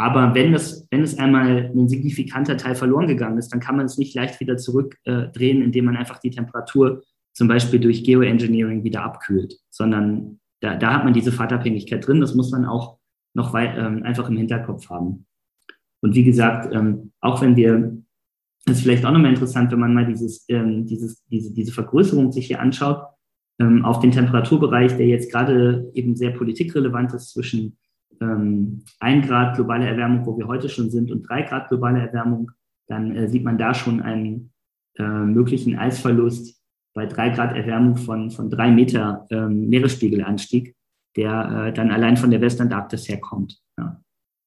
Aber 0.00 0.34
wenn, 0.34 0.52
das, 0.52 0.86
wenn 0.90 1.02
es 1.02 1.18
einmal 1.18 1.70
ein 1.76 1.86
signifikanter 1.86 2.56
Teil 2.56 2.74
verloren 2.74 3.06
gegangen 3.06 3.36
ist, 3.36 3.52
dann 3.52 3.60
kann 3.60 3.76
man 3.76 3.84
es 3.84 3.98
nicht 3.98 4.14
leicht 4.14 4.40
wieder 4.40 4.56
zurückdrehen, 4.56 5.60
äh, 5.60 5.64
indem 5.64 5.84
man 5.84 5.98
einfach 5.98 6.18
die 6.20 6.30
Temperatur 6.30 7.02
zum 7.34 7.48
Beispiel 7.48 7.80
durch 7.80 8.02
Geoengineering 8.02 8.82
wieder 8.82 9.02
abkühlt, 9.02 9.58
sondern 9.68 10.40
da, 10.60 10.76
da 10.76 10.94
hat 10.94 11.04
man 11.04 11.12
diese 11.12 11.32
Fahrtabhängigkeit 11.32 12.06
drin. 12.06 12.22
Das 12.22 12.34
muss 12.34 12.50
man 12.50 12.64
auch 12.64 12.96
noch 13.34 13.52
weit, 13.52 13.76
ähm, 13.76 14.02
einfach 14.02 14.26
im 14.30 14.38
Hinterkopf 14.38 14.88
haben. 14.88 15.26
Und 16.00 16.14
wie 16.14 16.24
gesagt, 16.24 16.74
ähm, 16.74 17.12
auch 17.20 17.42
wenn 17.42 17.56
wir 17.56 18.02
das 18.64 18.78
ist 18.78 18.82
vielleicht 18.84 19.04
auch 19.04 19.12
nochmal 19.12 19.32
interessant, 19.32 19.70
wenn 19.70 19.80
man 19.80 19.92
mal 19.92 20.06
dieses, 20.06 20.46
ähm, 20.48 20.86
dieses, 20.86 21.22
diese, 21.26 21.52
diese 21.52 21.72
Vergrößerung 21.72 22.32
sich 22.32 22.46
hier 22.46 22.60
anschaut, 22.60 23.02
ähm, 23.58 23.84
auf 23.84 24.00
den 24.00 24.12
Temperaturbereich, 24.12 24.96
der 24.96 25.08
jetzt 25.08 25.30
gerade 25.30 25.90
eben 25.92 26.16
sehr 26.16 26.30
politikrelevant 26.30 27.12
ist 27.12 27.32
zwischen 27.32 27.76
ähm, 28.20 28.84
1 29.00 29.26
Grad 29.26 29.56
globale 29.56 29.86
Erwärmung, 29.86 30.26
wo 30.26 30.36
wir 30.38 30.46
heute 30.46 30.68
schon 30.68 30.90
sind, 30.90 31.10
und 31.10 31.28
3 31.28 31.42
Grad 31.42 31.68
globale 31.68 32.00
Erwärmung, 32.00 32.50
dann 32.88 33.14
äh, 33.16 33.28
sieht 33.28 33.44
man 33.44 33.58
da 33.58 33.74
schon 33.74 34.00
einen 34.00 34.52
äh, 34.98 35.02
möglichen 35.02 35.78
Eisverlust 35.78 36.60
bei 36.94 37.06
3 37.06 37.30
Grad 37.30 37.56
Erwärmung 37.56 37.96
von, 37.96 38.30
von 38.30 38.50
3 38.50 38.70
Meter 38.70 39.26
ähm, 39.30 39.68
Meeresspiegelanstieg, 39.68 40.74
der 41.16 41.66
äh, 41.68 41.72
dann 41.72 41.90
allein 41.90 42.16
von 42.16 42.30
der 42.30 42.40
Westantarktis 42.40 43.08
herkommt. 43.08 43.60
Ja. 43.78 44.00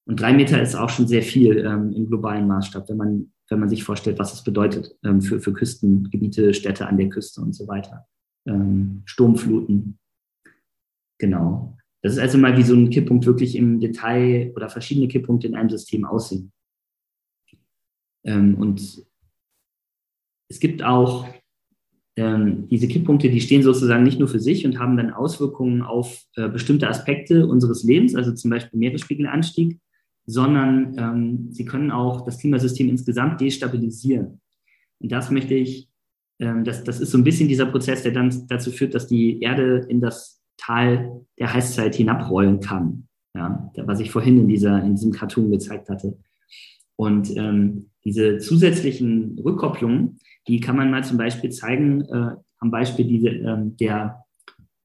Und 0.05 0.19
drei 0.19 0.33
Meter 0.33 0.61
ist 0.61 0.75
auch 0.75 0.89
schon 0.89 1.07
sehr 1.07 1.21
viel 1.21 1.59
ähm, 1.59 1.93
im 1.93 2.07
globalen 2.07 2.45
Maßstab, 2.45 2.89
wenn 2.89 2.97
man 2.97 3.33
wenn 3.49 3.59
man 3.59 3.69
sich 3.69 3.83
vorstellt, 3.83 4.19
was 4.19 4.33
es 4.33 4.43
bedeutet 4.43 4.97
ähm, 5.03 5.21
für, 5.21 5.39
für 5.39 5.53
Küstengebiete, 5.53 6.53
Städte 6.53 6.87
an 6.87 6.97
der 6.97 7.09
Küste 7.09 7.41
und 7.41 7.53
so 7.53 7.67
weiter. 7.67 8.07
Ähm, 8.47 9.03
Sturmfluten. 9.05 9.99
Genau. 11.19 11.77
Das 12.03 12.13
ist 12.13 12.19
also 12.19 12.37
mal, 12.37 12.57
wie 12.57 12.63
so 12.63 12.75
ein 12.75 12.89
Kipppunkt 12.89 13.25
wirklich 13.25 13.55
im 13.55 13.79
Detail 13.79 14.51
oder 14.57 14.69
verschiedene 14.69 15.07
Kipppunkte 15.07 15.47
in 15.47 15.55
einem 15.55 15.69
System 15.69 16.03
aussehen. 16.03 16.51
Ähm, 18.25 18.55
und 18.55 19.05
es 20.49 20.59
gibt 20.59 20.83
auch 20.83 21.27
ähm, 22.17 22.67
diese 22.67 22.89
Kipppunkte, 22.89 23.29
die 23.29 23.39
stehen 23.39 23.63
sozusagen 23.63 24.03
nicht 24.03 24.19
nur 24.19 24.27
für 24.27 24.41
sich 24.41 24.65
und 24.65 24.79
haben 24.79 24.97
dann 24.97 25.11
Auswirkungen 25.11 25.81
auf 25.81 26.21
äh, 26.35 26.49
bestimmte 26.49 26.89
Aspekte 26.89 27.47
unseres 27.47 27.83
Lebens, 27.83 28.15
also 28.15 28.33
zum 28.33 28.51
Beispiel 28.51 28.79
Meeresspiegelanstieg, 28.79 29.79
sondern 30.25 30.97
ähm, 30.97 31.47
sie 31.51 31.63
können 31.63 31.89
auch 31.89 32.25
das 32.25 32.37
Klimasystem 32.37 32.89
insgesamt 32.89 33.39
destabilisieren. 33.39 34.41
Und 34.99 35.11
das 35.11 35.31
möchte 35.31 35.55
ich, 35.55 35.89
ähm, 36.39 36.65
das, 36.65 36.83
das 36.83 36.99
ist 36.99 37.11
so 37.11 37.17
ein 37.17 37.23
bisschen 37.23 37.47
dieser 37.47 37.65
Prozess, 37.65 38.03
der 38.03 38.11
dann 38.11 38.45
dazu 38.47 38.71
führt, 38.71 38.93
dass 38.93 39.07
die 39.07 39.39
Erde 39.41 39.85
in 39.87 40.01
das 40.01 40.42
Tal 40.65 41.25
der 41.39 41.53
Heißzeit 41.53 41.95
hinabrollen 41.95 42.59
kann. 42.59 43.07
Ja, 43.35 43.71
was 43.77 43.99
ich 43.99 44.11
vorhin 44.11 44.41
in, 44.41 44.47
dieser, 44.47 44.83
in 44.83 44.95
diesem 44.95 45.11
Cartoon 45.11 45.49
gezeigt 45.49 45.89
hatte. 45.89 46.17
Und 46.95 47.35
ähm, 47.35 47.89
diese 48.05 48.37
zusätzlichen 48.37 49.39
Rückkopplungen, 49.43 50.19
die 50.47 50.59
kann 50.59 50.75
man 50.75 50.91
mal 50.91 51.03
zum 51.03 51.17
Beispiel 51.17 51.49
zeigen, 51.49 52.01
äh, 52.01 52.35
am 52.59 52.71
Beispiel 52.71 53.05
diese, 53.05 53.29
ähm, 53.29 53.75
der 53.77 54.23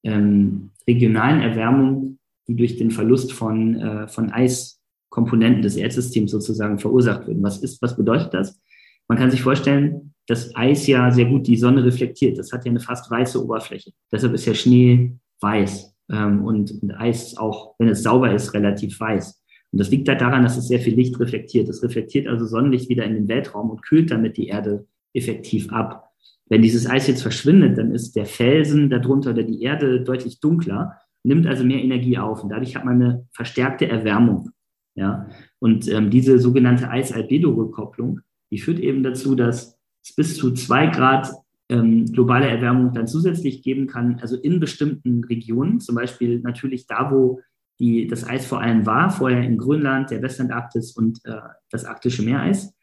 ähm, 0.03 0.71
regionalen 0.87 1.43
Erwärmung, 1.43 2.19
die 2.47 2.57
durch 2.57 2.77
den 2.77 2.91
Verlust 2.91 3.33
von, 3.33 3.77
äh, 3.77 4.09
von 4.09 4.31
Eis 4.33 4.81
Komponenten 5.11 5.63
des 5.63 5.77
Erdsystems 5.77 6.31
sozusagen 6.31 6.79
verursacht 6.79 7.27
würden. 7.27 7.43
Was 7.43 7.59
ist, 7.59 7.81
was 7.83 7.97
bedeutet 7.97 8.33
das? 8.35 8.61
Man 9.09 9.19
kann 9.19 9.31
sich 9.31 9.43
vorstellen, 9.43 10.15
dass 10.27 10.55
Eis 10.55 10.87
ja 10.87 11.11
sehr 11.11 11.25
gut 11.27 11.47
die 11.47 11.57
Sonne 11.57 11.85
reflektiert. 11.85 12.39
Das 12.39 12.53
hat 12.53 12.65
ja 12.65 12.71
eine 12.71 12.81
fast 12.81 13.11
weiße 13.11 13.43
Oberfläche. 13.43 13.93
Deshalb 14.13 14.35
ist 14.35 14.47
ja 14.47 14.55
Schnee 14.55 15.19
weiß 15.41 15.95
ähm, 16.11 16.45
und, 16.45 16.71
und 16.83 16.93
Eis 16.93 17.37
auch, 17.37 17.75
wenn 17.79 17.89
es 17.89 18.03
sauber 18.03 18.33
ist, 18.33 18.55
relativ 18.55 18.99
weiß. 18.99 19.43
Und 19.71 19.81
das 19.81 19.91
liegt 19.91 20.09
halt 20.09 20.21
daran, 20.21 20.43
dass 20.43 20.57
es 20.57 20.69
sehr 20.69 20.81
viel 20.81 20.95
Licht 20.95 21.19
reflektiert. 21.21 21.69
Es 21.69 21.83
reflektiert 21.83 22.27
also 22.27 22.47
Sonnenlicht 22.47 22.89
wieder 22.89 23.05
in 23.05 23.15
den 23.15 23.29
Weltraum 23.29 23.71
und 23.71 23.83
kühlt 23.83 24.11
damit 24.11 24.37
die 24.37 24.49
Erde 24.49 24.87
effektiv 25.13 25.71
ab. 25.71 26.11
Wenn 26.49 26.63
dieses 26.63 26.89
Eis 26.89 27.07
jetzt 27.07 27.23
verschwindet, 27.23 27.77
dann 27.77 27.95
ist 27.95 28.17
der 28.17 28.25
Felsen 28.25 28.89
darunter 28.89 29.31
oder 29.31 29.43
die 29.43 29.63
Erde 29.63 30.01
deutlich 30.01 30.41
dunkler, 30.41 30.97
nimmt 31.23 31.47
also 31.47 31.65
mehr 31.65 31.83
Energie 31.83 32.17
auf 32.17 32.43
und 32.43 32.51
dadurch 32.51 32.75
hat 32.77 32.85
man 32.85 33.03
eine 33.03 33.27
verstärkte 33.33 33.87
Erwärmung. 33.87 34.51
Ja? 34.95 35.29
Und 35.59 35.89
ähm, 35.89 36.11
diese 36.11 36.39
sogenannte 36.39 36.89
Eis-Albedo-Rückkopplung, 36.91 38.21
die 38.51 38.59
führt 38.59 38.79
eben 38.79 39.03
dazu, 39.03 39.35
dass 39.35 39.79
es 40.03 40.15
bis 40.15 40.37
zu 40.37 40.53
zwei 40.55 40.87
Grad 40.87 41.31
ähm, 41.69 42.07
globale 42.07 42.49
Erwärmung 42.49 42.93
dann 42.93 43.07
zusätzlich 43.07 43.63
geben 43.63 43.87
kann, 43.87 44.19
also 44.21 44.37
in 44.37 44.61
bestimmten 44.61 45.25
Regionen, 45.25 45.81
zum 45.81 45.95
Beispiel 45.95 46.41
natürlich 46.41 46.87
da, 46.87 47.11
wo 47.11 47.41
die, 47.79 48.07
das 48.07 48.27
Eis 48.27 48.47
vor 48.47 48.61
allem 48.61 48.87
war, 48.87 49.11
vorher 49.11 49.43
in 49.43 49.59
Grönland, 49.59 50.11
der 50.11 50.23
Westantarktis 50.23 50.93
und 50.93 51.21
äh, 51.25 51.37
das 51.71 51.85
arktische 51.85 52.23
Meereis. 52.23 52.75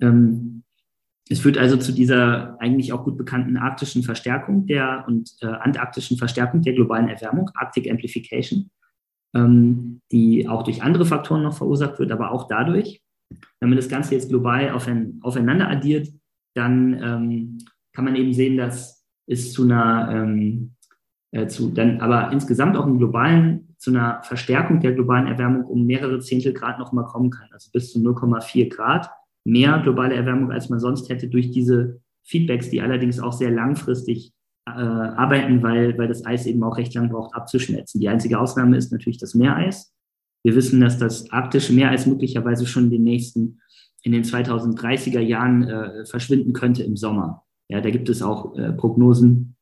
Ähm, 0.00 0.62
es 1.28 1.40
führt 1.40 1.58
also 1.58 1.76
zu 1.76 1.92
dieser 1.92 2.60
eigentlich 2.60 2.92
auch 2.92 3.04
gut 3.04 3.16
bekannten 3.18 3.56
arktischen 3.56 4.02
Verstärkung 4.02 4.66
der 4.66 5.04
und 5.06 5.30
äh, 5.42 5.46
antarktischen 5.46 6.16
Verstärkung 6.16 6.62
der 6.62 6.74
globalen 6.74 7.08
Erwärmung, 7.08 7.50
Arctic 7.54 7.90
Amplification 7.90 8.70
ähm, 9.36 10.00
die 10.12 10.48
auch 10.48 10.62
durch 10.62 10.82
andere 10.82 11.04
Faktoren 11.04 11.42
noch 11.42 11.56
verursacht 11.56 11.98
wird, 11.98 12.12
aber 12.12 12.30
auch 12.30 12.48
dadurch. 12.48 13.02
Wenn 13.60 13.68
man 13.68 13.76
das 13.76 13.88
Ganze 13.88 14.14
jetzt 14.14 14.28
global 14.28 14.70
auf 14.70 14.86
ein, 14.86 15.18
aufeinander 15.22 15.68
addiert, 15.68 16.08
dann 16.54 17.02
ähm, 17.02 17.58
kann 17.96 18.04
man 18.04 18.14
eben 18.14 18.34
sehen, 18.34 18.58
dass 18.58 19.02
es 19.26 19.54
zu 19.54 19.62
einer, 19.62 20.10
ähm, 20.12 20.74
äh, 21.30 21.46
zu, 21.46 21.70
dann 21.70 22.00
aber 22.00 22.30
insgesamt 22.30 22.76
auch 22.76 22.86
im 22.86 22.98
globalen, 22.98 23.74
zu 23.78 23.90
einer 23.90 24.22
Verstärkung 24.22 24.80
der 24.80 24.92
globalen 24.92 25.26
Erwärmung 25.26 25.64
um 25.64 25.86
mehrere 25.86 26.20
Zehntel 26.20 26.52
Grad 26.52 26.78
nochmal 26.78 27.06
kommen 27.06 27.30
kann. 27.30 27.48
Also 27.52 27.70
bis 27.72 27.92
zu 27.92 27.98
0,4 27.98 28.68
Grad 28.68 29.10
mehr 29.44 29.80
globale 29.82 30.14
Erwärmung, 30.14 30.52
als 30.52 30.68
man 30.68 30.78
sonst 30.78 31.08
hätte 31.08 31.28
durch 31.28 31.50
diese 31.50 32.00
Feedbacks, 32.24 32.68
die 32.68 32.82
allerdings 32.82 33.18
auch 33.18 33.32
sehr 33.32 33.50
langfristig 33.50 34.32
äh, 34.66 34.72
arbeiten, 34.72 35.62
weil, 35.62 35.96
weil 35.96 36.08
das 36.08 36.26
Eis 36.26 36.44
eben 36.44 36.62
auch 36.64 36.76
recht 36.76 36.92
lang 36.94 37.08
braucht 37.08 37.34
abzuschmelzen. 37.34 38.00
Die 38.00 38.10
einzige 38.10 38.38
Ausnahme 38.38 38.76
ist 38.76 38.92
natürlich 38.92 39.18
das 39.18 39.34
Meereis. 39.34 39.94
Wir 40.42 40.54
wissen, 40.54 40.82
dass 40.82 40.98
das 40.98 41.30
arktische 41.30 41.72
Meereis 41.72 42.04
möglicherweise 42.04 42.66
schon 42.66 42.84
in 42.84 42.90
den 42.90 43.04
nächsten, 43.04 43.60
in 44.02 44.12
den 44.12 44.22
2030er 44.22 45.20
Jahren 45.20 45.62
äh, 45.62 46.04
verschwinden 46.04 46.52
könnte 46.52 46.82
im 46.82 46.96
Sommer. 46.96 47.45
Ja, 47.68 47.80
da 47.80 47.90
gibt 47.90 48.08
es 48.08 48.22
auch 48.22 48.56
äh, 48.56 48.72
Prognosen. 48.72 49.56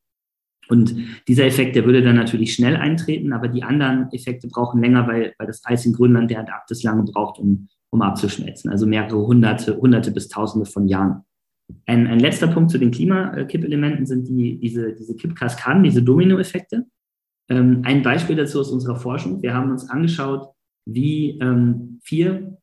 Und 0.68 0.96
dieser 1.28 1.44
Effekt, 1.44 1.76
der 1.76 1.84
würde 1.84 2.02
dann 2.02 2.16
natürlich 2.16 2.54
schnell 2.54 2.76
eintreten, 2.76 3.32
aber 3.32 3.48
die 3.48 3.62
anderen 3.62 4.10
Effekte 4.12 4.48
brauchen 4.48 4.80
länger, 4.80 5.06
weil, 5.06 5.34
weil 5.38 5.46
das 5.46 5.64
Eis 5.64 5.84
in 5.84 5.92
Grönland 5.92 6.30
der 6.30 6.40
Antarktis 6.40 6.82
lange 6.82 7.02
braucht, 7.04 7.38
um, 7.38 7.68
um 7.90 8.02
abzuschmelzen. 8.02 8.70
Also 8.70 8.86
mehrere 8.86 9.26
hunderte, 9.26 9.76
hunderte 9.76 10.10
bis 10.10 10.28
tausende 10.28 10.66
von 10.66 10.88
Jahren. 10.88 11.22
Ein, 11.86 12.06
ein 12.06 12.18
letzter 12.18 12.48
Punkt 12.48 12.70
zu 12.70 12.78
den 12.78 12.90
Klimakippelementen 12.90 14.06
sind 14.06 14.28
die, 14.28 14.58
diese, 14.58 14.94
diese 14.94 15.16
Kippkaskaden, 15.16 15.82
diese 15.82 16.02
Dominoeffekte. 16.02 16.86
Ähm, 17.50 17.82
ein 17.84 18.02
Beispiel 18.02 18.36
dazu 18.36 18.60
aus 18.60 18.70
unserer 18.70 18.96
Forschung. 18.96 19.42
Wir 19.42 19.54
haben 19.54 19.70
uns 19.70 19.88
angeschaut, 19.88 20.48
wie 20.86 21.38
ähm, 21.40 22.00
vier 22.02 22.58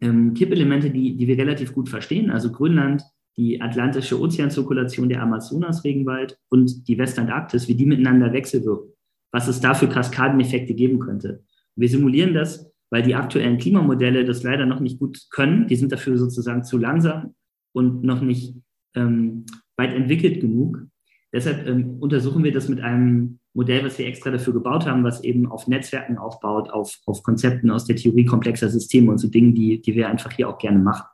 ähm, 0.00 0.34
Kippelemente, 0.34 0.90
die, 0.90 1.16
die 1.16 1.26
wir 1.26 1.38
relativ 1.38 1.74
gut 1.74 1.88
verstehen, 1.88 2.30
also 2.30 2.50
Grönland, 2.50 3.02
die 3.38 3.62
atlantische 3.62 4.20
Ozeanzirkulation, 4.20 5.08
der 5.08 5.22
Amazonas-Regenwald 5.22 6.38
und 6.50 6.88
die 6.88 6.98
Westantarktis, 6.98 7.68
wie 7.68 7.76
die 7.76 7.86
miteinander 7.86 8.32
wechselwirken, 8.32 8.92
was 9.32 9.46
es 9.46 9.60
da 9.60 9.74
für 9.74 9.88
Kaskadeneffekte 9.88 10.74
geben 10.74 10.98
könnte. 10.98 11.44
Wir 11.76 11.88
simulieren 11.88 12.34
das, 12.34 12.70
weil 12.90 13.02
die 13.02 13.14
aktuellen 13.14 13.58
Klimamodelle 13.58 14.24
das 14.24 14.42
leider 14.42 14.66
noch 14.66 14.80
nicht 14.80 14.98
gut 14.98 15.28
können. 15.30 15.68
Die 15.68 15.76
sind 15.76 15.92
dafür 15.92 16.18
sozusagen 16.18 16.64
zu 16.64 16.78
langsam 16.78 17.34
und 17.72 18.02
noch 18.02 18.20
nicht 18.20 18.56
ähm, 18.94 19.46
weit 19.76 19.94
entwickelt 19.94 20.40
genug. 20.40 20.84
Deshalb 21.32 21.68
ähm, 21.68 21.98
untersuchen 22.00 22.42
wir 22.42 22.52
das 22.52 22.68
mit 22.68 22.80
einem 22.80 23.38
Modell, 23.54 23.84
was 23.84 23.98
wir 23.98 24.06
extra 24.06 24.30
dafür 24.30 24.52
gebaut 24.52 24.86
haben, 24.86 25.04
was 25.04 25.22
eben 25.22 25.46
auf 25.46 25.68
Netzwerken 25.68 26.18
aufbaut, 26.18 26.70
auf, 26.70 26.98
auf 27.06 27.22
Konzepten 27.22 27.70
aus 27.70 27.84
der 27.84 27.96
Theorie 27.96 28.24
komplexer 28.24 28.68
Systeme 28.68 29.12
und 29.12 29.18
so 29.18 29.28
Dingen, 29.28 29.54
die, 29.54 29.80
die 29.80 29.94
wir 29.94 30.08
einfach 30.08 30.32
hier 30.32 30.48
auch 30.48 30.58
gerne 30.58 30.78
machen. 30.78 31.06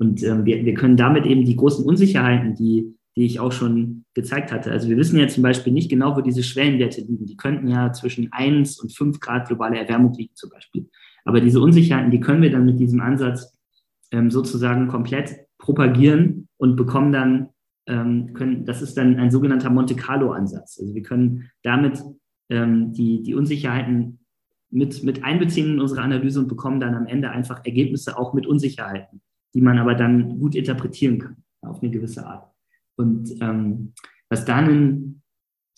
Und 0.00 0.22
ähm, 0.22 0.46
wir, 0.46 0.64
wir 0.64 0.72
können 0.72 0.96
damit 0.96 1.26
eben 1.26 1.44
die 1.44 1.56
großen 1.56 1.84
Unsicherheiten, 1.84 2.54
die, 2.54 2.96
die 3.16 3.26
ich 3.26 3.38
auch 3.38 3.52
schon 3.52 4.06
gezeigt 4.14 4.50
hatte. 4.50 4.72
Also 4.72 4.88
wir 4.88 4.96
wissen 4.96 5.18
ja 5.18 5.28
zum 5.28 5.42
Beispiel 5.42 5.74
nicht 5.74 5.90
genau, 5.90 6.16
wo 6.16 6.22
diese 6.22 6.42
Schwellenwerte 6.42 7.02
liegen. 7.02 7.26
Die 7.26 7.36
könnten 7.36 7.68
ja 7.68 7.92
zwischen 7.92 8.32
1 8.32 8.80
und 8.80 8.96
5 8.96 9.20
Grad 9.20 9.48
globale 9.48 9.78
Erwärmung 9.78 10.14
liegen 10.14 10.34
zum 10.34 10.48
Beispiel. 10.48 10.88
Aber 11.26 11.42
diese 11.42 11.60
Unsicherheiten, 11.60 12.10
die 12.10 12.20
können 12.20 12.40
wir 12.40 12.50
dann 12.50 12.64
mit 12.64 12.80
diesem 12.80 13.02
Ansatz 13.02 13.54
ähm, 14.10 14.30
sozusagen 14.30 14.88
komplett 14.88 15.36
propagieren 15.58 16.48
und 16.56 16.76
bekommen 16.76 17.12
dann, 17.12 17.50
ähm, 17.86 18.32
können, 18.32 18.64
das 18.64 18.80
ist 18.80 18.96
dann 18.96 19.18
ein 19.18 19.30
sogenannter 19.30 19.68
Monte 19.68 19.96
Carlo-Ansatz. 19.96 20.78
Also 20.80 20.94
wir 20.94 21.02
können 21.02 21.50
damit 21.62 22.02
ähm, 22.48 22.94
die, 22.94 23.22
die 23.22 23.34
Unsicherheiten 23.34 24.20
mit, 24.70 25.04
mit 25.04 25.24
einbeziehen 25.24 25.74
in 25.74 25.80
unsere 25.80 26.00
Analyse 26.00 26.40
und 26.40 26.48
bekommen 26.48 26.80
dann 26.80 26.94
am 26.94 27.06
Ende 27.06 27.30
einfach 27.30 27.66
Ergebnisse 27.66 28.18
auch 28.18 28.32
mit 28.32 28.46
Unsicherheiten 28.46 29.20
die 29.54 29.60
man 29.60 29.78
aber 29.78 29.94
dann 29.94 30.38
gut 30.38 30.54
interpretieren 30.54 31.18
kann, 31.18 31.36
auf 31.62 31.82
eine 31.82 31.90
gewisse 31.90 32.26
Art. 32.26 32.50
Und 32.96 33.30
ähm, 33.40 33.92
was 34.28 34.44
dann 34.44 34.68
ein 34.68 35.22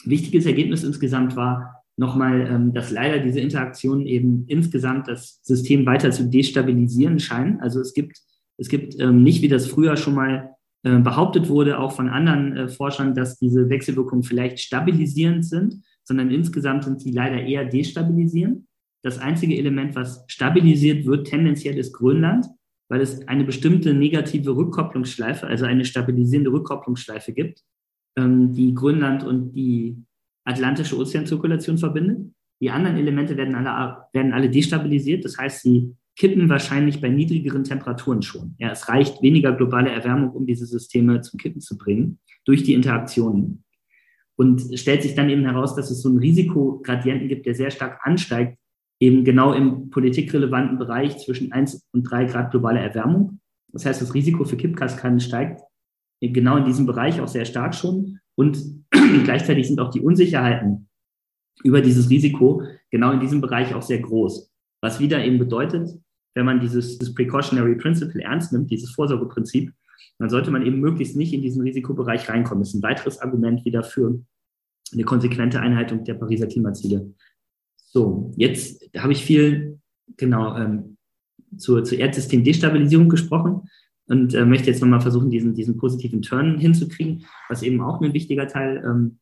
wichtiges 0.05 0.47
Ergebnis 0.47 0.85
insgesamt 0.85 1.37
war, 1.37 1.83
nochmal, 1.97 2.47
ähm, 2.51 2.73
dass 2.73 2.91
leider 2.91 3.19
diese 3.19 3.41
Interaktionen 3.41 4.07
eben 4.07 4.45
insgesamt 4.49 5.09
das 5.09 5.41
System 5.43 5.87
weiter 5.87 6.11
zu 6.11 6.29
destabilisieren 6.29 7.21
scheinen. 7.21 7.61
Also 7.61 7.81
es 7.81 7.95
gibt, 7.95 8.19
es 8.59 8.69
gibt 8.69 8.99
ähm, 9.01 9.23
nicht, 9.23 9.43
wie 9.43 9.49
das 9.49 9.67
früher 9.67 9.97
schon 9.97 10.15
mal 10.15 10.51
äh, 10.83 10.99
behauptet 10.99 11.49
wurde, 11.49 11.79
auch 11.79 11.93
von 11.93 12.09
anderen 12.09 12.57
äh, 12.57 12.69
Forschern, 12.69 13.15
dass 13.15 13.39
diese 13.39 13.69
Wechselwirkungen 13.69 14.25
vielleicht 14.25 14.59
stabilisierend 14.61 15.45
sind, 15.45 15.83
sondern 16.05 16.31
insgesamt 16.31 16.85
sind 16.85 17.01
sie 17.01 17.13
leider 17.13 17.41
eher 17.41 17.65
destabilisierend. 17.65 18.65
Das 19.05 19.19
einzige 19.19 19.57
Element, 19.57 19.95
was 19.95 20.25
stabilisiert 20.29 21.07
wird, 21.07 21.27
tendenziell 21.27 21.77
ist 21.79 21.93
Grönland 21.93 22.47
weil 22.93 23.01
es 23.01 23.27
eine 23.27 23.45
bestimmte 23.45 23.95
negative 23.95 24.55
Rückkopplungsschleife, 24.55 25.47
also 25.47 25.65
eine 25.65 25.87
stabilisierende 25.87 26.53
Rückkopplungsschleife 26.53 27.33
gibt, 27.33 27.63
ähm, 28.19 28.53
die 28.53 28.75
Grönland 28.75 29.25
und 29.25 29.55
die 29.55 29.97
Atlantische 30.45 30.99
Ozeanzirkulation 30.99 31.79
verbindet. 31.79 32.35
Die 32.61 32.71
anderen 32.71 32.99
Elemente 32.99 33.35
werden 33.39 33.55
alle, 33.55 33.97
werden 34.13 34.35
alle 34.35 34.51
destabilisiert. 34.51 35.25
Das 35.25 35.39
heißt, 35.39 35.63
sie 35.63 35.97
kippen 36.17 36.51
wahrscheinlich 36.51 37.01
bei 37.01 37.09
niedrigeren 37.09 37.65
Temperaturen 37.65 38.21
schon. 38.21 38.57
Ja, 38.59 38.73
es 38.73 38.87
reicht 38.91 39.23
weniger 39.23 39.53
globale 39.53 39.89
Erwärmung, 39.89 40.29
um 40.33 40.45
diese 40.45 40.67
Systeme 40.67 41.23
zum 41.23 41.39
Kippen 41.39 41.63
zu 41.63 41.79
bringen, 41.79 42.19
durch 42.45 42.63
die 42.63 42.75
Interaktionen. 42.75 43.65
Und 44.37 44.71
es 44.71 44.83
stellt 44.83 45.01
sich 45.03 45.15
dann 45.15 45.31
eben 45.31 45.47
heraus, 45.47 45.75
dass 45.75 45.91
es 45.91 46.03
so 46.03 46.11
einen 46.11 46.19
Risikogradienten 46.19 47.29
gibt, 47.29 47.47
der 47.47 47.55
sehr 47.55 47.71
stark 47.71 48.01
ansteigt, 48.03 48.59
eben 49.03 49.25
genau 49.25 49.53
im 49.53 49.91
politikrelevanten 49.91 50.79
Bereich 50.79 51.19
zwischen 51.19 51.51
1 51.51 51.89
und 51.93 52.05
3 52.05 52.27
Grad 52.27 52.53
globale 52.53 52.79
Erwärmung. 52.79 53.41
Das 53.73 53.85
heißt, 53.85 54.01
das 54.01 54.15
Risiko 54.15 54.45
für 54.45 54.57
Kippkaskaden 54.57 55.19
steigt 55.19 55.61
genau 56.21 56.57
in 56.57 56.65
diesem 56.65 56.87
Bereich 56.87 57.21
auch 57.21 57.27
sehr 57.27 57.45
stark 57.45 57.75
schon. 57.75 58.21
Und 58.37 58.63
gleichzeitig 59.25 59.67
sind 59.67 59.81
auch 59.81 59.91
die 59.91 60.03
Unsicherheiten 60.03 60.89
über 61.65 61.81
dieses 61.81 62.11
Risiko 62.11 62.63
genau 62.93 63.11
in 63.11 63.19
diesem 63.19 63.41
Bereich 63.41 63.75
auch 63.75 63.83
sehr 63.83 63.99
groß. 63.99 64.49
Was 64.81 65.01
wieder 65.01 65.25
eben 65.25 65.41
bedeutet, 65.41 65.91
wenn 66.37 66.47
man 66.47 66.61
dieses, 66.61 66.99
dieses 66.99 67.13
Precautionary 67.13 67.75
Principle 67.75 68.23
ernst 68.23 68.53
nimmt, 68.53 68.71
dieses 68.71 68.93
Vorsorgeprinzip, 68.93 69.73
dann 70.21 70.31
sollte 70.31 70.53
man 70.53 70.65
eben 70.65 70.79
möglichst 70.79 71.17
nicht 71.17 71.33
in 71.33 71.43
diesen 71.43 71.63
Risikobereich 71.63 72.29
reinkommen. 72.29 72.63
Das 72.63 72.69
ist 72.69 72.75
ein 72.75 72.89
weiteres 72.89 73.19
Argument 73.19 73.65
wieder 73.65 73.83
für 73.83 74.21
eine 74.93 75.03
konsequente 75.03 75.59
Einhaltung 75.59 76.05
der 76.05 76.15
Pariser 76.15 76.47
Klimaziele. 76.47 77.13
So, 77.93 78.33
jetzt 78.37 78.89
habe 78.97 79.13
ich 79.13 79.23
viel 79.23 79.79
genau 80.17 80.57
ähm, 80.57 80.97
zur, 81.59 81.85
zur 81.85 81.99
Erdsystem-Destabilisierung 81.99 83.11
gesprochen 83.11 83.69
und 84.07 84.33
äh, 84.33 84.47
möchte 84.47 84.71
jetzt 84.71 84.81
nochmal 84.81 85.03
versuchen, 85.03 85.29
diesen, 85.29 85.53
diesen 85.53 85.77
positiven 85.77 86.23
Turn 86.23 86.59
hinzukriegen, 86.59 87.27
was 87.51 87.63
eben 87.63 87.83
auch 87.83 88.01
ein 88.01 88.15
wichtiger 88.15 88.49
Teil 88.49 88.83
ähm, 88.83 89.19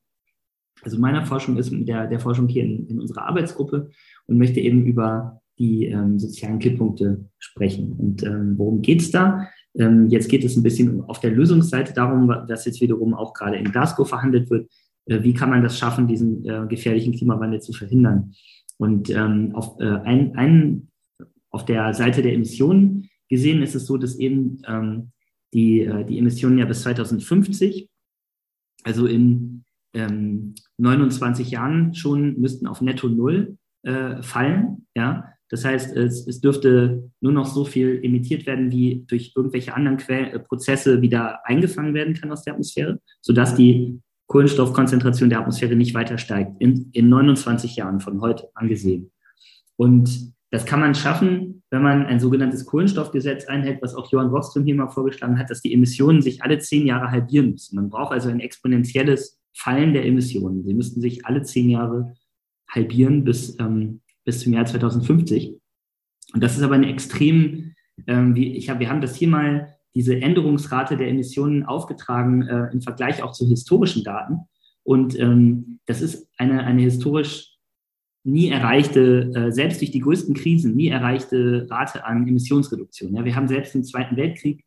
also 0.82 0.98
meiner 0.98 1.26
Forschung 1.26 1.56
ist, 1.56 1.72
der, 1.72 2.06
der 2.06 2.20
Forschung 2.20 2.46
hier 2.46 2.62
in, 2.62 2.86
in 2.86 3.00
unserer 3.00 3.26
Arbeitsgruppe 3.26 3.90
und 4.26 4.38
möchte 4.38 4.60
eben 4.60 4.86
über 4.86 5.42
die 5.58 5.86
ähm, 5.86 6.20
sozialen 6.20 6.60
Kipppunkte 6.60 7.24
sprechen. 7.40 7.92
Und 7.94 8.22
ähm, 8.22 8.54
worum 8.56 8.82
geht's 8.82 9.10
da? 9.10 9.48
Ähm, 9.74 10.08
jetzt 10.10 10.28
geht 10.28 10.44
es 10.44 10.56
ein 10.56 10.62
bisschen 10.62 11.02
auf 11.02 11.18
der 11.18 11.32
Lösungsseite 11.32 11.92
darum, 11.92 12.28
was 12.28 12.64
jetzt 12.66 12.80
wiederum 12.80 13.14
auch 13.14 13.34
gerade 13.34 13.56
in 13.56 13.72
Glasgow 13.72 14.08
verhandelt 14.08 14.48
wird. 14.48 14.70
Äh, 15.06 15.22
wie 15.24 15.34
kann 15.34 15.50
man 15.50 15.62
das 15.62 15.76
schaffen, 15.76 16.06
diesen 16.06 16.44
äh, 16.48 16.66
gefährlichen 16.68 17.12
Klimawandel 17.12 17.60
zu 17.60 17.72
verhindern? 17.72 18.32
Und 18.80 19.10
ähm, 19.10 19.54
auf, 19.54 19.78
äh, 19.78 19.84
ein, 19.84 20.34
ein, 20.36 20.88
auf 21.50 21.66
der 21.66 21.92
Seite 21.92 22.22
der 22.22 22.32
Emissionen 22.32 23.10
gesehen 23.28 23.62
ist 23.62 23.74
es 23.74 23.84
so, 23.84 23.98
dass 23.98 24.18
eben 24.18 24.62
ähm, 24.66 25.12
die, 25.52 25.82
äh, 25.82 26.02
die 26.06 26.18
Emissionen 26.18 26.56
ja 26.56 26.64
bis 26.64 26.80
2050, 26.80 27.90
also 28.84 29.04
in 29.04 29.64
ähm, 29.92 30.54
29 30.78 31.50
Jahren 31.50 31.92
schon, 31.92 32.40
müssten 32.40 32.66
auf 32.66 32.80
Netto 32.80 33.10
Null 33.10 33.58
äh, 33.82 34.22
fallen. 34.22 34.86
Ja? 34.96 35.30
Das 35.50 35.66
heißt, 35.66 35.94
es, 35.94 36.26
es 36.26 36.40
dürfte 36.40 37.10
nur 37.20 37.32
noch 37.32 37.46
so 37.46 37.66
viel 37.66 38.02
emittiert 38.02 38.46
werden, 38.46 38.72
wie 38.72 39.04
durch 39.06 39.34
irgendwelche 39.36 39.74
anderen 39.74 39.98
äh, 40.08 40.38
Prozesse 40.38 41.02
wieder 41.02 41.46
eingefangen 41.46 41.92
werden 41.92 42.14
kann 42.14 42.32
aus 42.32 42.44
der 42.44 42.54
Atmosphäre, 42.54 42.98
sodass 43.20 43.54
die 43.54 44.00
Kohlenstoffkonzentration 44.30 45.28
der 45.28 45.40
Atmosphäre 45.40 45.74
nicht 45.74 45.92
weiter 45.92 46.16
steigt, 46.16 46.52
in, 46.60 46.88
in 46.92 47.08
29 47.08 47.74
Jahren 47.74 47.98
von 47.98 48.20
heute 48.20 48.48
angesehen. 48.54 49.10
Und 49.74 50.32
das 50.52 50.64
kann 50.64 50.78
man 50.78 50.94
schaffen, 50.94 51.64
wenn 51.68 51.82
man 51.82 52.06
ein 52.06 52.20
sogenanntes 52.20 52.64
Kohlenstoffgesetz 52.64 53.46
einhält, 53.46 53.82
was 53.82 53.96
auch 53.96 54.08
Johann 54.12 54.28
Rockström 54.28 54.64
hier 54.64 54.76
mal 54.76 54.86
vorgeschlagen 54.86 55.36
hat, 55.36 55.50
dass 55.50 55.62
die 55.62 55.74
Emissionen 55.74 56.22
sich 56.22 56.44
alle 56.44 56.60
zehn 56.60 56.86
Jahre 56.86 57.10
halbieren 57.10 57.50
müssen. 57.50 57.74
Man 57.74 57.90
braucht 57.90 58.12
also 58.12 58.28
ein 58.28 58.38
exponentielles 58.38 59.40
Fallen 59.52 59.94
der 59.94 60.06
Emissionen. 60.06 60.62
Sie 60.62 60.74
müssten 60.74 61.00
sich 61.00 61.26
alle 61.26 61.42
zehn 61.42 61.68
Jahre 61.68 62.14
halbieren 62.68 63.24
bis, 63.24 63.58
ähm, 63.58 64.00
bis 64.24 64.40
zum 64.40 64.52
Jahr 64.52 64.64
2050. 64.64 65.56
Und 66.34 66.40
das 66.40 66.56
ist 66.56 66.62
aber 66.62 66.76
eine 66.76 66.88
extrem, 66.88 67.72
ähm, 68.06 68.36
wie 68.36 68.56
ich 68.56 68.70
hab, 68.70 68.78
wir 68.78 68.90
haben 68.90 69.00
das 69.00 69.16
hier 69.16 69.26
mal 69.26 69.74
diese 69.94 70.16
Änderungsrate 70.16 70.96
der 70.96 71.08
Emissionen 71.08 71.64
aufgetragen 71.64 72.42
äh, 72.42 72.68
im 72.72 72.80
Vergleich 72.80 73.22
auch 73.22 73.32
zu 73.32 73.46
historischen 73.46 74.04
Daten. 74.04 74.40
Und 74.82 75.18
ähm, 75.18 75.80
das 75.86 76.00
ist 76.00 76.28
eine, 76.36 76.64
eine 76.64 76.82
historisch 76.82 77.56
nie 78.24 78.50
erreichte, 78.50 79.32
äh, 79.34 79.52
selbst 79.52 79.80
durch 79.80 79.90
die 79.90 80.00
größten 80.00 80.34
Krisen, 80.34 80.76
nie 80.76 80.88
erreichte 80.88 81.66
Rate 81.70 82.04
an 82.04 82.26
Emissionsreduktion. 82.28 83.14
Ja, 83.14 83.24
wir 83.24 83.34
haben 83.34 83.48
selbst 83.48 83.74
im 83.74 83.84
Zweiten 83.84 84.16
Weltkrieg 84.16 84.64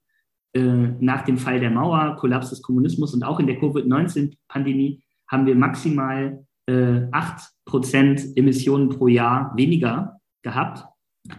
äh, 0.54 0.62
nach 0.62 1.24
dem 1.24 1.38
Fall 1.38 1.60
der 1.60 1.72
Mauer, 1.72 2.16
Kollaps 2.18 2.50
des 2.50 2.62
Kommunismus 2.62 3.14
und 3.14 3.24
auch 3.24 3.40
in 3.40 3.48
der 3.48 3.60
Covid-19-Pandemie 3.60 5.04
haben 5.28 5.46
wir 5.46 5.56
maximal 5.56 6.46
äh, 6.68 7.08
8% 7.72 8.38
Emissionen 8.38 8.90
pro 8.90 9.08
Jahr 9.08 9.54
weniger 9.56 10.20
gehabt. 10.42 10.86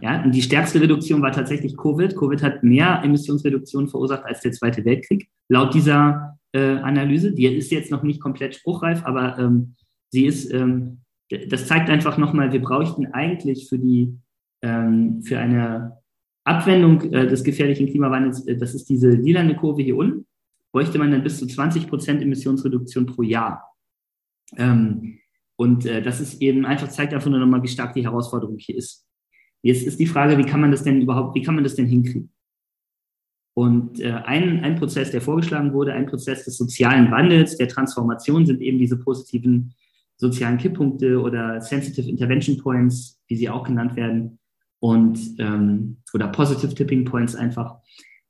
Ja, 0.01 0.23
und 0.23 0.35
die 0.35 0.43
stärkste 0.43 0.81
Reduktion 0.81 1.21
war 1.21 1.33
tatsächlich 1.33 1.77
Covid. 1.77 2.17
Covid 2.17 2.43
hat 2.43 2.63
mehr 2.63 3.03
Emissionsreduktion 3.05 3.89
verursacht 3.89 4.25
als 4.25 4.41
der 4.41 4.53
Zweite 4.53 4.85
Weltkrieg. 4.85 5.29
Laut 5.49 5.75
dieser 5.75 6.39
äh, 6.53 6.77
Analyse, 6.77 7.33
die 7.33 7.47
ist 7.47 7.71
jetzt 7.71 7.91
noch 7.91 8.03
nicht 8.03 8.21
komplett 8.21 8.55
spruchreif, 8.55 9.05
aber 9.05 9.39
ähm, 9.39 9.75
sie 10.11 10.25
ist, 10.25 10.51
ähm, 10.53 11.01
das 11.49 11.67
zeigt 11.67 11.91
einfach 11.91 12.17
nochmal, 12.17 12.53
wir 12.53 12.63
bräuchten 12.63 13.07
eigentlich 13.13 13.69
für 13.69 13.79
die, 13.79 14.19
ähm, 14.63 15.23
für 15.23 15.39
eine 15.39 15.99
Abwendung 16.45 17.03
äh, 17.13 17.27
des 17.27 17.45
gefährlichen 17.45 17.87
Klimawandels, 17.87 18.47
äh, 18.47 18.57
das 18.57 18.75
ist 18.75 18.89
diese 18.89 19.11
lilane 19.11 19.57
Kurve 19.57 19.83
hier 19.83 19.97
unten. 19.97 20.27
bräuchte 20.73 20.99
man 20.99 21.11
dann 21.11 21.23
bis 21.23 21.39
zu 21.39 21.47
20 21.47 21.89
Prozent 21.89 22.23
Emissionsreduktion 22.23 23.07
pro 23.07 23.23
Jahr. 23.23 23.75
Ähm, 24.57 25.19
und 25.57 25.87
äh, 25.87 26.03
das 26.03 26.21
ist 26.21 26.41
eben 26.41 26.65
einfach, 26.65 26.89
zeigt 26.89 27.13
einfach 27.13 27.31
nur 27.31 27.39
nochmal, 27.39 27.63
wie 27.63 27.69
stark 27.69 27.95
die 27.95 28.05
Herausforderung 28.05 28.57
hier 28.59 28.77
ist. 28.77 29.07
Jetzt 29.65 29.87
ist 29.87 29.99
die 29.99 30.07
Frage, 30.07 30.37
wie 30.37 30.45
kann 30.45 30.61
man 30.61 30.71
das 30.71 30.83
denn 30.83 31.01
überhaupt, 31.01 31.35
wie 31.35 31.43
kann 31.43 31.55
man 31.55 31.65
das 31.65 31.75
denn 31.75 31.87
hinkriegen? 31.87 32.31
Und 33.57 33.99
äh, 33.99 34.11
ein, 34.13 34.61
ein 34.63 34.77
Prozess, 34.77 35.11
der 35.11 35.23
vorgeschlagen 35.23 35.73
wurde, 35.73 35.95
ein 35.95 36.05
Prozess 36.05 36.45
des 36.45 36.59
sozialen 36.59 37.11
Wandels, 37.11 37.57
der 37.57 37.69
Transformation, 37.69 38.45
sind 38.45 38.61
eben 38.61 38.79
diese 38.79 38.99
positiven 38.99 39.73
sozialen 40.17 40.59
Kipppunkte 40.59 41.19
oder 41.19 41.63
Sensitive 41.63 42.11
Intervention 42.11 42.59
Points, 42.59 43.23
wie 43.27 43.37
sie 43.37 43.49
auch 43.49 43.65
genannt 43.65 43.97
werden, 43.97 44.39
und 44.81 45.19
ähm, 45.39 45.97
oder 46.13 46.29
Positive 46.29 46.75
Tipping 46.75 47.07
Points 47.07 47.35
einfach. 47.35 47.79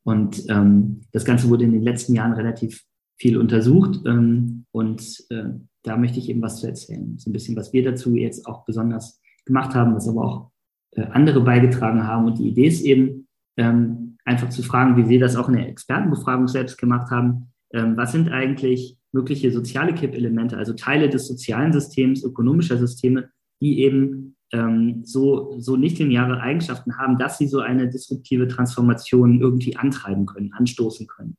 Und 0.05 0.45
ähm, 0.49 1.01
das 1.11 1.24
Ganze 1.24 1.49
wurde 1.49 1.64
in 1.64 1.72
den 1.72 1.82
letzten 1.82 2.14
Jahren 2.14 2.35
relativ 2.35 2.85
viel 3.16 3.39
untersucht 3.39 4.03
ähm, 4.07 4.66
und 4.70 5.24
äh, 5.30 5.47
da 5.82 5.97
möchte 5.97 6.20
ich 6.20 6.28
eben 6.28 6.43
was 6.43 6.61
zu 6.61 6.68
erzählen. 6.68 7.18
So 7.18 7.28
ein 7.28 7.32
bisschen, 7.32 7.57
was 7.57 7.72
wir 7.72 7.82
dazu 7.82 8.14
jetzt 8.14 8.47
auch 8.47 8.64
besonders 8.64 9.20
gemacht 9.45 9.74
haben, 9.74 9.97
was 9.97 10.09
aber 10.09 10.24
auch 10.24 10.53
andere 10.97 11.40
beigetragen 11.40 12.07
haben. 12.07 12.26
Und 12.26 12.38
die 12.38 12.49
Idee 12.49 12.66
ist 12.66 12.82
eben, 12.82 13.26
ähm, 13.57 14.16
einfach 14.24 14.49
zu 14.49 14.62
fragen, 14.62 14.97
wie 14.97 15.09
wir 15.09 15.20
das 15.20 15.36
auch 15.36 15.49
in 15.49 15.57
der 15.57 15.68
Expertenbefragung 15.68 16.49
selbst 16.49 16.78
gemacht 16.78 17.11
haben, 17.11 17.53
ähm, 17.72 17.97
was 17.97 18.12
sind 18.12 18.30
eigentlich 18.30 18.97
mögliche 19.12 19.53
soziale 19.53 19.95
Kippelemente, 19.95 20.57
also 20.57 20.72
Teile 20.72 21.09
des 21.09 21.28
sozialen 21.28 21.72
Systems, 21.72 22.24
ökonomischer 22.24 22.78
Systeme, 22.78 23.30
die 23.61 23.80
eben 23.80 24.36
ähm, 24.53 25.03
so, 25.05 25.59
so 25.59 25.76
nicht 25.76 25.99
lineare 25.99 26.40
Eigenschaften 26.40 26.99
haben, 26.99 27.18
dass 27.18 27.38
sie 27.38 27.47
so 27.47 27.61
eine 27.61 27.88
disruptive 27.88 28.49
Transformation 28.49 29.40
irgendwie 29.40 29.76
antreiben 29.76 30.26
können, 30.26 30.53
anstoßen 30.53 31.07
können. 31.07 31.36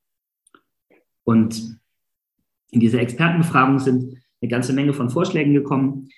Und 1.24 1.80
in 2.72 2.80
dieser 2.80 3.00
Expertenbefragung 3.00 3.80
sind 3.80 4.18
eine 4.42 4.50
ganze 4.50 4.74
Menge 4.74 4.94
von 4.94 5.10
Vorschlägen 5.10 5.54
gekommen. 5.54 6.10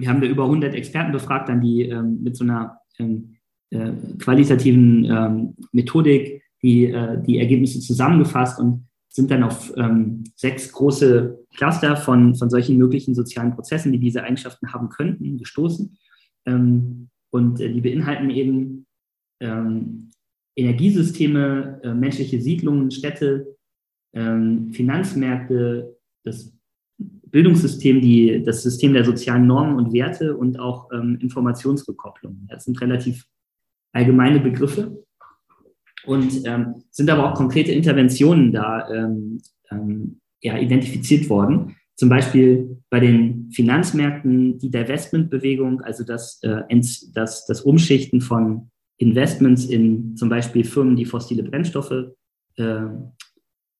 Wir 0.00 0.08
haben 0.08 0.20
da 0.20 0.26
über 0.26 0.44
100 0.44 0.74
Experten 0.74 1.12
befragt, 1.12 1.48
dann 1.48 1.60
die 1.60 1.82
ähm, 1.82 2.22
mit 2.22 2.36
so 2.36 2.44
einer 2.44 2.78
ähm, 2.98 3.36
äh, 3.70 3.92
qualitativen 4.18 5.04
ähm, 5.04 5.54
Methodik 5.72 6.42
die, 6.62 6.86
äh, 6.86 7.22
die 7.22 7.38
Ergebnisse 7.38 7.80
zusammengefasst 7.80 8.58
und 8.58 8.86
sind 9.08 9.30
dann 9.30 9.42
auf 9.42 9.72
ähm, 9.76 10.24
sechs 10.36 10.72
große 10.72 11.38
Cluster 11.56 11.96
von, 11.96 12.34
von 12.34 12.50
solchen 12.50 12.76
möglichen 12.78 13.14
sozialen 13.14 13.54
Prozessen, 13.54 13.92
die 13.92 13.98
diese 13.98 14.22
Eigenschaften 14.22 14.72
haben 14.72 14.88
könnten, 14.88 15.38
gestoßen. 15.38 15.96
Ähm, 16.46 17.08
und 17.30 17.60
äh, 17.60 17.72
die 17.72 17.80
beinhalten 17.80 18.30
eben 18.30 18.86
ähm, 19.40 20.10
Energiesysteme, 20.56 21.80
äh, 21.82 21.94
menschliche 21.94 22.40
Siedlungen, 22.40 22.90
Städte, 22.90 23.56
Finanzmärkte, 24.12 25.96
das 26.24 26.52
Bildungssystem, 27.30 28.00
die, 28.00 28.42
das 28.44 28.62
System 28.62 28.92
der 28.92 29.04
sozialen 29.04 29.46
Normen 29.46 29.76
und 29.76 29.92
Werte 29.92 30.36
und 30.36 30.58
auch 30.58 30.90
ähm, 30.92 31.18
Informationsrückkopplung. 31.20 32.46
Das 32.48 32.64
sind 32.64 32.80
relativ 32.80 33.24
allgemeine 33.92 34.40
Begriffe 34.40 35.04
und 36.06 36.46
ähm, 36.46 36.82
sind 36.90 37.10
aber 37.10 37.30
auch 37.30 37.36
konkrete 37.36 37.72
Interventionen 37.72 38.52
da 38.52 38.88
ähm, 38.90 39.40
ähm, 39.70 40.20
ja, 40.40 40.58
identifiziert 40.58 41.28
worden. 41.28 41.76
Zum 41.96 42.08
Beispiel 42.08 42.78
bei 42.88 43.00
den 43.00 43.50
Finanzmärkten 43.52 44.58
die 44.58 44.70
Divestment-Bewegung, 44.70 45.82
also 45.82 46.04
das, 46.04 46.40
äh, 46.42 46.62
das, 47.12 47.46
das 47.46 47.60
Umschichten 47.60 48.20
von 48.20 48.70
Investments 48.96 49.66
in 49.66 50.16
zum 50.16 50.28
Beispiel 50.28 50.64
Firmen, 50.64 50.96
die 50.96 51.04
fossile 51.04 51.42
Brennstoffe 51.42 52.12
äh, 52.56 52.84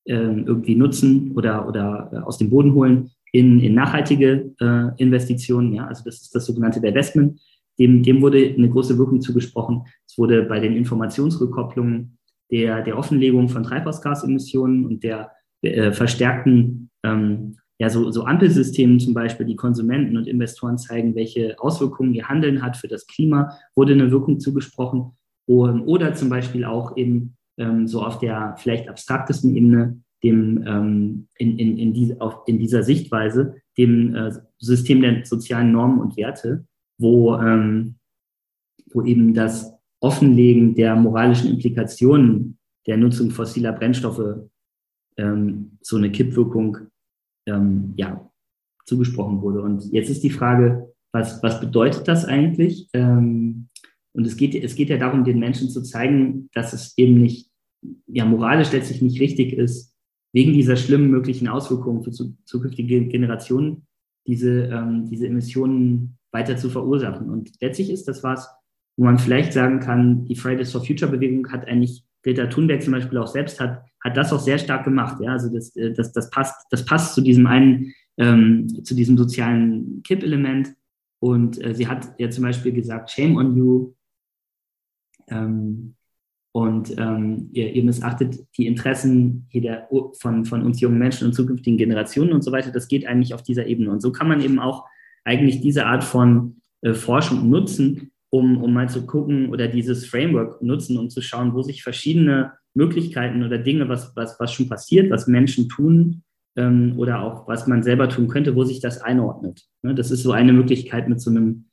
äh, 0.05 0.15
irgendwie 0.15 0.75
nutzen 0.75 1.33
oder, 1.33 1.69
oder 1.69 2.11
äh, 2.13 2.17
aus 2.19 2.39
dem 2.39 2.51
Boden 2.51 2.75
holen, 2.75 3.11
in, 3.33 3.61
in 3.61 3.75
nachhaltige 3.75 4.53
äh, 4.61 4.89
Investitionen. 4.97 5.73
Ja, 5.73 5.87
also 5.87 6.05
das 6.05 6.23
ist 6.23 6.35
das 6.35 6.47
sogenannte 6.47 6.81
Divestment. 6.81 7.41
Dem, 7.79 8.03
dem 8.03 8.21
wurde 8.21 8.55
eine 8.57 8.69
große 8.69 8.99
Wirkung 8.99 9.21
zugesprochen. 9.21 9.85
Es 10.07 10.19
wurde 10.19 10.43
bei 10.43 10.61
den 10.61 10.77
Informationsrückkopplungen 10.77 12.19
der, 12.51 12.83
der 12.83 12.99
Offenlegung 12.99 13.49
von 13.49 13.63
Treibhausgasemissionen 13.63 14.85
und 14.85 15.03
der 15.03 15.31
äh, 15.63 15.93
verstärkten 15.93 16.91
ähm, 17.03 17.57
ja, 17.81 17.89
so, 17.89 18.11
so 18.11 18.25
Ampelsystemen 18.25 19.01
zum 19.01 19.15
Beispiel, 19.15 19.47
die 19.47 19.57
Konsumenten 19.57 20.19
und 20.19 20.29
Investoren 20.29 20.77
zeigen, 20.77 21.15
welche 21.15 21.59
Auswirkungen 21.59 22.13
ihr 22.13 22.29
Handeln 22.29 22.61
hat 22.61 22.77
für 22.77 22.89
das 22.89 23.07
Klima, 23.07 23.57
wurde 23.75 23.95
eine 23.95 24.11
Wirkung 24.11 24.39
zugesprochen. 24.39 25.13
Oder 25.47 26.15
zum 26.15 26.29
Beispiel 26.29 26.67
auch 26.67 26.97
eben 26.97 27.37
ähm, 27.59 27.89
so 27.89 28.03
auf 28.03 28.19
der 28.19 28.55
vielleicht 28.59 28.89
abstraktesten 28.89 29.57
Ebene 29.57 30.03
dem 30.23 30.65
ähm, 30.67 31.29
in, 31.39 31.59
in, 31.59 31.79
in, 31.79 31.93
die, 31.95 32.21
auf, 32.21 32.43
in 32.47 32.59
dieser 32.59 32.83
Sichtweise 32.83 33.57
dem 33.79 34.15
äh, 34.15 34.33
System 34.59 35.01
der 35.01 35.25
sozialen 35.25 35.73
Normen 35.73 36.01
und 36.01 36.17
Werte, 36.17 36.67
wo, 36.99 37.37
ähm, 37.37 37.97
wo 38.93 39.03
eben 39.03 39.35
das 39.35 39.73
Offenlegen 40.01 40.75
der 40.75 40.97
moralischen 40.97 41.51
Implikationen 41.51 42.59
der 42.87 42.97
Nutzung 42.97 43.31
fossiler 43.31 43.73
Brennstoffe 43.73 44.49
ähm, 45.17 45.79
so 45.81 45.97
eine 45.97 46.11
Kippwirkung 46.11 46.79
ähm, 47.47 47.95
ja, 47.97 48.31
zugesprochen 48.87 49.41
wurde. 49.43 49.63
Und 49.63 49.93
jetzt 49.93 50.11
ist 50.11 50.23
die 50.23 50.31
Frage, 50.31 50.93
was, 51.13 51.43
was 51.43 51.61
bedeutet 51.61 52.09
das 52.09 52.25
eigentlich? 52.25 52.89
Ähm, 52.93 53.69
und 54.13 54.27
es 54.27 54.37
geht, 54.37 54.55
es 54.55 54.75
geht 54.75 54.91
ja 54.91 54.99
darum, 54.99 55.25
den 55.25 55.39
Menschen 55.39 55.69
zu 55.69 55.83
zeigen, 55.83 56.49
dass 56.53 56.73
es 56.73 56.97
eben 56.99 57.21
nicht, 57.21 57.51
ja, 58.07 58.25
moralisch 58.25 58.73
letztlich 58.73 59.03
nicht 59.03 59.21
richtig 59.21 59.53
ist, 59.53 59.90
wegen 60.33 60.53
dieser 60.53 60.77
schlimmen 60.77 61.11
möglichen 61.11 61.49
Auswirkungen 61.49 62.03
für 62.03 62.13
zu, 62.13 62.37
zukünftige 62.45 63.07
Generationen 63.07 63.87
diese, 64.27 64.65
ähm, 64.65 65.07
diese 65.11 65.27
Emissionen 65.27 66.19
weiter 66.31 66.57
zu 66.57 66.71
verursachen. 66.71 67.29
Und 67.31 67.51
letztlich 67.61 67.91
ist 67.91 68.07
das 68.07 68.23
was, 68.23 68.49
wo 68.97 69.05
man 69.05 69.19
vielleicht 69.19 69.53
sagen 69.53 69.81
kann, 69.81 70.25
die 70.27 70.37
Fridays 70.37 70.73
for 70.73 70.85
Future 70.85 71.11
Bewegung 71.11 71.51
hat 71.51 71.67
eigentlich, 71.67 72.05
Greta 72.23 72.47
Thunberg 72.47 72.83
zum 72.83 72.93
Beispiel 72.93 73.17
auch 73.17 73.27
selbst 73.27 73.61
hat, 73.61 73.83
hat 74.05 74.17
das 74.17 74.33
auch 74.33 74.41
sehr 74.41 74.59
stark 74.59 74.85
gemacht. 74.85 75.21
Ja, 75.23 75.33
also 75.33 75.53
das, 75.53 75.75
äh, 75.75 75.93
das, 75.93 76.13
das 76.13 76.31
passt, 76.31 76.67
das 76.71 76.85
passt 76.85 77.15
zu 77.15 77.23
diesem 77.23 77.47
einen, 77.47 77.95
ähm, 78.19 78.85
zu 78.85 78.95
diesem 78.95 79.17
sozialen 79.17 80.03
Kippelement. 80.03 80.75
Und 81.19 81.63
äh, 81.65 81.75
sie 81.75 81.89
hat 81.89 82.15
ja 82.19 82.29
zum 82.31 82.45
Beispiel 82.45 82.73
gesagt, 82.73 83.11
shame 83.11 83.37
on 83.37 83.57
you. 83.57 83.95
Ähm, 85.29 85.95
und 86.53 86.99
ähm, 86.99 87.49
ihr, 87.53 87.73
ihr 87.73 87.85
missachtet 87.85 88.37
die 88.57 88.67
Interessen 88.67 89.49
der, 89.55 89.89
von, 90.19 90.45
von 90.45 90.63
uns 90.63 90.81
jungen 90.81 90.99
Menschen 90.99 91.29
und 91.29 91.33
zukünftigen 91.33 91.79
Generationen 91.79 92.33
und 92.33 92.43
so 92.43 92.51
weiter. 92.51 92.73
Das 92.73 92.89
geht 92.89 93.07
eigentlich 93.07 93.35
auf 93.35 93.43
dieser 93.43 93.67
Ebene. 93.67 93.91
Und 93.91 94.01
so 94.01 94.11
kann 94.11 94.29
man 94.29 94.41
eben 94.41 94.59
auch 94.59 94.85
eigentlich 95.25 95.61
diese 95.61 95.87
Art 95.87 96.03
von 96.03 96.57
äh, 96.83 96.95
Forschung 96.95 97.49
nutzen, 97.49 98.11
um, 98.31 98.63
um 98.63 98.73
mal 98.73 98.89
zu 98.89 99.07
gucken 99.07 99.51
oder 99.51 99.69
dieses 99.69 100.07
Framework 100.07 100.61
nutzen, 100.63 100.97
um 100.97 101.09
zu 101.09 101.21
schauen, 101.21 101.55
wo 101.55 101.63
sich 101.63 101.83
verschiedene 101.83 102.53
Möglichkeiten 102.75 103.45
oder 103.45 103.59
Dinge, 103.59 103.89
was, 103.89 104.15
was, 104.17 104.39
was 104.41 104.53
schon 104.53 104.69
passiert, 104.69 105.11
was 105.11 105.27
Menschen 105.27 105.69
tun 105.69 106.23
ähm, 106.57 106.95
oder 106.97 107.23
auch 107.23 107.47
was 107.47 107.67
man 107.67 107.83
selber 107.83 108.09
tun 108.09 108.29
könnte, 108.29 108.57
wo 108.57 108.65
sich 108.65 108.81
das 108.81 109.01
einordnet. 109.01 109.69
Ne? 109.83 109.95
Das 109.95 110.11
ist 110.11 110.23
so 110.23 110.33
eine 110.33 110.53
Möglichkeit, 110.53 111.09
mit 111.09 111.21
so 111.21 111.31
einem, 111.31 111.67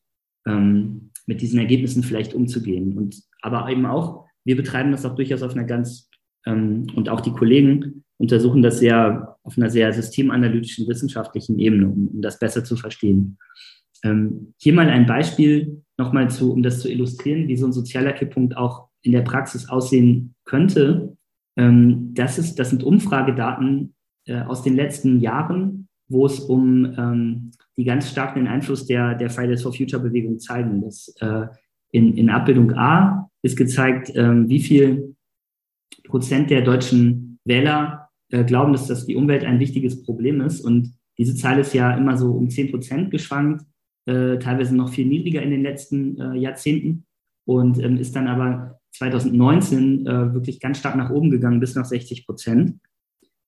ähm, 0.47 1.11
mit 1.25 1.41
diesen 1.41 1.59
Ergebnissen 1.59 2.03
vielleicht 2.03 2.33
umzugehen. 2.33 2.97
Und 2.97 3.23
aber 3.41 3.69
eben 3.69 3.85
auch, 3.85 4.26
wir 4.47 4.55
betreiben 4.55 4.93
das 4.93 5.05
auch 5.05 5.13
durchaus 5.13 5.43
auf 5.43 5.53
einer 5.53 5.65
ganz, 5.65 6.09
ähm, 6.45 6.87
und 6.95 7.09
auch 7.09 7.19
die 7.19 7.33
Kollegen 7.33 8.05
untersuchen 8.15 8.61
das 8.61 8.79
sehr 8.79 9.35
auf 9.43 9.57
einer 9.57 9.69
sehr 9.69 9.91
systemanalytischen, 9.91 10.87
wissenschaftlichen 10.87 11.59
Ebene, 11.59 11.87
um, 11.87 12.07
um 12.07 12.21
das 12.21 12.39
besser 12.39 12.63
zu 12.63 12.77
verstehen. 12.77 13.37
Ähm, 14.03 14.53
hier 14.57 14.73
mal 14.73 14.89
ein 14.89 15.05
Beispiel, 15.05 15.83
nochmal 15.97 16.29
zu, 16.29 16.53
um 16.53 16.63
das 16.63 16.79
zu 16.79 16.89
illustrieren, 16.89 17.49
wie 17.49 17.57
so 17.57 17.65
ein 17.65 17.73
sozialer 17.73 18.13
Kipppunkt 18.13 18.55
auch 18.55 18.87
in 19.01 19.11
der 19.11 19.21
Praxis 19.21 19.67
aussehen 19.67 20.33
könnte. 20.45 21.17
Ähm, 21.57 22.13
das, 22.13 22.39
ist, 22.39 22.55
das 22.55 22.69
sind 22.69 22.83
Umfragedaten 22.83 23.95
äh, 24.27 24.41
aus 24.43 24.63
den 24.63 24.77
letzten 24.77 25.19
Jahren, 25.19 25.89
wo 26.07 26.25
es 26.25 26.39
um 26.39 26.85
ähm, 26.97 27.51
die 27.75 27.83
ganz 27.83 28.09
starken 28.09 28.47
Einfluss 28.47 28.85
der, 28.85 29.13
der 29.15 29.29
Fridays 29.29 29.63
for 29.63 29.73
Future 29.73 30.01
Bewegung 30.01 30.39
zeigen. 30.39 30.81
Das, 30.81 31.13
äh, 31.19 31.47
in, 31.91 32.15
in 32.15 32.29
Abbildung 32.29 32.71
A 32.73 33.26
ist 33.43 33.57
gezeigt, 33.57 34.11
ähm, 34.15 34.49
wie 34.49 34.59
viel 34.59 35.15
Prozent 36.05 36.49
der 36.49 36.61
deutschen 36.61 37.39
Wähler 37.45 38.09
äh, 38.29 38.43
glauben, 38.43 38.73
dass 38.73 38.87
das 38.87 39.05
die 39.05 39.15
Umwelt 39.15 39.43
ein 39.43 39.59
wichtiges 39.59 40.03
Problem 40.03 40.41
ist. 40.41 40.61
Und 40.61 40.93
diese 41.17 41.35
Zahl 41.35 41.59
ist 41.59 41.73
ja 41.73 41.95
immer 41.95 42.17
so 42.17 42.31
um 42.31 42.49
10 42.49 42.71
Prozent 42.71 43.11
geschwankt 43.11 43.65
äh, 44.07 44.39
teilweise 44.39 44.75
noch 44.75 44.89
viel 44.89 45.05
niedriger 45.05 45.41
in 45.41 45.51
den 45.51 45.63
letzten 45.63 46.19
äh, 46.19 46.35
Jahrzehnten 46.37 47.05
und 47.45 47.77
ähm, 47.83 47.97
ist 47.97 48.15
dann 48.15 48.27
aber 48.27 48.79
2019 48.93 50.07
äh, 50.07 50.33
wirklich 50.33 50.59
ganz 50.59 50.79
stark 50.79 50.95
nach 50.95 51.09
oben 51.09 51.29
gegangen, 51.29 51.59
bis 51.59 51.75
nach 51.75 51.85
60 51.85 52.25
Prozent 52.25 52.79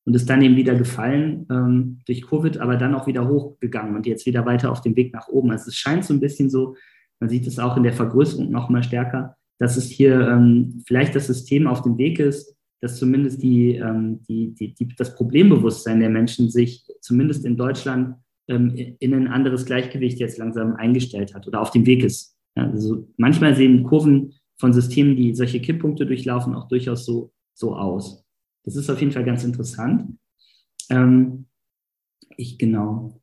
und 0.05 0.15
ist 0.15 0.29
dann 0.29 0.41
eben 0.41 0.57
wieder 0.57 0.75
gefallen 0.75 1.47
ähm, 1.49 1.99
durch 2.05 2.27
Covid, 2.27 2.57
aber 2.57 2.75
dann 2.75 2.93
auch 2.93 3.07
wieder 3.07 3.27
hochgegangen 3.27 3.95
und 3.95 4.05
jetzt 4.05 4.25
wieder 4.25 4.45
weiter 4.45 4.69
auf 4.71 4.81
dem 4.81 4.97
Weg 4.97 5.13
nach 5.13 5.29
oben. 5.29 5.49
Also 5.51 5.69
es 5.69 5.75
scheint 5.75 6.03
so 6.03 6.13
ein 6.13 6.19
bisschen 6.19 6.49
so, 6.49 6.75
man 7.21 7.29
sieht 7.29 7.47
es 7.47 7.57
auch 7.57 7.77
in 7.77 7.83
der 7.83 7.93
Vergrößerung 7.93 8.51
noch 8.51 8.69
mal 8.69 8.83
stärker, 8.83 9.37
dass 9.59 9.77
es 9.77 9.89
hier 9.89 10.27
ähm, 10.27 10.81
vielleicht 10.87 11.15
das 11.15 11.27
System 11.27 11.67
auf 11.67 11.81
dem 11.81 11.97
Weg 11.97 12.19
ist, 12.19 12.55
dass 12.81 12.97
zumindest 12.97 13.43
die, 13.43 13.75
ähm, 13.75 14.21
die, 14.27 14.53
die, 14.53 14.73
die, 14.73 14.87
das 14.95 15.15
Problembewusstsein 15.15 15.99
der 15.99 16.09
Menschen 16.09 16.49
sich 16.49 16.87
zumindest 17.01 17.45
in 17.45 17.57
Deutschland 17.57 18.15
ähm, 18.47 18.73
in 18.99 19.13
ein 19.13 19.27
anderes 19.27 19.65
Gleichgewicht 19.65 20.19
jetzt 20.19 20.37
langsam 20.37 20.75
eingestellt 20.75 21.35
hat 21.35 21.45
oder 21.47 21.61
auf 21.61 21.71
dem 21.71 21.85
Weg 21.85 22.03
ist. 22.03 22.37
Ja, 22.55 22.69
also 22.69 23.07
manchmal 23.17 23.55
sehen 23.55 23.83
Kurven 23.83 24.33
von 24.57 24.73
Systemen, 24.73 25.15
die 25.15 25.35
solche 25.35 25.61
Kipppunkte 25.61 26.05
durchlaufen, 26.05 26.55
auch 26.55 26.67
durchaus 26.67 27.05
so, 27.05 27.31
so 27.53 27.75
aus. 27.75 28.25
Das 28.63 28.75
ist 28.75 28.89
auf 28.89 28.99
jeden 28.99 29.11
Fall 29.11 29.25
ganz 29.25 29.43
interessant. 29.43 30.17
Ähm, 30.89 31.45
ich 32.37 32.57
genau. 32.57 33.21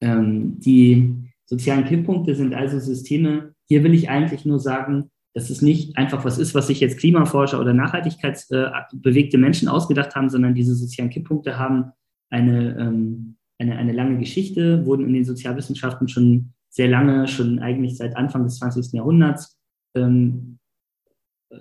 Ähm, 0.00 0.58
die 0.58 1.14
sozialen 1.44 1.84
Kipppunkte 1.84 2.34
sind 2.34 2.54
also 2.54 2.78
Systeme. 2.80 3.54
Hier 3.68 3.84
will 3.84 3.94
ich 3.94 4.08
eigentlich 4.08 4.44
nur 4.44 4.58
sagen, 4.58 5.11
dass 5.34 5.50
es 5.50 5.62
nicht 5.62 5.96
einfach 5.96 6.24
was 6.24 6.38
ist, 6.38 6.54
was 6.54 6.66
sich 6.66 6.80
jetzt 6.80 6.98
Klimaforscher 6.98 7.60
oder 7.60 7.72
nachhaltigkeitsbewegte 7.72 9.36
äh, 9.36 9.40
Menschen 9.40 9.68
ausgedacht 9.68 10.14
haben, 10.14 10.28
sondern 10.28 10.54
diese 10.54 10.74
sozialen 10.74 11.10
Kipppunkte 11.10 11.58
haben 11.58 11.92
eine, 12.30 12.76
ähm, 12.78 13.36
eine, 13.58 13.76
eine 13.76 13.92
lange 13.92 14.18
Geschichte, 14.18 14.84
wurden 14.84 15.06
in 15.06 15.14
den 15.14 15.24
Sozialwissenschaften 15.24 16.08
schon 16.08 16.52
sehr 16.68 16.88
lange, 16.88 17.28
schon 17.28 17.58
eigentlich 17.58 17.96
seit 17.96 18.16
Anfang 18.16 18.44
des 18.44 18.56
20. 18.56 18.92
Jahrhunderts 18.92 19.58
ähm, 19.94 20.58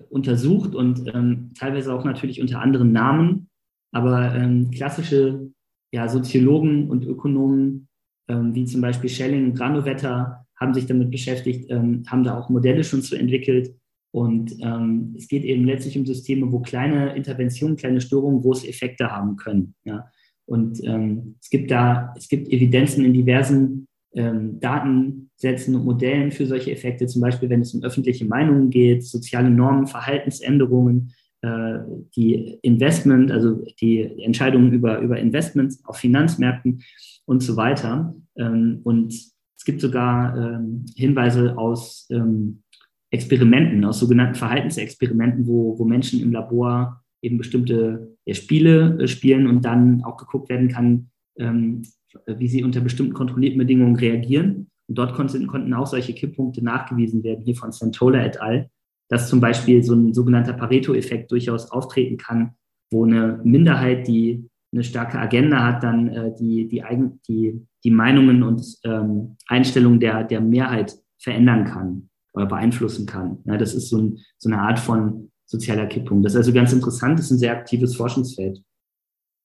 untersucht 0.10 0.76
und 0.76 1.14
ähm, 1.14 1.52
teilweise 1.58 1.94
auch 1.94 2.06
natürlich 2.06 2.42
unter 2.42 2.62
anderen 2.62 2.92
Namen. 2.92 3.50
Aber 3.94 4.34
ähm, 4.36 4.72
klassische 4.72 5.52
ja, 5.94 6.08
Soziologen 6.08 6.90
und 6.90 7.06
Ökonomen, 7.06 7.90
ähm, 8.30 8.56
wie 8.56 8.66
zum 8.66 8.82
Beispiel 8.82 9.10
Schelling 9.10 9.52
und 9.52 9.56
Granovetter, 9.56 10.46
haben 10.62 10.74
sich 10.74 10.86
damit 10.86 11.12
beschäftigt, 11.12 11.70
ähm, 11.70 12.04
haben 12.08 12.24
da 12.24 12.40
auch 12.40 12.50
Modelle 12.50 12.84
schon 12.84 13.02
zu 13.02 13.16
entwickelt. 13.16 13.76
Und 14.14 14.56
ähm, 14.62 15.16
es 15.18 15.28
geht 15.28 15.44
eben 15.44 15.66
letztlich 15.66 15.98
um 15.98 16.06
Systeme, 16.06 16.52
wo 16.52 16.60
kleine 16.60 17.16
Interventionen, 17.16 17.78
kleine 17.78 18.00
Störungen 18.00 18.42
große 18.42 18.68
Effekte 18.68 19.10
haben 19.10 19.38
können. 19.38 19.74
Ja. 19.86 20.08
Und 20.46 20.84
ähm, 20.84 21.36
es 21.42 21.50
gibt 21.50 21.72
da, 21.72 22.14
es 22.18 22.28
gibt 22.28 22.50
Evidenzen 22.50 23.04
in 23.06 23.14
diversen 23.14 23.88
ähm, 24.14 24.60
Datensätzen 24.60 25.76
und 25.76 25.86
Modellen 25.86 26.32
für 26.32 26.46
solche 26.46 26.72
Effekte, 26.72 27.08
zum 27.08 27.22
Beispiel 27.22 27.50
wenn 27.50 27.62
es 27.62 27.74
um 27.74 27.84
öffentliche 27.84 28.26
Meinungen 28.26 28.70
geht, 28.70 29.04
soziale 29.04 29.50
Normen, 29.50 29.88
Verhaltensänderungen, 29.88 31.14
äh, 31.42 31.80
die 32.16 32.60
Investment, 32.62 33.32
also 33.32 33.64
die 33.80 34.02
Entscheidungen 34.22 34.74
über, 34.74 35.00
über 35.00 35.18
Investments 35.18 35.84
auf 35.86 35.98
Finanzmärkten 35.98 36.84
und 37.26 37.42
so 37.42 37.56
weiter. 37.56 38.14
Ähm, 38.38 38.82
und 38.84 39.31
es 39.62 39.66
gibt 39.66 39.80
sogar 39.80 40.36
ähm, 40.36 40.88
Hinweise 40.96 41.56
aus 41.56 42.08
ähm, 42.10 42.64
Experimenten, 43.12 43.86
aus 43.86 44.00
sogenannten 44.00 44.34
Verhaltensexperimenten, 44.34 45.46
wo, 45.46 45.78
wo 45.78 45.86
Menschen 45.86 46.20
im 46.20 46.32
Labor 46.32 47.04
eben 47.22 47.38
bestimmte 47.38 48.18
ja, 48.26 48.34
Spiele 48.34 48.98
äh, 49.00 49.08
spielen 49.08 49.46
und 49.46 49.64
dann 49.64 50.04
auch 50.04 50.18
geguckt 50.18 50.50
werden 50.50 50.70
kann, 50.70 51.12
ähm, 51.38 51.84
wie 52.26 52.48
sie 52.48 52.64
unter 52.64 52.82
bestimmten 52.82 53.14
kontrollierten 53.14 53.60
Bedingungen 53.60 53.98
reagieren. 53.98 54.72
Und 54.88 54.98
dort 54.98 55.14
konnten, 55.14 55.46
konnten 55.46 55.76
auch 55.76 55.86
solche 55.86 56.14
Kipppunkte 56.14 56.64
nachgewiesen 56.64 57.24
werden, 57.24 57.46
hier 57.46 57.56
von 57.56 57.72
Santola 57.72 58.26
et 58.26 58.42
al., 58.42 58.68
dass 59.10 59.30
zum 59.30 59.42
Beispiel 59.42 59.84
so 59.84 59.94
ein 59.94 60.12
sogenannter 60.16 60.54
Pareto-Effekt 60.54 61.32
durchaus 61.32 61.70
auftreten 61.70 62.18
kann, 62.18 62.56
wo 62.92 63.06
eine 63.06 63.40
Minderheit, 63.44 64.08
die 64.08 64.50
eine 64.74 64.84
starke 64.84 65.20
Agenda 65.20 65.64
hat, 65.64 65.84
dann 65.84 66.08
äh, 66.08 66.36
die, 66.40 66.68
die, 66.68 66.84
Eigen, 66.84 67.20
die, 67.28 67.66
die 67.84 67.92
Meinungen 67.92 68.44
und 68.44 68.64
ähm, 68.84 69.36
Einstellungen 69.48 70.00
der, 70.00 70.24
der 70.24 70.42
Mehrheit 70.42 70.98
verändern 71.20 71.66
kann 71.66 72.10
oder 72.34 72.46
beeinflussen 72.46 73.06
kann. 73.06 73.40
Ja, 73.46 73.58
das 73.58 73.74
ist 73.74 73.90
so, 73.90 73.98
ein, 73.98 74.20
so 74.38 74.50
eine 74.50 74.62
Art 74.62 74.80
von 74.80 75.32
sozialer 75.46 75.88
Kippung. 75.88 76.24
Das 76.24 76.34
ist 76.34 76.38
also 76.38 76.54
ganz 76.54 76.72
interessant, 76.72 77.20
das 77.20 77.26
ist 77.26 77.32
ein 77.32 77.40
sehr 77.40 77.52
aktives 77.52 77.96
Forschungsfeld. 77.96 78.64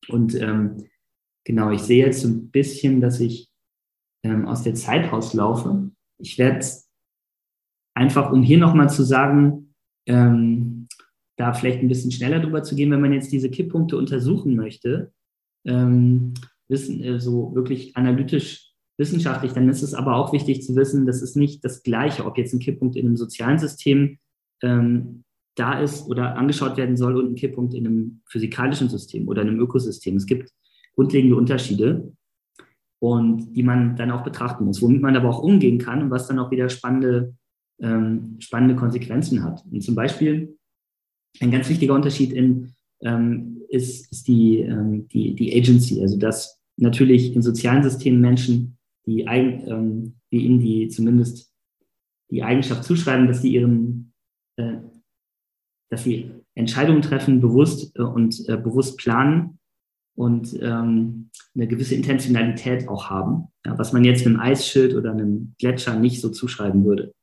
Und 0.09 0.35
ähm, 0.41 0.85
genau, 1.45 1.71
ich 1.71 1.81
sehe 1.81 2.07
jetzt 2.07 2.21
so 2.21 2.29
ein 2.29 2.51
bisschen, 2.51 3.01
dass 3.01 3.19
ich 3.19 3.51
ähm, 4.23 4.47
aus 4.47 4.63
der 4.63 4.75
Zeit 4.75 5.13
rauslaufe. 5.13 5.91
Ich 6.19 6.39
werde 6.39 6.65
einfach, 7.95 8.31
um 8.31 8.43
hier 8.43 8.59
nochmal 8.59 8.89
zu 8.89 9.03
sagen, 9.03 9.75
ähm, 10.07 10.89
da 11.37 11.53
vielleicht 11.53 11.81
ein 11.81 11.89
bisschen 11.89 12.13
schneller 12.13 12.41
drüber 12.41 12.63
zu 12.63 12.77
gehen, 12.77 12.91
wenn 12.91 13.01
man 13.01 13.13
jetzt 13.13 13.33
diese 13.33 13.51
Kipppunkte 13.51 13.97
untersuchen 13.97 14.55
möchte, 14.55 15.13
ähm, 15.67 16.35
wissen, 16.69 17.03
äh, 17.03 17.21
so 17.21 17.55
wirklich 17.55 17.97
analytisch 17.97 18.73
wissenschaftlich, 18.99 19.53
dann 19.53 19.69
ist 19.69 19.83
es 19.83 19.95
aber 19.95 20.17
auch 20.17 20.33
wichtig 20.33 20.63
zu 20.63 20.75
wissen, 20.75 21.07
das 21.07 21.21
ist 21.21 21.37
nicht 21.37 21.65
das 21.65 21.83
Gleiche, 21.83 22.25
ob 22.25 22.39
jetzt 22.39 22.55
ein 22.55 22.61
Kipppunkt 22.61 22.97
in 22.97 23.07
einem 23.07 23.17
sozialen 23.17 23.59
System 23.59 24.19
ähm, 24.63 25.25
da 25.55 25.81
ist 25.81 26.07
oder 26.09 26.37
angeschaut 26.37 26.77
werden 26.77 26.97
soll 26.97 27.17
und 27.17 27.33
ein 27.33 27.35
Kipppunkt 27.35 27.75
in 27.75 27.87
einem 27.87 28.21
physikalischen 28.27 28.89
System 28.89 29.29
oder 29.29 29.43
einem 29.43 29.59
Ökosystem. 29.59 30.17
Es 30.17 30.27
gibt 30.27 30.51
grundlegende 30.95 31.37
Unterschiede 31.37 32.13
und 33.01 33.55
die 33.55 33.63
man 33.63 33.97
dann 33.97 34.11
auch 34.11 34.25
betrachten 34.25 34.65
muss, 34.65 34.81
womit 34.81 35.03
man 35.03 35.17
aber 35.17 35.29
auch 35.29 35.43
umgehen 35.43 35.79
kann 35.79 36.03
und 36.03 36.11
was 36.11 36.27
dann 36.27 36.39
auch 36.39 36.51
wieder 36.51 36.69
spannende, 36.69 37.35
ähm, 37.81 38.37
spannende 38.39 38.77
Konsequenzen 38.77 39.43
hat. 39.45 39.63
Und 39.71 39.83
zum 39.83 39.95
Beispiel 39.95 40.57
ein 41.41 41.51
ganz 41.51 41.69
wichtiger 41.69 41.95
Unterschied 41.95 42.33
in 42.33 42.73
ähm, 43.07 43.63
ist, 43.69 44.11
ist 44.11 44.29
die, 44.29 44.59
ähm, 44.59 45.09
die, 45.09 45.35
die 45.35 45.57
Agency, 45.57 46.03
also 46.03 46.19
dass 46.19 46.61
natürlich 46.77 47.35
in 47.35 47.43
sozialen 47.43 47.83
Systemen 47.83 48.21
Menschen, 48.21 48.79
die, 49.07 49.21
ähm, 49.23 50.17
die 50.33 50.45
ihnen 50.45 50.59
die 50.59 50.89
zumindest 50.89 51.53
die 52.31 52.43
Eigenschaft 52.43 52.85
zuschreiben, 52.85 53.29
dass 53.29 53.43
sie 53.43 53.53
ihren, 53.55 54.13
äh, 54.57 54.79
dass 55.89 56.03
sie 56.03 56.31
Entscheidungen 56.55 57.03
treffen, 57.03 57.41
bewusst 57.41 57.97
äh, 57.97 58.03
und 58.03 58.49
äh, 58.49 58.57
bewusst 58.57 58.99
planen 58.99 59.59
und 60.17 60.59
ähm, 60.61 61.31
eine 61.55 61.69
gewisse 61.69 61.95
Intentionalität 61.95 62.89
auch 62.89 63.09
haben, 63.09 63.49
ja, 63.65 63.79
was 63.79 63.93
man 63.93 64.05
jetzt 64.05 64.27
einem 64.27 64.41
Eisschild 64.41 64.95
oder 64.95 65.13
einem 65.13 65.55
Gletscher 65.59 65.97
nicht 65.97 66.21
so 66.21 66.31
zuschreiben 66.31 66.85
würde. 66.85 67.15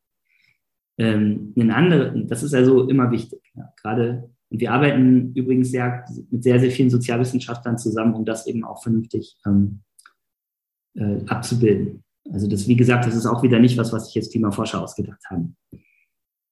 Ähm, 0.97 1.53
ein 1.57 1.71
andere, 1.71 2.13
das 2.25 2.43
ist 2.43 2.53
also 2.53 2.87
immer 2.87 3.11
wichtig, 3.11 3.41
ja, 3.55 3.73
gerade 3.81 4.29
und 4.53 4.59
wir 4.59 4.71
arbeiten 4.71 5.33
übrigens 5.33 5.71
sehr, 5.71 6.05
mit 6.29 6.43
sehr, 6.43 6.59
sehr 6.59 6.69
vielen 6.69 6.91
Sozialwissenschaftlern 6.91 7.79
zusammen, 7.79 8.13
um 8.13 8.23
das 8.23 8.45
eben 8.45 8.63
auch 8.63 8.83
vernünftig 8.83 9.35
ähm, 9.47 9.81
äh, 10.95 11.25
abzubilden. 11.25 12.03
Also 12.31 12.47
das, 12.47 12.67
wie 12.67 12.75
gesagt, 12.75 13.07
das 13.07 13.15
ist 13.15 13.25
auch 13.25 13.41
wieder 13.41 13.57
nicht 13.57 13.79
was, 13.79 13.91
was 13.91 14.05
sich 14.05 14.15
jetzt 14.15 14.31
Klimaforscher 14.31 14.79
ausgedacht 14.79 15.23
haben. 15.27 15.57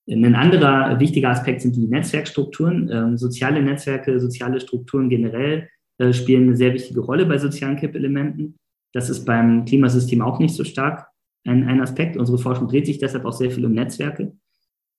Ein 0.10 0.34
anderer 0.34 1.00
wichtiger 1.00 1.30
Aspekt 1.30 1.62
sind 1.62 1.76
die 1.76 1.88
Netzwerkstrukturen. 1.88 2.90
Ähm, 2.92 3.18
soziale 3.20 3.62
Netzwerke, 3.62 4.20
soziale 4.20 4.60
Strukturen 4.60 5.08
generell 5.08 5.70
äh, 6.00 6.12
spielen 6.12 6.48
eine 6.48 6.58
sehr 6.58 6.74
wichtige 6.74 7.02
Rolle 7.02 7.28
bei 7.28 7.38
sozialen 7.38 7.78
Kippelementen. 7.78 8.58
Das 8.94 9.12
ist 9.12 9.26
beim 9.26 9.64
Klimasystem 9.66 10.24
auch 10.24 10.40
nicht 10.40 10.56
so 10.56 10.64
stark 10.64 11.08
ein, 11.46 11.68
ein 11.68 11.82
Aspekt. 11.82 12.18
Unsere 12.18 12.40
Forschung 12.40 12.68
dreht 12.68 12.88
sich 12.88 12.98
deshalb 12.98 13.26
auch 13.26 13.34
sehr 13.34 13.52
viel 13.52 13.64
um 13.64 13.74
Netzwerke. 13.74 14.36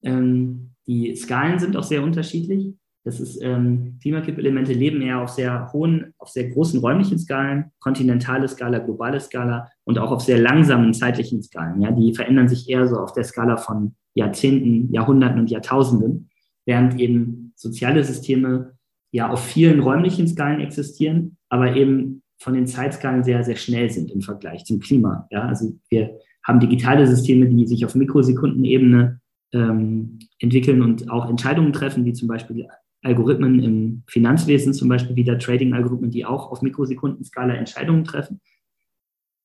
Ähm, 0.04 0.70
die 0.86 1.16
Skalen 1.16 1.58
sind 1.58 1.76
auch 1.76 1.82
sehr 1.82 2.04
unterschiedlich. 2.04 2.76
Das 3.04 3.18
ist, 3.18 3.42
ähm, 3.42 3.98
Klimakippelemente 4.00 4.72
leben 4.72 5.02
eher 5.02 5.20
auf 5.20 5.30
sehr 5.30 5.72
hohen, 5.72 6.14
auf 6.18 6.28
sehr 6.28 6.50
großen 6.50 6.78
räumlichen 6.80 7.18
Skalen, 7.18 7.72
kontinentale 7.80 8.46
Skala, 8.46 8.78
globale 8.78 9.18
Skala 9.18 9.68
und 9.84 9.98
auch 9.98 10.12
auf 10.12 10.22
sehr 10.22 10.38
langsamen 10.38 10.94
zeitlichen 10.94 11.42
Skalen. 11.42 11.82
Ja, 11.82 11.90
die 11.90 12.14
verändern 12.14 12.48
sich 12.48 12.68
eher 12.68 12.86
so 12.86 12.98
auf 12.98 13.12
der 13.12 13.24
Skala 13.24 13.56
von 13.56 13.96
Jahrzehnten, 14.14 14.92
Jahrhunderten 14.92 15.40
und 15.40 15.50
Jahrtausenden, 15.50 16.30
während 16.64 17.00
eben 17.00 17.52
soziale 17.56 18.04
Systeme 18.04 18.74
ja 19.10 19.30
auf 19.30 19.44
vielen 19.44 19.80
räumlichen 19.80 20.28
Skalen 20.28 20.60
existieren, 20.60 21.36
aber 21.48 21.74
eben 21.74 22.22
von 22.38 22.54
den 22.54 22.66
Zeitskalen 22.66 23.24
sehr, 23.24 23.42
sehr 23.42 23.56
schnell 23.56 23.90
sind 23.90 24.10
im 24.10 24.20
Vergleich 24.20 24.64
zum 24.64 24.80
Klima. 24.80 25.26
Ja, 25.30 25.42
also 25.42 25.76
wir 25.88 26.18
haben 26.44 26.60
digitale 26.60 27.06
Systeme, 27.06 27.46
die 27.46 27.66
sich 27.66 27.84
auf 27.84 27.94
Mikrosekundenebene 27.94 29.20
ähm, 29.52 30.18
entwickeln 30.38 30.82
und 30.82 31.10
auch 31.10 31.28
Entscheidungen 31.28 31.72
treffen, 31.72 32.04
wie 32.04 32.12
zum 32.12 32.26
Beispiel 32.26 32.66
Algorithmen 33.02 33.62
im 33.62 34.02
Finanzwesen, 34.06 34.74
zum 34.74 34.88
Beispiel 34.88 35.16
wieder 35.16 35.38
Trading-Algorithmen, 35.38 36.10
die 36.10 36.24
auch 36.24 36.50
auf 36.50 36.62
Mikrosekundenskala 36.62 37.54
Entscheidungen 37.54 38.04
treffen. 38.04 38.40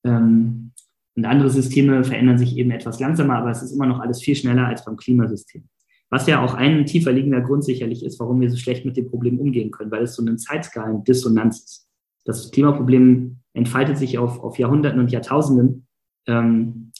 Ähm, 0.03 0.72
und 1.16 1.26
andere 1.26 1.49
Systeme 1.49 2.03
verändern 2.03 2.38
sich 2.38 2.55
eben 2.58 2.70
etwas 2.70 2.99
langsamer, 2.99 3.38
aber 3.38 3.49
es 3.49 3.64
ist 3.64 3.72
immer 3.72 3.88
noch 3.88 3.99
alles 3.99 4.22
viel 4.22 4.36
schneller 4.36 4.68
als 4.68 4.86
beim 4.86 4.97
Klimasystem. 4.97 5.68
Was 6.10 6.28
ja 6.28 6.43
auch 6.43 6.53
ein 6.53 6.86
tiefer 6.86 7.12
liegender 7.12 7.41
Grund 7.41 7.66
sicherlich 7.66 8.05
ist, 8.05 8.20
warum 8.20 8.39
wir 8.39 8.49
so 8.49 8.58
schlecht 8.58 8.86
mit 8.86 8.95
dem 8.95 9.10
Problem 9.10 9.39
umgehen 9.39 9.72
können, 9.72 9.91
weil 9.91 10.03
es 10.03 10.16
so 10.16 10.22
eine 10.22 10.38
Zeitskalen-Dissonanz 10.38 11.60
ist. 11.64 11.89
Das 12.24 12.51
Klimaproblem 12.51 13.39
entfaltet 13.53 13.97
sich 13.97 14.18
auf, 14.18 14.39
auf 14.41 14.60
Jahrhunderten 14.60 14.99
und 14.99 15.12
Jahrtausenden. 15.12 15.88
Ähm, 16.28 16.91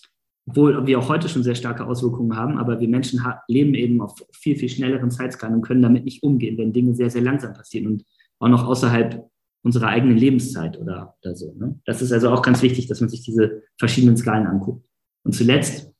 obwohl 0.48 0.88
wir 0.88 1.00
auch 1.00 1.10
heute 1.10 1.28
schon 1.28 1.43
sehr 1.43 1.56
starke 1.56 1.86
Auswirkungen 1.86 2.36
haben, 2.36 2.58
aber 2.58 2.80
wir 2.80 2.88
Menschen 2.88 3.22
leben 3.48 3.74
eben 3.74 4.02
auf 4.02 4.16
viel, 4.32 4.56
viel 4.56 4.70
schnelleren 4.70 5.12
Zeitskalen 5.12 5.56
und 5.56 5.62
können 5.62 5.82
damit 5.82 6.06
nicht 6.06 6.24
umgehen, 6.24 6.58
wenn 6.58 6.74
Dinge 6.74 6.95
sehr, 6.95 7.10
sehr 7.10 7.22
langsam 7.22 7.54
passieren 7.54 7.88
und 7.88 8.06
auch 8.39 8.48
noch 8.48 8.66
außerhalb 8.66 9.30
unserer 9.64 9.88
eigenen 9.88 10.18
Lebenszeit 10.18 10.80
oder, 10.80 11.16
oder 11.22 11.36
so. 11.36 11.54
Ne? 11.54 11.80
Das 11.86 12.02
ist 12.02 12.14
also 12.14 12.30
auch 12.30 12.41
ganz 12.41 12.62
wichtig, 12.62 12.88
dass 12.88 13.02
man 13.02 13.10
sich 13.10 13.24
diese 13.24 13.64
verschiedenen 13.78 14.16
Skalen 14.16 14.48
anguckt. 14.48 14.88
Und 15.24 15.34
zuletzt 15.34 15.91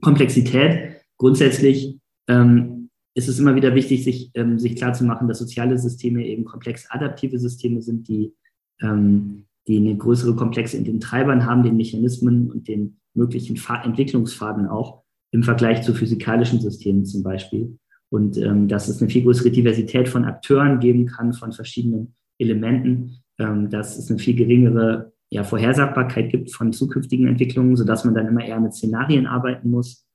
Komplexität. 0.00 1.02
Grundsätzlich 1.18 1.98
ähm, 2.28 2.90
ist 3.14 3.28
es 3.28 3.38
immer 3.38 3.54
wieder 3.54 3.74
wichtig, 3.74 4.04
sich, 4.04 4.30
ähm, 4.34 4.58
sich 4.58 4.76
klarzumachen, 4.76 5.28
dass 5.28 5.38
soziale 5.38 5.78
Systeme 5.78 6.26
eben 6.26 6.44
komplex 6.44 6.90
adaptive 6.90 7.38
Systeme 7.38 7.82
sind, 7.82 8.08
die, 8.08 8.34
ähm, 8.80 9.46
die 9.66 9.78
eine 9.78 9.96
größere 9.96 10.36
Komplexe 10.36 10.76
in 10.76 10.84
den 10.84 11.00
Treibern 11.00 11.44
haben, 11.44 11.62
den 11.62 11.76
Mechanismen 11.76 12.50
und 12.50 12.68
den 12.68 12.98
möglichen 13.16 13.56
Fahr 13.56 13.84
Entwicklungsfaden 13.84 14.66
auch 14.66 15.02
im 15.32 15.42
Vergleich 15.42 15.82
zu 15.82 15.94
physikalischen 15.94 16.60
Systemen 16.60 17.04
zum 17.04 17.22
Beispiel. 17.22 17.78
Und 18.08 18.38
ähm, 18.38 18.68
dass 18.68 18.88
es 18.88 19.00
eine 19.00 19.10
viel 19.10 19.24
größere 19.24 19.50
Diversität 19.50 20.08
von 20.08 20.24
Akteuren 20.24 20.78
geben 20.78 21.06
kann, 21.06 21.32
von 21.32 21.52
verschiedenen 21.52 22.14
Elementen, 22.38 23.22
ähm, 23.38 23.68
dass 23.68 23.98
es 23.98 24.08
eine 24.10 24.18
viel 24.18 24.36
geringere 24.36 25.12
ja, 25.28 25.42
Vorhersagbarkeit 25.42 26.30
gibt 26.30 26.52
von 26.52 26.72
zukünftigen 26.72 27.26
Entwicklungen, 27.26 27.76
sodass 27.76 28.04
man 28.04 28.14
dann 28.14 28.28
immer 28.28 28.44
eher 28.44 28.60
mit 28.60 28.74
Szenarien 28.74 29.26
arbeiten 29.26 29.70
muss 29.70 30.06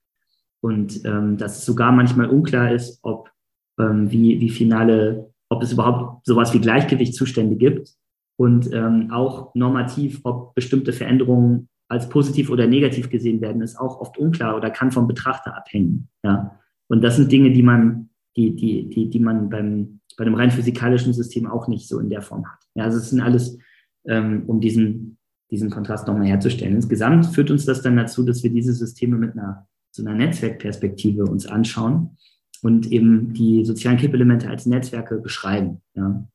und 0.62 1.04
ähm, 1.04 1.36
dass 1.36 1.58
es 1.58 1.66
sogar 1.66 1.92
manchmal 1.92 2.30
unklar 2.30 2.72
ist, 2.72 3.00
ob 3.02 3.30
ähm, 3.78 4.10
wie, 4.10 4.40
wie 4.40 4.50
finale, 4.50 5.32
ob 5.48 5.62
es 5.62 5.72
überhaupt 5.72 6.24
sowas 6.24 6.54
wie 6.54 6.60
Gleichgewichtszustände 6.60 7.56
gibt 7.56 7.92
und 8.36 8.72
ähm, 8.72 9.10
auch 9.10 9.54
normativ, 9.54 10.20
ob 10.22 10.54
bestimmte 10.54 10.92
Veränderungen 10.92 11.68
als 11.92 12.08
positiv 12.08 12.48
oder 12.48 12.66
negativ 12.66 13.10
gesehen 13.10 13.42
werden, 13.42 13.60
ist 13.60 13.78
auch 13.78 14.00
oft 14.00 14.16
unklar 14.16 14.56
oder 14.56 14.70
kann 14.70 14.90
vom 14.90 15.06
Betrachter 15.06 15.54
abhängen. 15.54 16.08
Ja. 16.24 16.58
Und 16.88 17.04
das 17.04 17.16
sind 17.16 17.30
Dinge, 17.30 17.52
die 17.52 17.62
man, 17.62 18.08
die, 18.34 18.56
die, 18.56 18.88
die, 18.88 19.10
die 19.10 19.20
man 19.20 19.50
beim, 19.50 20.00
bei 20.16 20.24
einem 20.24 20.34
rein 20.34 20.50
physikalischen 20.50 21.12
System 21.12 21.46
auch 21.46 21.68
nicht 21.68 21.86
so 21.86 22.00
in 22.00 22.08
der 22.08 22.22
Form 22.22 22.50
hat. 22.50 22.60
Ja, 22.74 22.84
also 22.84 22.96
es 22.96 23.10
sind 23.10 23.20
alles, 23.20 23.58
ähm, 24.06 24.44
um 24.46 24.58
diesen, 24.60 25.18
diesen 25.50 25.68
Kontrast 25.68 26.08
nochmal 26.08 26.28
herzustellen. 26.28 26.76
Insgesamt 26.76 27.26
führt 27.26 27.50
uns 27.50 27.66
das 27.66 27.82
dann 27.82 27.96
dazu, 27.96 28.22
dass 28.22 28.42
wir 28.42 28.50
diese 28.50 28.72
Systeme 28.72 29.18
mit 29.18 29.32
einer 29.32 29.68
so 29.94 30.02
einer 30.02 30.14
Netzwerkperspektive 30.14 31.24
uns 31.24 31.46
anschauen 31.46 32.16
und 32.62 32.90
eben 32.90 33.34
die 33.34 33.66
sozialen 33.66 33.98
Kippelemente 33.98 34.48
als 34.48 34.64
Netzwerke 34.64 35.18
beschreiben. 35.18 35.82
Ja. 35.92 36.26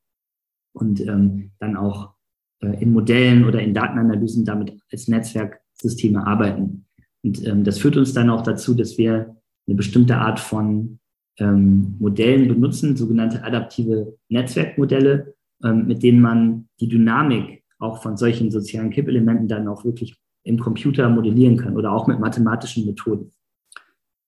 Und 0.72 1.00
ähm, 1.00 1.50
dann 1.58 1.76
auch 1.76 2.14
in 2.60 2.92
Modellen 2.92 3.44
oder 3.44 3.60
in 3.60 3.74
Datenanalysen 3.74 4.44
damit 4.44 4.72
als 4.90 5.08
Netzwerksysteme 5.08 6.26
arbeiten. 6.26 6.86
Und 7.22 7.46
ähm, 7.46 7.64
das 7.64 7.78
führt 7.78 7.96
uns 7.96 8.12
dann 8.12 8.30
auch 8.30 8.42
dazu, 8.42 8.74
dass 8.74 8.98
wir 8.98 9.36
eine 9.66 9.76
bestimmte 9.76 10.16
Art 10.16 10.40
von 10.40 10.98
ähm, 11.38 11.96
Modellen 11.98 12.48
benutzen, 12.48 12.96
sogenannte 12.96 13.44
adaptive 13.44 14.16
Netzwerkmodelle, 14.28 15.34
ähm, 15.64 15.86
mit 15.86 16.02
denen 16.02 16.20
man 16.20 16.68
die 16.80 16.88
Dynamik 16.88 17.62
auch 17.78 18.02
von 18.02 18.16
solchen 18.16 18.50
sozialen 18.50 18.90
Kippelementen 18.90 19.48
dann 19.48 19.68
auch 19.68 19.84
wirklich 19.84 20.16
im 20.42 20.58
Computer 20.58 21.08
modellieren 21.08 21.56
kann 21.56 21.76
oder 21.76 21.92
auch 21.92 22.06
mit 22.06 22.18
mathematischen 22.18 22.86
Methoden. 22.86 23.32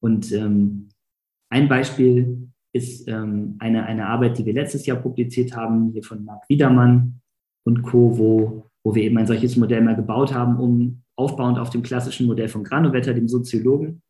Und 0.01 0.31
ähm, 0.33 0.89
ein 1.49 1.68
Beispiel 1.68 2.49
ist 2.72 3.09
ähm, 3.09 3.57
eine, 3.59 3.85
eine 3.87 4.07
Arbeit, 4.07 4.39
die 4.39 4.47
wir 4.47 4.53
letztes 4.53 4.87
Jahr 4.87 4.99
publiziert 4.99 5.57
haben, 5.57 5.91
hier 5.93 6.05
von 6.05 6.24
Marc 6.24 6.49
Wiedermann 6.49 7.20
und 7.70 7.82
Co., 7.82 8.18
wo, 8.18 8.66
wo 8.82 8.94
wir 8.94 9.02
eben 9.04 9.18
ein 9.18 9.26
solches 9.26 9.56
Modell 9.56 9.82
mal 9.82 9.96
gebaut 9.96 10.34
haben, 10.34 10.58
um 10.58 11.02
aufbauend 11.16 11.58
auf 11.58 11.70
dem 11.70 11.82
klassischen 11.82 12.26
Modell 12.26 12.48
von 12.48 12.64
Granovetter, 12.64 13.14
dem 13.14 13.28
Soziologen, 13.28 14.02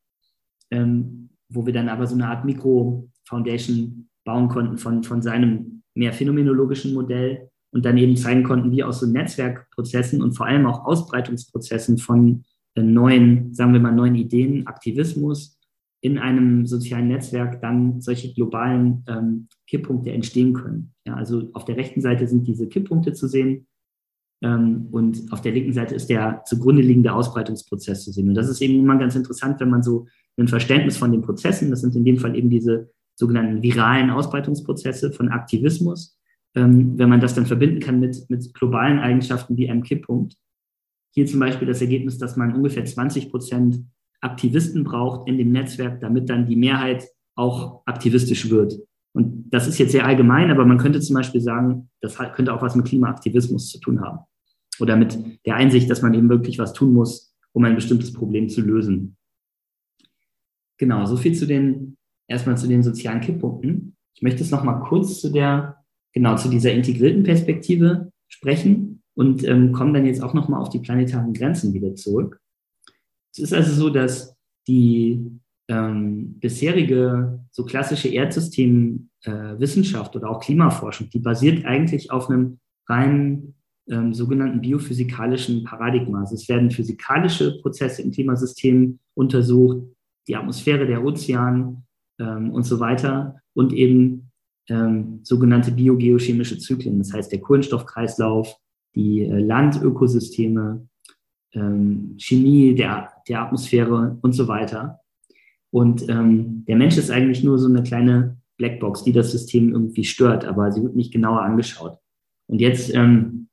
ähm, 0.70 1.30
wo 1.48 1.66
wir 1.66 1.72
dann 1.72 1.88
aber 1.88 2.06
so 2.06 2.14
eine 2.14 2.28
Art 2.28 2.44
Mikro-Foundation 2.44 4.08
bauen 4.24 4.48
konnten 4.48 4.78
von, 4.78 5.02
von 5.02 5.22
seinem 5.22 5.82
mehr 5.94 6.12
phänomenologischen 6.12 6.94
Modell 6.94 7.50
und 7.72 7.84
dann 7.84 7.96
eben 7.98 8.16
zeigen 8.16 8.44
konnten, 8.44 8.70
wie 8.70 8.84
aus 8.84 9.00
so 9.00 9.06
Netzwerkprozessen 9.06 10.22
und 10.22 10.32
vor 10.32 10.46
allem 10.46 10.66
auch 10.66 10.86
Ausbreitungsprozessen 10.86 11.98
von 11.98 12.44
äh, 12.74 12.82
neuen, 12.82 13.52
sagen 13.54 13.72
wir 13.72 13.80
mal, 13.80 13.92
neuen 13.92 14.14
Ideen, 14.14 14.66
Aktivismus, 14.66 15.59
in 16.02 16.18
einem 16.18 16.66
sozialen 16.66 17.08
Netzwerk 17.08 17.60
dann 17.60 18.00
solche 18.00 18.32
globalen 18.32 19.04
ähm, 19.06 19.48
Kipppunkte 19.66 20.10
entstehen 20.12 20.54
können. 20.54 20.94
Ja, 21.06 21.14
also 21.14 21.50
auf 21.52 21.64
der 21.64 21.76
rechten 21.76 22.00
Seite 22.00 22.26
sind 22.26 22.46
diese 22.46 22.68
Kipppunkte 22.68 23.12
zu 23.12 23.28
sehen 23.28 23.66
ähm, 24.42 24.88
und 24.90 25.30
auf 25.30 25.42
der 25.42 25.52
linken 25.52 25.72
Seite 25.72 25.94
ist 25.94 26.08
der 26.08 26.42
zugrunde 26.46 26.82
liegende 26.82 27.12
Ausbreitungsprozess 27.12 28.04
zu 28.04 28.12
sehen. 28.12 28.28
Und 28.28 28.34
das 28.34 28.48
ist 28.48 28.62
eben 28.62 28.78
immer 28.78 28.98
ganz 28.98 29.14
interessant, 29.14 29.60
wenn 29.60 29.70
man 29.70 29.82
so 29.82 30.06
ein 30.38 30.48
Verständnis 30.48 30.96
von 30.96 31.12
den 31.12 31.22
Prozessen, 31.22 31.70
das 31.70 31.82
sind 31.82 31.94
in 31.94 32.04
dem 32.04 32.16
Fall 32.16 32.36
eben 32.36 32.48
diese 32.48 32.90
sogenannten 33.14 33.62
viralen 33.62 34.08
Ausbreitungsprozesse 34.10 35.12
von 35.12 35.28
Aktivismus, 35.28 36.18
ähm, 36.54 36.98
wenn 36.98 37.10
man 37.10 37.20
das 37.20 37.34
dann 37.34 37.44
verbinden 37.44 37.80
kann 37.80 38.00
mit, 38.00 38.24
mit 38.30 38.54
globalen 38.54 38.98
Eigenschaften 38.98 39.58
wie 39.58 39.68
einem 39.68 39.82
Kipppunkt. 39.82 40.36
Hier 41.12 41.26
zum 41.26 41.40
Beispiel 41.40 41.68
das 41.68 41.82
Ergebnis, 41.82 42.16
dass 42.16 42.36
man 42.36 42.54
ungefähr 42.54 42.84
20 42.84 43.30
Prozent 43.30 43.84
Aktivisten 44.20 44.84
braucht 44.84 45.28
in 45.28 45.38
dem 45.38 45.52
Netzwerk, 45.52 46.00
damit 46.00 46.28
dann 46.28 46.46
die 46.46 46.56
Mehrheit 46.56 47.08
auch 47.34 47.82
aktivistisch 47.86 48.50
wird. 48.50 48.78
Und 49.12 49.50
das 49.50 49.66
ist 49.66 49.78
jetzt 49.78 49.92
sehr 49.92 50.06
allgemein, 50.06 50.50
aber 50.50 50.64
man 50.64 50.78
könnte 50.78 51.00
zum 51.00 51.14
Beispiel 51.14 51.40
sagen, 51.40 51.90
das 52.00 52.16
könnte 52.34 52.54
auch 52.54 52.62
was 52.62 52.76
mit 52.76 52.86
Klimaaktivismus 52.86 53.68
zu 53.68 53.80
tun 53.80 54.00
haben. 54.00 54.20
Oder 54.78 54.96
mit 54.96 55.18
der 55.46 55.56
Einsicht, 55.56 55.90
dass 55.90 56.02
man 56.02 56.14
eben 56.14 56.28
wirklich 56.28 56.58
was 56.58 56.72
tun 56.72 56.92
muss, 56.92 57.34
um 57.52 57.64
ein 57.64 57.74
bestimmtes 57.74 58.12
Problem 58.12 58.48
zu 58.48 58.60
lösen. 58.60 59.16
Genau, 60.78 61.04
so 61.06 61.16
viel 61.16 61.34
zu 61.34 61.46
den, 61.46 61.96
erstmal 62.28 62.56
zu 62.56 62.68
den 62.68 62.82
sozialen 62.82 63.20
Kipppunkten. 63.20 63.96
Ich 64.14 64.22
möchte 64.22 64.40
jetzt 64.40 64.50
nochmal 64.50 64.80
kurz 64.80 65.20
zu 65.20 65.30
der, 65.30 65.84
genau, 66.12 66.36
zu 66.36 66.48
dieser 66.48 66.72
integrierten 66.72 67.22
Perspektive 67.22 68.12
sprechen 68.28 69.02
und 69.14 69.44
ähm, 69.44 69.72
komme 69.72 69.92
dann 69.92 70.06
jetzt 70.06 70.22
auch 70.22 70.34
nochmal 70.34 70.60
auf 70.60 70.70
die 70.70 70.78
planetaren 70.78 71.34
Grenzen 71.34 71.74
wieder 71.74 71.94
zurück. 71.96 72.40
Es 73.32 73.38
ist 73.38 73.54
also 73.54 73.72
so, 73.72 73.90
dass 73.90 74.36
die 74.66 75.24
ähm, 75.68 76.38
bisherige 76.40 77.44
so 77.50 77.64
klassische 77.64 78.08
Erdsystemwissenschaft 78.08 80.14
äh, 80.14 80.18
oder 80.18 80.30
auch 80.30 80.40
Klimaforschung, 80.40 81.08
die 81.10 81.20
basiert 81.20 81.64
eigentlich 81.64 82.10
auf 82.10 82.28
einem 82.28 82.58
reinen 82.88 83.54
ähm, 83.88 84.12
sogenannten 84.12 84.60
biophysikalischen 84.60 85.64
Paradigma. 85.64 86.20
Also 86.20 86.34
es 86.34 86.48
werden 86.48 86.70
physikalische 86.70 87.60
Prozesse 87.60 88.02
im 88.02 88.10
Klimasystem 88.10 88.98
untersucht, 89.14 89.86
die 90.28 90.36
Atmosphäre, 90.36 90.86
der 90.86 91.04
Ozean 91.04 91.84
ähm, 92.18 92.50
und 92.50 92.64
so 92.64 92.80
weiter 92.80 93.36
und 93.54 93.72
eben 93.72 94.30
ähm, 94.68 95.20
sogenannte 95.22 95.72
biogeochemische 95.72 96.58
Zyklen, 96.58 96.98
das 96.98 97.12
heißt 97.12 97.32
der 97.32 97.40
Kohlenstoffkreislauf, 97.40 98.56
die 98.94 99.22
äh, 99.22 99.40
Landökosysteme, 99.40 100.86
ähm, 101.52 102.14
Chemie 102.18 102.74
der, 102.74 103.10
der 103.28 103.42
Atmosphäre 103.42 104.18
und 104.22 104.32
so 104.32 104.48
weiter. 104.48 105.00
Und 105.70 106.08
ähm, 106.08 106.64
der 106.66 106.76
Mensch 106.76 106.96
ist 106.96 107.10
eigentlich 107.10 107.44
nur 107.44 107.58
so 107.58 107.68
eine 107.68 107.82
kleine 107.82 108.38
Blackbox, 108.56 109.04
die 109.04 109.12
das 109.12 109.30
System 109.30 109.72
irgendwie 109.72 110.04
stört, 110.04 110.44
aber 110.44 110.72
sie 110.72 110.82
wird 110.82 110.96
nicht 110.96 111.12
genauer 111.12 111.42
angeschaut. 111.42 111.98
Und 112.46 112.60
jetzt 112.60 112.92
ähm, 112.94 113.48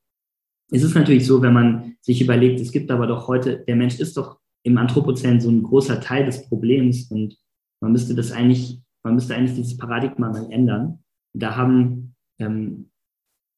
ist 0.72 0.84
es 0.84 0.96
natürlich 0.96 1.26
so, 1.26 1.42
wenn 1.42 1.54
man 1.54 1.96
sich 2.02 2.22
überlegt, 2.22 2.60
es 2.60 2.72
gibt 2.72 2.92
aber 2.92 3.08
doch 3.08 3.28
heute, 3.28 3.64
der 3.68 3.76
Mensch 3.76 4.00
ist 4.00 4.18
doch 4.18 4.40
im 4.64 4.78
Anthropozän 4.78 5.40
so 5.40 5.50
ein 5.50 5.64
großer 5.64 6.02
Teil 6.02 6.26
des 6.26 6.48
Problems 6.50 7.10
und 7.10 7.38
man 7.80 7.92
müsste 7.92 8.16
das 8.16 8.32
eigentlich, 8.32 8.82
man 9.04 9.16
müsste 9.16 9.36
eigentlich 9.36 9.56
dieses 9.56 9.78
Paradigma 9.78 10.30
mal 10.30 10.52
ändern. 10.52 11.00
Da 11.34 11.56
haben 11.56 12.16
ähm, 12.40 12.90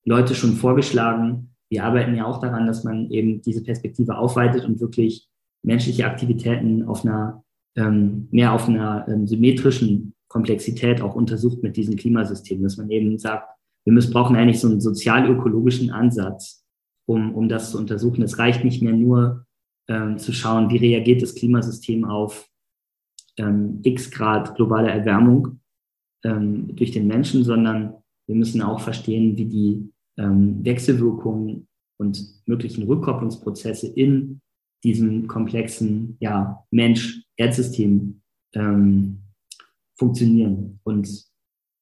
Leute 0.06 0.36
schon 0.36 0.54
vorgeschlagen, 0.54 1.56
wir 1.70 1.84
arbeiten 1.84 2.16
ja 2.16 2.26
auch 2.26 2.40
daran, 2.40 2.68
dass 2.68 2.84
man 2.84 3.10
eben 3.12 3.42
diese 3.42 3.64
Perspektive 3.64 4.18
aufweitet 4.18 4.66
und 4.66 4.80
wirklich 4.80 5.28
menschliche 5.64 6.06
Aktivitäten 6.06 6.84
auf 6.84 7.06
einer, 7.06 7.44
ähm, 7.76 8.28
mehr 8.32 8.54
auf 8.54 8.68
einer 8.68 9.08
ähm, 9.08 9.28
symmetrischen 9.28 10.14
Komplexität 10.28 11.02
auch 11.02 11.16
untersucht 11.16 11.62
mit 11.64 11.78
diesen 11.78 11.96
Klimasystemen, 11.96 12.64
dass 12.64 12.78
man 12.78 12.90
eben 12.90 13.18
sagt, 13.18 13.50
wir 13.86 13.94
müssen, 13.94 14.14
brauchen 14.14 14.36
eigentlich 14.36 14.60
so 14.60 14.68
einen 14.68 14.82
sozial-ökologischen 14.82 15.92
Ansatz, 15.92 16.66
um, 17.08 17.34
um 17.36 17.50
das 17.50 17.72
zu 17.72 17.78
untersuchen. 17.78 18.22
Es 18.22 18.38
reicht 18.38 18.64
nicht 18.64 18.82
mehr 18.82 18.94
nur 18.94 19.46
ähm, 19.88 20.18
zu 20.18 20.32
schauen, 20.32 20.70
wie 20.70 20.78
reagiert 20.78 21.22
das 21.22 21.36
Klimasystem 21.36 22.06
auf 22.06 22.50
ähm, 23.38 23.80
x 23.84 24.12
Grad 24.12 24.56
globale 24.56 24.92
Erwärmung 24.92 25.60
ähm, 26.24 26.76
durch 26.76 26.92
den 26.92 27.08
Menschen, 27.08 27.44
sondern 27.44 27.96
wir 28.28 28.36
müssen 28.36 28.62
auch 28.62 28.80
verstehen, 28.80 29.38
wie 29.38 29.46
die 29.46 29.92
ähm, 30.20 30.64
Wechselwirkungen 30.64 31.68
und 31.98 32.44
möglichen 32.46 32.84
Rückkopplungsprozesse 32.84 33.88
in 33.88 34.42
diesem 34.84 35.28
komplexen 35.28 36.18
ja, 36.20 36.66
Mensch-Erdsystem 36.72 38.22
ähm, 38.54 39.20
funktionieren. 39.98 40.80
Und 40.84 41.26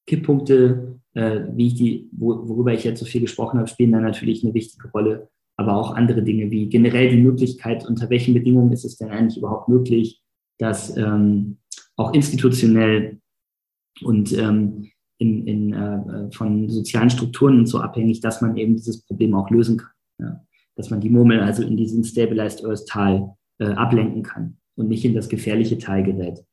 Kipppunkte, 0.07 0.99
äh, 1.13 1.41
wie 1.53 1.67
ich 1.67 1.75
die, 1.75 2.09
wo, 2.11 2.47
worüber 2.47 2.73
ich 2.73 2.83
jetzt 2.83 2.99
so 2.99 3.05
viel 3.05 3.21
gesprochen 3.21 3.59
habe, 3.59 3.67
spielen 3.67 3.91
da 3.91 3.99
natürlich 3.99 4.43
eine 4.43 4.53
wichtige 4.53 4.89
Rolle, 4.91 5.29
aber 5.57 5.75
auch 5.75 5.91
andere 5.91 6.23
Dinge 6.23 6.49
wie 6.49 6.69
generell 6.69 7.09
die 7.09 7.21
Möglichkeit, 7.21 7.85
unter 7.85 8.09
welchen 8.09 8.33
Bedingungen 8.33 8.71
ist 8.71 8.85
es 8.85 8.97
denn 8.97 9.09
eigentlich 9.09 9.37
überhaupt 9.37 9.69
möglich, 9.69 10.21
dass 10.59 10.95
ähm, 10.97 11.57
auch 11.95 12.13
institutionell 12.13 13.19
und 14.01 14.31
ähm, 14.33 14.91
in, 15.17 15.47
in, 15.47 15.73
äh, 15.73 16.31
von 16.31 16.69
sozialen 16.69 17.09
Strukturen 17.09 17.59
und 17.59 17.65
so 17.65 17.79
abhängig, 17.79 18.21
dass 18.21 18.41
man 18.41 18.55
eben 18.57 18.75
dieses 18.75 19.03
Problem 19.03 19.33
auch 19.33 19.49
lösen 19.49 19.77
kann. 19.77 19.91
Ja? 20.19 20.45
Dass 20.75 20.89
man 20.89 21.01
die 21.01 21.09
Murmel 21.09 21.39
also 21.39 21.63
in 21.63 21.77
diesen 21.77 22.03
Stabilized 22.03 22.63
Earth 22.65 22.87
Tal 22.87 23.35
äh, 23.59 23.65
ablenken 23.65 24.23
kann 24.23 24.57
und 24.75 24.89
nicht 24.89 25.05
in 25.05 25.15
das 25.15 25.29
gefährliche 25.29 25.77
Tal 25.77 26.03
gerät. 26.03 26.43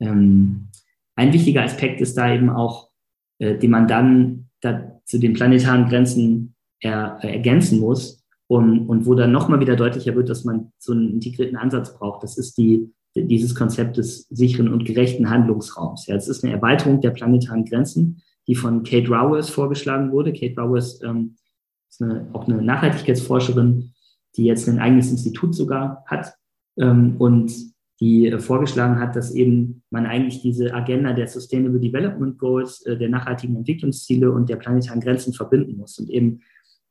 Ähm, 0.00 0.68
ein 1.16 1.32
wichtiger 1.32 1.62
Aspekt 1.62 2.00
ist 2.00 2.16
da 2.16 2.34
eben 2.34 2.50
auch, 2.50 2.90
äh, 3.38 3.56
den 3.56 3.70
man 3.70 3.86
dann 3.86 4.48
da 4.60 5.00
zu 5.04 5.18
den 5.18 5.34
planetaren 5.34 5.88
Grenzen 5.88 6.54
er, 6.80 7.18
äh, 7.22 7.32
ergänzen 7.32 7.80
muss 7.80 8.24
und, 8.48 8.88
und 8.88 9.06
wo 9.06 9.14
dann 9.14 9.32
nochmal 9.32 9.60
wieder 9.60 9.76
deutlicher 9.76 10.14
wird, 10.14 10.28
dass 10.28 10.44
man 10.44 10.72
so 10.78 10.92
einen 10.92 11.10
integrierten 11.10 11.56
Ansatz 11.56 11.96
braucht. 11.96 12.22
Das 12.22 12.36
ist 12.36 12.58
die, 12.58 12.92
dieses 13.14 13.54
Konzept 13.54 13.96
des 13.96 14.28
sicheren 14.28 14.72
und 14.72 14.84
gerechten 14.84 15.30
Handlungsraums. 15.30 16.06
Ja, 16.06 16.16
es 16.16 16.28
ist 16.28 16.44
eine 16.44 16.52
Erweiterung 16.52 17.00
der 17.00 17.10
planetaren 17.10 17.64
Grenzen, 17.64 18.22
die 18.46 18.54
von 18.54 18.82
Kate 18.82 19.08
Rowers 19.08 19.50
vorgeschlagen 19.50 20.12
wurde. 20.12 20.32
Kate 20.32 20.60
Rowers 20.60 21.00
ähm, 21.02 21.36
ist 21.88 22.02
eine, 22.02 22.28
auch 22.32 22.48
eine 22.48 22.60
Nachhaltigkeitsforscherin, 22.60 23.92
die 24.36 24.44
jetzt 24.44 24.68
ein 24.68 24.80
eigenes 24.80 25.10
Institut 25.10 25.54
sogar 25.54 26.04
hat 26.06 26.34
ähm, 26.76 27.16
und 27.18 27.52
die 28.00 28.26
äh, 28.26 28.38
vorgeschlagen 28.38 28.98
hat, 28.98 29.14
dass 29.14 29.32
eben 29.32 29.82
man 29.90 30.06
eigentlich 30.06 30.42
diese 30.42 30.74
Agenda 30.74 31.12
der 31.12 31.28
Sustainable 31.28 31.80
Development 31.80 32.36
Goals, 32.38 32.84
äh, 32.86 32.98
der 32.98 33.08
nachhaltigen 33.08 33.56
Entwicklungsziele 33.56 34.30
und 34.30 34.48
der 34.48 34.56
planetaren 34.56 35.00
Grenzen 35.00 35.32
verbinden 35.32 35.76
muss 35.76 35.98
und 35.98 36.10
eben 36.10 36.40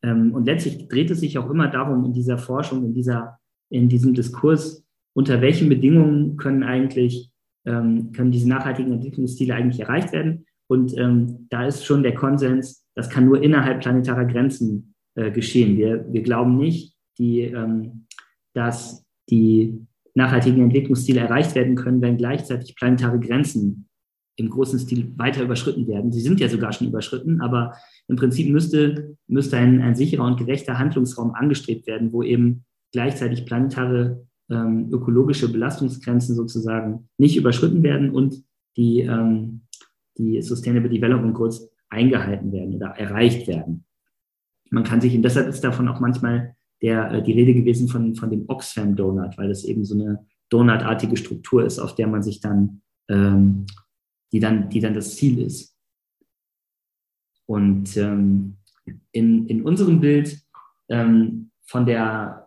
ähm, 0.04 0.34
und 0.34 0.46
letztlich 0.46 0.88
dreht 0.88 1.10
es 1.10 1.22
sich 1.22 1.38
auch 1.38 1.50
immer 1.50 1.70
darum, 1.70 2.06
in 2.06 2.14
dieser 2.14 2.38
Forschung, 2.38 2.84
in, 2.84 2.94
dieser, 2.94 3.40
in 3.70 3.90
diesem 3.90 4.14
Diskurs, 4.14 4.83
unter 5.14 5.42
welchen 5.42 5.70
Bedingungen 5.70 6.38
können 6.38 6.64
eigentlich, 6.64 7.32
ähm, 7.66 8.12
können 8.12 8.32
diese 8.32 8.50
nachhaltigen 8.50 8.94
Entwicklungsziele 8.94 9.54
eigentlich 9.54 9.80
erreicht 9.80 10.12
werden. 10.12 10.46
Und 10.68 10.98
ähm, 10.98 11.48
da 11.50 11.68
ist 11.68 11.86
schon 11.86 12.04
der 12.04 12.16
Konsens, 12.16 12.86
das 12.96 13.10
kann 13.10 13.26
nur 13.26 13.42
innerhalb 13.42 13.82
planetarer 13.82 14.26
Grenzen 14.26 14.96
äh, 15.16 15.32
geschehen. 15.32 15.78
Wir, 15.78 16.06
wir 16.12 16.24
glauben 16.24 16.58
nicht, 16.58 16.96
die, 17.18 17.42
ähm, 17.42 18.08
dass 18.54 19.06
die 19.30 19.86
nachhaltigen 20.16 20.64
Entwicklungsziele 20.64 21.22
erreicht 21.22 21.56
werden 21.56 21.76
können, 21.76 22.02
wenn 22.02 22.18
gleichzeitig 22.18 22.76
planetare 22.76 23.20
Grenzen 23.20 23.88
im 24.36 24.50
großen 24.50 24.80
Stil 24.80 25.12
weiter 25.18 25.44
überschritten 25.44 25.88
werden. 25.88 26.12
Sie 26.12 26.22
sind 26.22 26.40
ja 26.40 26.50
sogar 26.50 26.74
schon 26.74 26.88
überschritten, 26.88 27.42
aber 27.42 27.76
im 28.08 28.16
Prinzip 28.16 28.50
müsste, 28.50 29.16
müsste 29.28 29.58
ein, 29.58 29.82
ein 29.82 29.96
sicherer 29.96 30.26
und 30.26 30.38
gerechter 30.38 30.80
Handlungsraum 30.80 31.34
angestrebt 31.36 31.86
werden, 31.88 32.12
wo 32.12 32.24
eben 32.24 32.66
gleichzeitig 32.92 33.46
planetare 33.46 34.26
ähm, 34.50 34.90
ökologische 34.92 35.52
Belastungsgrenzen 35.52 36.36
sozusagen 36.36 37.10
nicht 37.18 37.38
überschritten 37.38 37.84
werden 37.84 38.12
und 38.12 38.44
die, 38.78 39.02
ähm, 39.02 39.62
die 40.18 40.42
Sustainable 40.42 40.90
Development 40.90 41.34
Goals 41.34 41.70
eingehalten 41.90 42.52
werden 42.52 42.76
oder 42.76 42.88
erreicht 42.98 43.48
werden. 43.48 43.86
Man 44.70 44.84
kann 44.84 45.02
sich, 45.02 45.16
und 45.16 45.22
deshalb 45.22 45.48
ist 45.48 45.64
davon 45.64 45.88
auch 45.88 46.00
manchmal 46.00 46.56
der, 46.82 47.12
äh, 47.12 47.24
die 47.24 47.34
Rede 47.34 47.54
gewesen 47.54 47.88
von, 47.88 48.16
von 48.16 48.30
dem 48.30 48.46
Oxfam 48.48 48.96
Donut, 48.96 49.38
weil 49.38 49.50
das 49.50 49.64
eben 49.64 49.86
so 49.86 49.96
eine 49.96 50.26
Donutartige 50.50 51.18
Struktur 51.18 51.66
ist, 51.66 51.80
auf 51.80 51.96
der 51.96 52.08
man 52.08 52.24
sich 52.24 52.42
dann 52.42 52.82
ähm, 53.10 53.66
die 54.34 54.40
dann, 54.40 54.70
die 54.70 54.80
dann 54.80 54.94
das 54.94 55.16
Ziel 55.16 55.40
ist. 55.40 55.78
Und 57.46 57.96
ähm, 57.98 58.58
in, 59.12 59.48
in 59.48 59.64
unserem 59.64 60.02
Bild 60.02 60.42
ähm, 60.90 61.52
von 61.66 61.86
der 61.86 62.43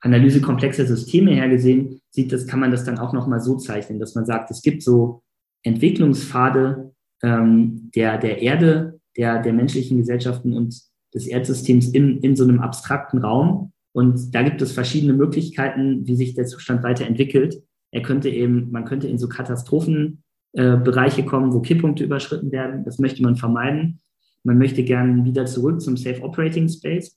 Analyse 0.00 0.40
komplexer 0.40 0.86
Systeme 0.86 1.32
her 1.32 1.48
gesehen, 1.48 2.00
sieht 2.10 2.32
das, 2.32 2.46
kann 2.46 2.60
man 2.60 2.70
das 2.70 2.84
dann 2.84 2.98
auch 2.98 3.12
nochmal 3.12 3.40
so 3.40 3.56
zeichnen, 3.56 3.98
dass 3.98 4.14
man 4.14 4.26
sagt, 4.26 4.50
es 4.50 4.62
gibt 4.62 4.82
so 4.82 5.22
Entwicklungspfade 5.62 6.92
ähm, 7.22 7.90
der, 7.94 8.18
der 8.18 8.42
Erde, 8.42 9.00
der, 9.16 9.42
der 9.42 9.52
menschlichen 9.52 9.98
Gesellschaften 9.98 10.52
und 10.52 10.80
des 11.14 11.26
Erdsystems 11.26 11.88
in, 11.88 12.18
in 12.20 12.36
so 12.36 12.44
einem 12.44 12.60
abstrakten 12.60 13.18
Raum. 13.18 13.72
Und 13.92 14.34
da 14.34 14.42
gibt 14.42 14.60
es 14.60 14.72
verschiedene 14.72 15.14
Möglichkeiten, 15.14 16.06
wie 16.06 16.16
sich 16.16 16.34
der 16.34 16.46
Zustand 16.46 16.82
weiterentwickelt. 16.82 17.62
Er 17.90 18.02
könnte 18.02 18.28
eben, 18.28 18.70
man 18.70 18.84
könnte 18.84 19.08
in 19.08 19.18
so 19.18 19.26
Katastrophen 19.28 20.22
äh, 20.52 21.22
kommen, 21.22 21.52
wo 21.54 21.60
Kipppunkte 21.60 22.04
überschritten 22.04 22.52
werden. 22.52 22.84
Das 22.84 22.98
möchte 22.98 23.22
man 23.22 23.36
vermeiden. 23.36 24.00
Man 24.44 24.58
möchte 24.58 24.84
gerne 24.84 25.24
wieder 25.24 25.46
zurück 25.46 25.80
zum 25.80 25.96
Safe 25.96 26.22
Operating 26.22 26.68
Space, 26.68 27.16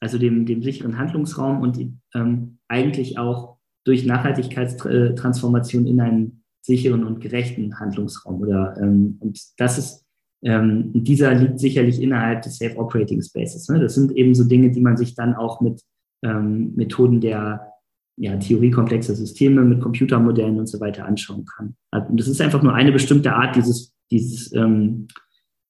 also 0.00 0.18
dem, 0.18 0.46
dem 0.46 0.62
sicheren 0.62 0.98
Handlungsraum 0.98 1.60
und 1.60 1.78
ähm, 2.14 2.58
eigentlich 2.68 3.18
auch 3.18 3.58
durch 3.84 4.04
Nachhaltigkeitstransformation 4.04 5.86
in 5.86 6.00
einen 6.00 6.44
sicheren 6.62 7.04
und 7.04 7.20
gerechten 7.20 7.78
Handlungsraum. 7.78 8.40
Oder, 8.40 8.76
ähm, 8.80 9.16
und 9.20 9.40
das 9.58 9.78
ist, 9.78 10.06
ähm, 10.42 10.90
dieser 10.94 11.34
liegt 11.34 11.60
sicherlich 11.60 12.00
innerhalb 12.00 12.42
des 12.42 12.58
Safe 12.58 12.76
Operating 12.76 13.22
Spaces. 13.22 13.68
Ne? 13.68 13.80
Das 13.80 13.94
sind 13.94 14.12
eben 14.12 14.34
so 14.34 14.44
Dinge, 14.44 14.70
die 14.70 14.80
man 14.80 14.96
sich 14.96 15.14
dann 15.14 15.34
auch 15.34 15.60
mit 15.60 15.82
ähm, 16.22 16.74
Methoden 16.76 17.20
der 17.20 17.66
ja, 18.16 18.36
Theorie 18.36 18.70
komplexer 18.70 19.14
Systeme 19.14 19.62
mit 19.62 19.80
Computermodellen 19.80 20.58
und 20.58 20.66
so 20.66 20.80
weiter 20.80 21.06
anschauen 21.06 21.46
kann. 21.46 21.74
Und 22.08 22.20
das 22.20 22.28
ist 22.28 22.40
einfach 22.40 22.62
nur 22.62 22.74
eine 22.74 22.92
bestimmte 22.92 23.34
Art, 23.34 23.56
dieses, 23.56 23.94
dieses, 24.10 24.52
ähm, 24.54 25.08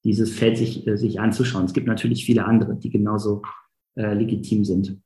dieses 0.04 0.32
Feld 0.32 0.58
sich, 0.58 0.86
äh, 0.86 0.96
sich 0.96 1.20
anzuschauen. 1.20 1.66
Es 1.66 1.72
gibt 1.72 1.86
natürlich 1.86 2.24
viele 2.24 2.44
andere, 2.44 2.74
die 2.76 2.90
genauso 2.90 3.42
äh, 4.00 4.14
legitim 4.14 4.64
sind. 4.64 5.00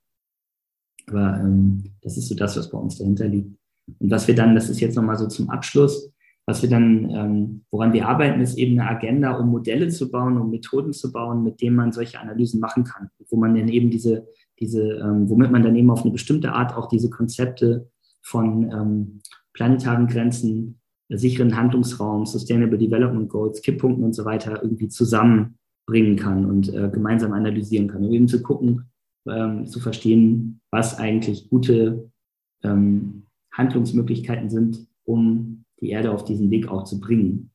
Aber 1.07 1.39
ähm, 1.41 1.85
das 2.03 2.17
ist 2.17 2.29
so 2.29 2.35
das, 2.35 2.57
was 2.57 2.71
bei 2.71 2.79
uns 2.79 2.99
dahinter 2.99 3.29
liegt. 3.29 3.57
Und 3.99 4.11
was 4.11 4.27
wir 4.27 4.35
dann, 4.35 4.55
das 4.55 4.71
ist 4.71 4.81
jetzt 4.81 4.97
nochmal 4.97 5.19
so 5.19 5.27
zum 5.27 5.51
Abschluss, 5.51 6.11
was 6.47 6.63
wir 6.63 6.69
dann, 6.69 7.11
ähm, 7.11 7.65
woran 7.71 7.93
wir 7.93 8.07
arbeiten, 8.09 8.41
ist 8.41 8.59
eben 8.59 8.79
eine 8.79 8.89
Agenda, 8.89 9.37
um 9.37 9.49
Modelle 9.49 9.89
zu 9.89 10.11
bauen, 10.11 10.39
um 10.39 10.51
Methoden 10.51 10.93
zu 10.93 11.11
bauen, 11.11 11.43
mit 11.43 11.61
denen 11.61 11.77
man 11.77 11.93
solche 11.93 12.21
Analysen 12.21 12.61
machen 12.61 12.85
kann, 12.85 13.09
wo 13.31 13.37
man 13.37 13.55
dann 13.55 13.69
eben 13.69 13.91
diese 13.91 14.27
diese, 14.61 14.83
ähm, 14.83 15.29
womit 15.29 15.51
man 15.51 15.63
dann 15.63 15.77
eben 15.77 15.91
auf 15.91 16.03
eine 16.03 16.13
bestimmte 16.13 16.53
Art 16.53 16.77
auch 16.77 16.89
diese 16.89 17.11
Konzepte 17.11 17.91
von 18.23 18.71
ähm, 18.71 19.21
planetaren 19.53 20.07
Grenzen, 20.07 20.81
sicheren 21.09 21.57
Handlungsraum, 21.57 22.27
Sustainable 22.27 22.79
Development 22.79 23.29
Goals, 23.29 23.63
Kipppunkten 23.63 24.05
und 24.05 24.15
so 24.15 24.25
weiter 24.25 24.63
irgendwie 24.63 24.89
zusammenbringen 25.87 26.17
kann 26.17 26.45
und 26.45 26.73
äh, 26.73 26.91
gemeinsam 26.91 27.33
analysieren 27.33 27.89
kann, 27.89 28.05
um 28.05 28.13
eben 28.13 28.29
zu 28.29 28.43
gucken, 28.43 28.91
ähm, 29.29 29.67
zu 29.67 29.81
verstehen, 29.81 30.61
was 30.71 30.99
eigentlich 30.99 31.49
gute 31.49 32.11
ähm, 32.63 33.27
Handlungsmöglichkeiten 33.53 34.51
sind, 34.51 34.87
um 35.05 35.65
die 35.81 35.91
Erde 35.91 36.11
auf 36.11 36.25
diesen 36.25 36.51
Weg 36.51 36.69
auch 36.69 36.85
zu 36.85 37.01
bringen. 37.01 37.51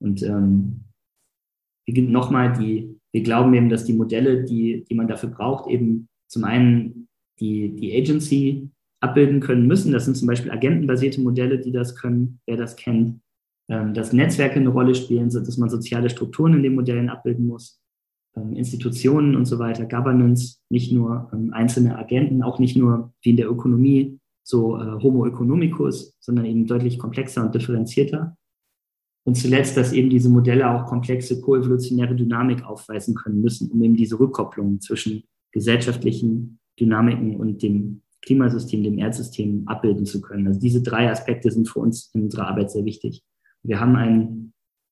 Und 0.00 0.22
ähm, 0.22 0.84
nochmal 1.86 2.52
die 2.52 2.98
wir 3.12 3.22
glauben 3.22 3.54
eben, 3.54 3.70
dass 3.70 3.84
die 3.84 3.94
Modelle, 3.94 4.44
die, 4.44 4.84
die 4.84 4.94
man 4.94 5.08
dafür 5.08 5.30
braucht, 5.30 5.68
eben 5.68 6.08
zum 6.28 6.44
einen 6.44 7.08
die, 7.40 7.74
die 7.74 7.96
Agency 7.96 8.68
abbilden 9.00 9.40
können 9.40 9.66
müssen. 9.66 9.92
Das 9.92 10.04
sind 10.04 10.16
zum 10.16 10.28
Beispiel 10.28 10.50
agentenbasierte 10.50 11.20
Modelle, 11.20 11.58
die 11.58 11.72
das 11.72 11.96
können, 11.96 12.40
wer 12.46 12.56
das 12.56 12.76
kennt. 12.76 13.20
Ähm, 13.70 13.92
dass 13.92 14.14
Netzwerke 14.14 14.56
eine 14.56 14.70
Rolle 14.70 14.94
spielen, 14.94 15.28
dass 15.28 15.58
man 15.58 15.68
soziale 15.68 16.08
Strukturen 16.08 16.54
in 16.54 16.62
den 16.62 16.74
Modellen 16.74 17.10
abbilden 17.10 17.46
muss. 17.46 17.80
Ähm, 18.34 18.54
Institutionen 18.54 19.36
und 19.36 19.44
so 19.44 19.58
weiter, 19.58 19.84
Governance, 19.84 20.58
nicht 20.70 20.90
nur 20.90 21.30
ähm, 21.34 21.52
einzelne 21.52 21.98
Agenten, 21.98 22.42
auch 22.42 22.58
nicht 22.58 22.76
nur 22.76 23.12
wie 23.20 23.30
in 23.30 23.36
der 23.36 23.50
Ökonomie 23.50 24.18
so 24.42 24.78
äh, 24.78 25.02
Homo 25.02 25.26
economicus, 25.26 26.14
sondern 26.18 26.46
eben 26.46 26.66
deutlich 26.66 26.98
komplexer 26.98 27.44
und 27.44 27.54
differenzierter. 27.54 28.36
Und 29.26 29.34
zuletzt, 29.34 29.76
dass 29.76 29.92
eben 29.92 30.08
diese 30.08 30.30
Modelle 30.30 30.70
auch 30.70 30.86
komplexe 30.86 31.38
koevolutionäre 31.42 32.16
Dynamik 32.16 32.64
aufweisen 32.64 33.14
können 33.14 33.42
müssen, 33.42 33.70
um 33.70 33.82
eben 33.82 33.96
diese 33.96 34.18
Rückkopplung 34.18 34.80
zwischen 34.80 35.24
gesellschaftlichen 35.52 36.58
Dynamiken 36.80 37.36
und 37.36 37.62
dem 37.62 38.00
Klimasystem, 38.22 38.82
dem 38.82 38.96
Erdsystem 38.96 39.64
abbilden 39.66 40.06
zu 40.06 40.22
können. 40.22 40.46
Also 40.46 40.58
diese 40.58 40.82
drei 40.82 41.10
Aspekte 41.10 41.50
sind 41.50 41.68
für 41.68 41.80
uns 41.80 42.10
in 42.14 42.22
unserer 42.22 42.46
Arbeit 42.46 42.70
sehr 42.70 42.86
wichtig. 42.86 43.22
Wir 43.68 43.80
haben 43.80 43.96
ein, 43.96 44.34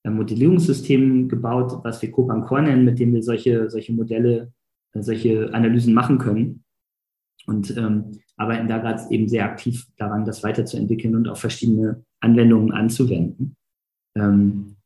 Modellierungssystem 0.08 1.28
gebaut, 1.28 1.80
was 1.82 2.00
wir 2.00 2.12
Copancor 2.12 2.62
nennen, 2.62 2.84
mit 2.84 3.00
dem 3.00 3.12
wir 3.12 3.24
solche, 3.24 3.68
solche 3.68 3.92
Modelle, 3.92 4.52
äh, 4.92 5.02
solche 5.02 5.52
Analysen 5.52 5.94
machen 5.94 6.18
können 6.18 6.62
und 7.48 7.76
ähm, 7.76 8.12
arbeiten 8.36 8.68
da 8.68 8.78
gerade 8.78 9.02
eben 9.10 9.28
sehr 9.28 9.46
aktiv 9.46 9.84
daran, 9.96 10.24
das 10.24 10.44
weiterzuentwickeln 10.44 11.16
und 11.16 11.26
auf 11.26 11.40
verschiedene 11.40 12.04
Anwendungen 12.20 12.70
anzuwenden. 12.70 13.56
Ähm, 14.14 14.76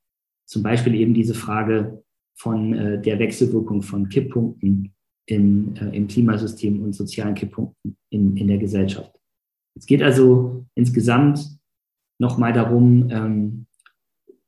zum 0.47 0.63
Beispiel 0.63 0.95
eben 0.95 1.13
diese 1.13 1.35
Frage 1.35 2.03
von 2.35 2.73
äh, 2.73 3.03
der 3.03 3.19
Wechselwirkung 3.19 3.83
von 3.83 4.09
Kipppunkten 4.09 4.95
in, 5.27 5.77
äh, 5.77 5.95
im 5.95 6.09
Klimasystem 6.09 6.83
und 6.83 6.95
sozialen 6.95 7.35
Kipppunkten 7.35 7.95
in, 8.09 8.39
in 8.39 8.49
der 8.49 8.57
Gesellschaft. 8.57 9.15
Es 9.77 9.85
geht 9.85 10.03
also 10.03 10.65
insgesamt 10.75 11.61
nochmal 12.19 12.55
darum, 12.55 13.09
ähm, 13.11 13.67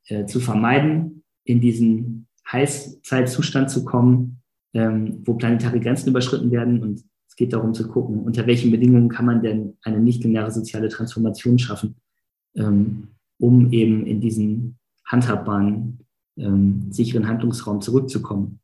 äh, 0.08 0.26
zu 0.26 0.40
vermeiden, 0.40 1.22
in 1.44 1.60
diesen 1.60 2.26
Heißzeitzustand 2.50 3.70
zu 3.70 3.84
kommen, 3.84 4.42
ähm, 4.74 5.22
wo 5.24 5.34
planetare 5.34 5.80
Grenzen 5.80 6.10
überschritten 6.10 6.50
werden. 6.50 6.82
Und 6.82 7.04
es 7.28 7.36
geht 7.36 7.52
darum 7.52 7.74
zu 7.74 7.88
gucken, 7.88 8.20
unter 8.20 8.46
welchen 8.46 8.70
Bedingungen 8.70 9.08
kann 9.08 9.26
man 9.26 9.42
denn 9.42 9.76
eine 9.82 10.00
nicht 10.00 10.22
lineare 10.24 10.50
soziale 10.50 10.88
Transformation 10.88 11.58
schaffen, 11.58 11.96
ähm, 12.56 13.08
um 13.38 13.72
eben 13.72 14.06
in 14.06 14.20
diesen 14.20 14.78
handhabbaren, 15.06 15.98
ähm, 16.36 16.90
sicheren 16.90 17.26
Handlungsraum 17.26 17.80
zurückzukommen. 17.80 18.60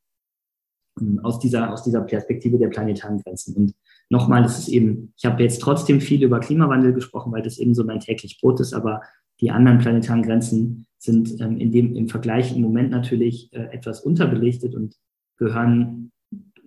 Ähm, 1.00 1.20
aus 1.22 1.38
dieser, 1.38 1.72
aus 1.72 1.82
dieser 1.82 2.00
Perspektive 2.02 2.58
der 2.58 2.68
planetaren 2.68 3.22
Grenzen. 3.22 3.54
Und 3.54 3.74
nochmal, 4.10 4.42
das 4.42 4.58
ist 4.58 4.68
eben, 4.68 5.12
ich 5.16 5.24
habe 5.24 5.42
jetzt 5.42 5.60
trotzdem 5.60 6.00
viel 6.00 6.22
über 6.22 6.40
Klimawandel 6.40 6.92
gesprochen, 6.92 7.32
weil 7.32 7.42
das 7.42 7.58
eben 7.58 7.74
so 7.74 7.84
mein 7.84 8.00
täglich 8.00 8.40
Brot 8.40 8.60
ist, 8.60 8.72
aber 8.72 9.02
die 9.40 9.50
anderen 9.50 9.78
planetaren 9.78 10.22
Grenzen 10.22 10.86
sind 10.98 11.40
ähm, 11.40 11.58
in 11.58 11.72
dem, 11.72 11.94
im 11.94 12.08
Vergleich 12.08 12.54
im 12.54 12.62
Moment 12.62 12.90
natürlich 12.90 13.52
äh, 13.52 13.68
etwas 13.72 14.00
unterbelichtet 14.00 14.74
und 14.74 14.96
gehören, 15.36 16.10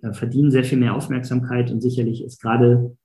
äh, 0.02 0.12
verdienen 0.12 0.50
sehr 0.50 0.64
viel 0.64 0.78
mehr 0.78 0.96
Aufmerksamkeit 0.96 1.70
und 1.70 1.80
sicherlich 1.80 2.24
ist 2.24 2.40
gerade 2.40 2.96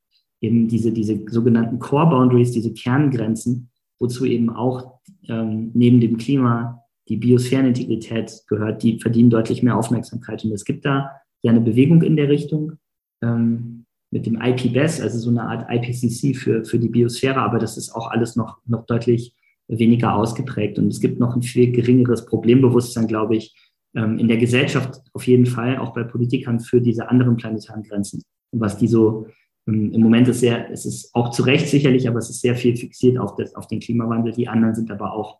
eben 0.41 0.67
diese, 0.67 0.91
diese 0.91 1.19
sogenannten 1.29 1.79
Core 1.79 2.09
Boundaries, 2.09 2.51
diese 2.51 2.73
Kerngrenzen, 2.73 3.69
wozu 3.99 4.25
eben 4.25 4.49
auch 4.49 4.99
ähm, 5.27 5.71
neben 5.73 5.99
dem 5.99 6.17
Klima 6.17 6.83
die 7.09 7.17
Biosphärenintegrität 7.17 8.43
gehört, 8.47 8.83
die 8.83 8.99
verdienen 8.99 9.29
deutlich 9.29 9.63
mehr 9.63 9.77
Aufmerksamkeit. 9.77 10.43
Und 10.43 10.51
es 10.51 10.65
gibt 10.65 10.85
da 10.85 11.11
ja 11.41 11.51
eine 11.51 11.61
Bewegung 11.61 12.01
in 12.03 12.15
der 12.15 12.29
Richtung 12.29 12.73
ähm, 13.21 13.85
mit 14.11 14.25
dem 14.25 14.39
IPBES, 14.41 15.01
also 15.01 15.19
so 15.19 15.29
eine 15.29 15.43
Art 15.43 15.67
IPCC 15.69 16.35
für, 16.35 16.63
für 16.63 16.79
die 16.79 16.89
Biosphäre, 16.89 17.41
aber 17.41 17.59
das 17.59 17.77
ist 17.77 17.91
auch 17.91 18.09
alles 18.09 18.35
noch, 18.35 18.59
noch 18.65 18.85
deutlich 18.85 19.33
weniger 19.67 20.15
ausgeprägt. 20.15 20.79
Und 20.79 20.87
es 20.87 20.99
gibt 20.99 21.19
noch 21.19 21.35
ein 21.35 21.41
viel 21.41 21.71
geringeres 21.71 22.25
Problembewusstsein, 22.25 23.07
glaube 23.07 23.35
ich, 23.35 23.55
ähm, 23.95 24.17
in 24.17 24.27
der 24.27 24.37
Gesellschaft 24.37 25.01
auf 25.13 25.27
jeden 25.27 25.45
Fall, 25.45 25.77
auch 25.77 25.93
bei 25.93 26.03
Politikern 26.03 26.59
für 26.59 26.81
diese 26.81 27.09
anderen 27.09 27.37
planetaren 27.37 27.83
Grenzen. 27.83 28.21
Und 28.51 28.61
was 28.61 28.77
die 28.77 28.87
so 28.87 29.27
ähm, 29.67 29.91
im 29.91 30.01
Moment 30.01 30.27
ist 30.27 30.39
sehr, 30.39 30.71
es 30.71 30.85
ist 30.85 31.13
auch 31.13 31.31
zu 31.31 31.43
Recht 31.43 31.67
sicherlich, 31.67 32.07
aber 32.07 32.19
es 32.19 32.29
ist 32.29 32.41
sehr 32.41 32.55
viel 32.55 32.75
fixiert 32.75 33.17
auf, 33.17 33.35
das, 33.35 33.55
auf 33.55 33.67
den 33.67 33.79
Klimawandel. 33.79 34.33
Die 34.33 34.47
anderen 34.47 34.75
sind 34.75 34.91
aber 34.91 35.13
auch 35.13 35.39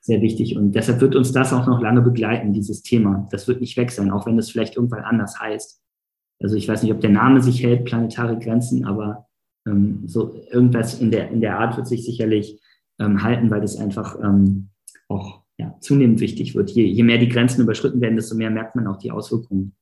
sehr 0.00 0.20
wichtig. 0.20 0.56
Und 0.56 0.72
deshalb 0.72 1.00
wird 1.00 1.16
uns 1.16 1.32
das 1.32 1.52
auch 1.52 1.66
noch 1.66 1.80
lange 1.80 2.02
begleiten, 2.02 2.52
dieses 2.52 2.82
Thema. 2.82 3.26
Das 3.30 3.48
wird 3.48 3.60
nicht 3.60 3.76
weg 3.76 3.90
sein, 3.90 4.10
auch 4.10 4.26
wenn 4.26 4.38
es 4.38 4.50
vielleicht 4.50 4.76
irgendwann 4.76 5.04
anders 5.04 5.38
heißt. 5.40 5.82
Also 6.40 6.56
ich 6.56 6.68
weiß 6.68 6.82
nicht, 6.82 6.92
ob 6.92 7.00
der 7.00 7.10
Name 7.10 7.42
sich 7.42 7.62
hält, 7.62 7.84
planetare 7.84 8.38
Grenzen, 8.38 8.84
aber 8.84 9.26
ähm, 9.66 10.02
so 10.06 10.34
irgendwas 10.50 11.00
in 11.00 11.10
der, 11.10 11.30
in 11.30 11.40
der 11.40 11.58
Art 11.58 11.76
wird 11.76 11.88
sich 11.88 12.04
sicherlich 12.04 12.60
ähm, 12.98 13.22
halten, 13.22 13.50
weil 13.50 13.60
das 13.60 13.76
einfach 13.76 14.18
ähm, 14.22 14.68
auch 15.08 15.42
ja, 15.58 15.76
zunehmend 15.80 16.20
wichtig 16.20 16.54
wird. 16.54 16.70
Je, 16.70 16.84
je 16.84 17.02
mehr 17.02 17.18
die 17.18 17.28
Grenzen 17.28 17.62
überschritten 17.62 18.00
werden, 18.00 18.16
desto 18.16 18.36
mehr 18.36 18.50
merkt 18.50 18.76
man 18.76 18.86
auch 18.86 18.98
die 18.98 19.10
Auswirkungen. 19.10 19.74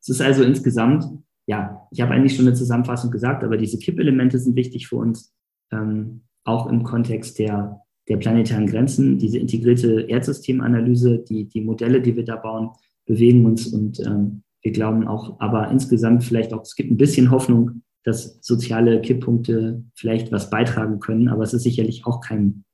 Es 0.00 0.08
ist 0.08 0.20
also 0.20 0.42
insgesamt, 0.42 1.04
ja, 1.46 1.86
ich 1.90 2.00
habe 2.00 2.12
eigentlich 2.12 2.36
schon 2.36 2.46
eine 2.46 2.56
Zusammenfassung 2.56 3.10
gesagt, 3.10 3.44
aber 3.44 3.56
diese 3.56 3.78
Kippelemente 3.78 4.38
sind 4.38 4.56
wichtig 4.56 4.88
für 4.88 4.96
uns, 4.96 5.34
ähm, 5.72 6.22
auch 6.44 6.66
im 6.66 6.82
Kontext 6.82 7.38
der, 7.38 7.80
der 8.08 8.16
planetaren 8.16 8.66
Grenzen. 8.66 9.18
Diese 9.18 9.38
integrierte 9.38 10.02
Erdsystemanalyse, 10.02 11.18
die, 11.18 11.46
die 11.48 11.60
Modelle, 11.60 12.00
die 12.00 12.16
wir 12.16 12.24
da 12.24 12.36
bauen, 12.36 12.70
bewegen 13.06 13.44
uns 13.44 13.66
und 13.66 14.00
ähm, 14.00 14.42
wir 14.62 14.72
glauben 14.72 15.06
auch, 15.06 15.38
aber 15.40 15.70
insgesamt 15.70 16.24
vielleicht 16.24 16.52
auch, 16.52 16.62
es 16.62 16.74
gibt 16.74 16.90
ein 16.90 16.96
bisschen 16.96 17.30
Hoffnung, 17.30 17.82
dass 18.04 18.38
soziale 18.40 19.00
Kipppunkte 19.00 19.84
vielleicht 19.94 20.32
was 20.32 20.50
beitragen 20.50 21.00
können, 21.00 21.28
aber 21.28 21.42
es 21.42 21.54
ist 21.54 21.62
sicherlich 21.62 22.06
auch 22.06 22.20
kein, 22.20 22.64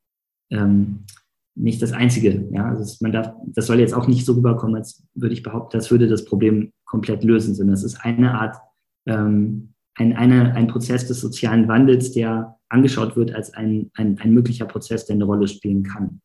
ähm, 0.50 1.04
nicht 1.56 1.82
das 1.82 1.92
Einzige. 1.92 2.48
Ja, 2.52 2.66
also 2.66 2.96
man 3.00 3.12
darf, 3.12 3.32
das 3.46 3.66
soll 3.66 3.80
jetzt 3.80 3.94
auch 3.94 4.06
nicht 4.06 4.24
so 4.24 4.34
rüberkommen, 4.34 4.76
als 4.76 5.04
würde 5.14 5.34
ich 5.34 5.42
behaupten, 5.42 5.76
das 5.76 5.90
würde 5.90 6.08
das 6.08 6.24
Problem 6.24 6.72
komplett 6.84 7.24
lösen, 7.24 7.54
sondern 7.54 7.74
es 7.74 7.84
ist 7.84 8.04
eine 8.04 8.38
Art, 8.38 8.56
ähm, 9.06 9.74
ein, 9.96 10.12
eine, 10.14 10.54
ein 10.54 10.66
Prozess 10.66 11.06
des 11.06 11.20
sozialen 11.20 11.68
Wandels, 11.68 12.12
der 12.12 12.58
angeschaut 12.68 13.16
wird 13.16 13.32
als 13.32 13.54
ein, 13.54 13.90
ein, 13.94 14.18
ein 14.18 14.32
möglicher 14.32 14.66
Prozess, 14.66 15.06
der 15.06 15.14
eine 15.14 15.24
Rolle 15.24 15.46
spielen 15.46 15.84
kann. 15.84 16.20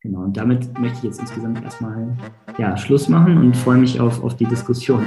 Genau, 0.00 0.22
und 0.22 0.36
damit 0.36 0.76
möchte 0.80 0.98
ich 0.98 1.04
jetzt 1.04 1.20
insgesamt 1.20 1.62
erstmal 1.62 2.16
ja, 2.58 2.76
Schluss 2.76 3.08
machen 3.08 3.38
und 3.38 3.56
freue 3.56 3.78
mich 3.78 4.00
auf, 4.00 4.22
auf 4.24 4.36
die 4.36 4.46
Diskussion. 4.46 5.06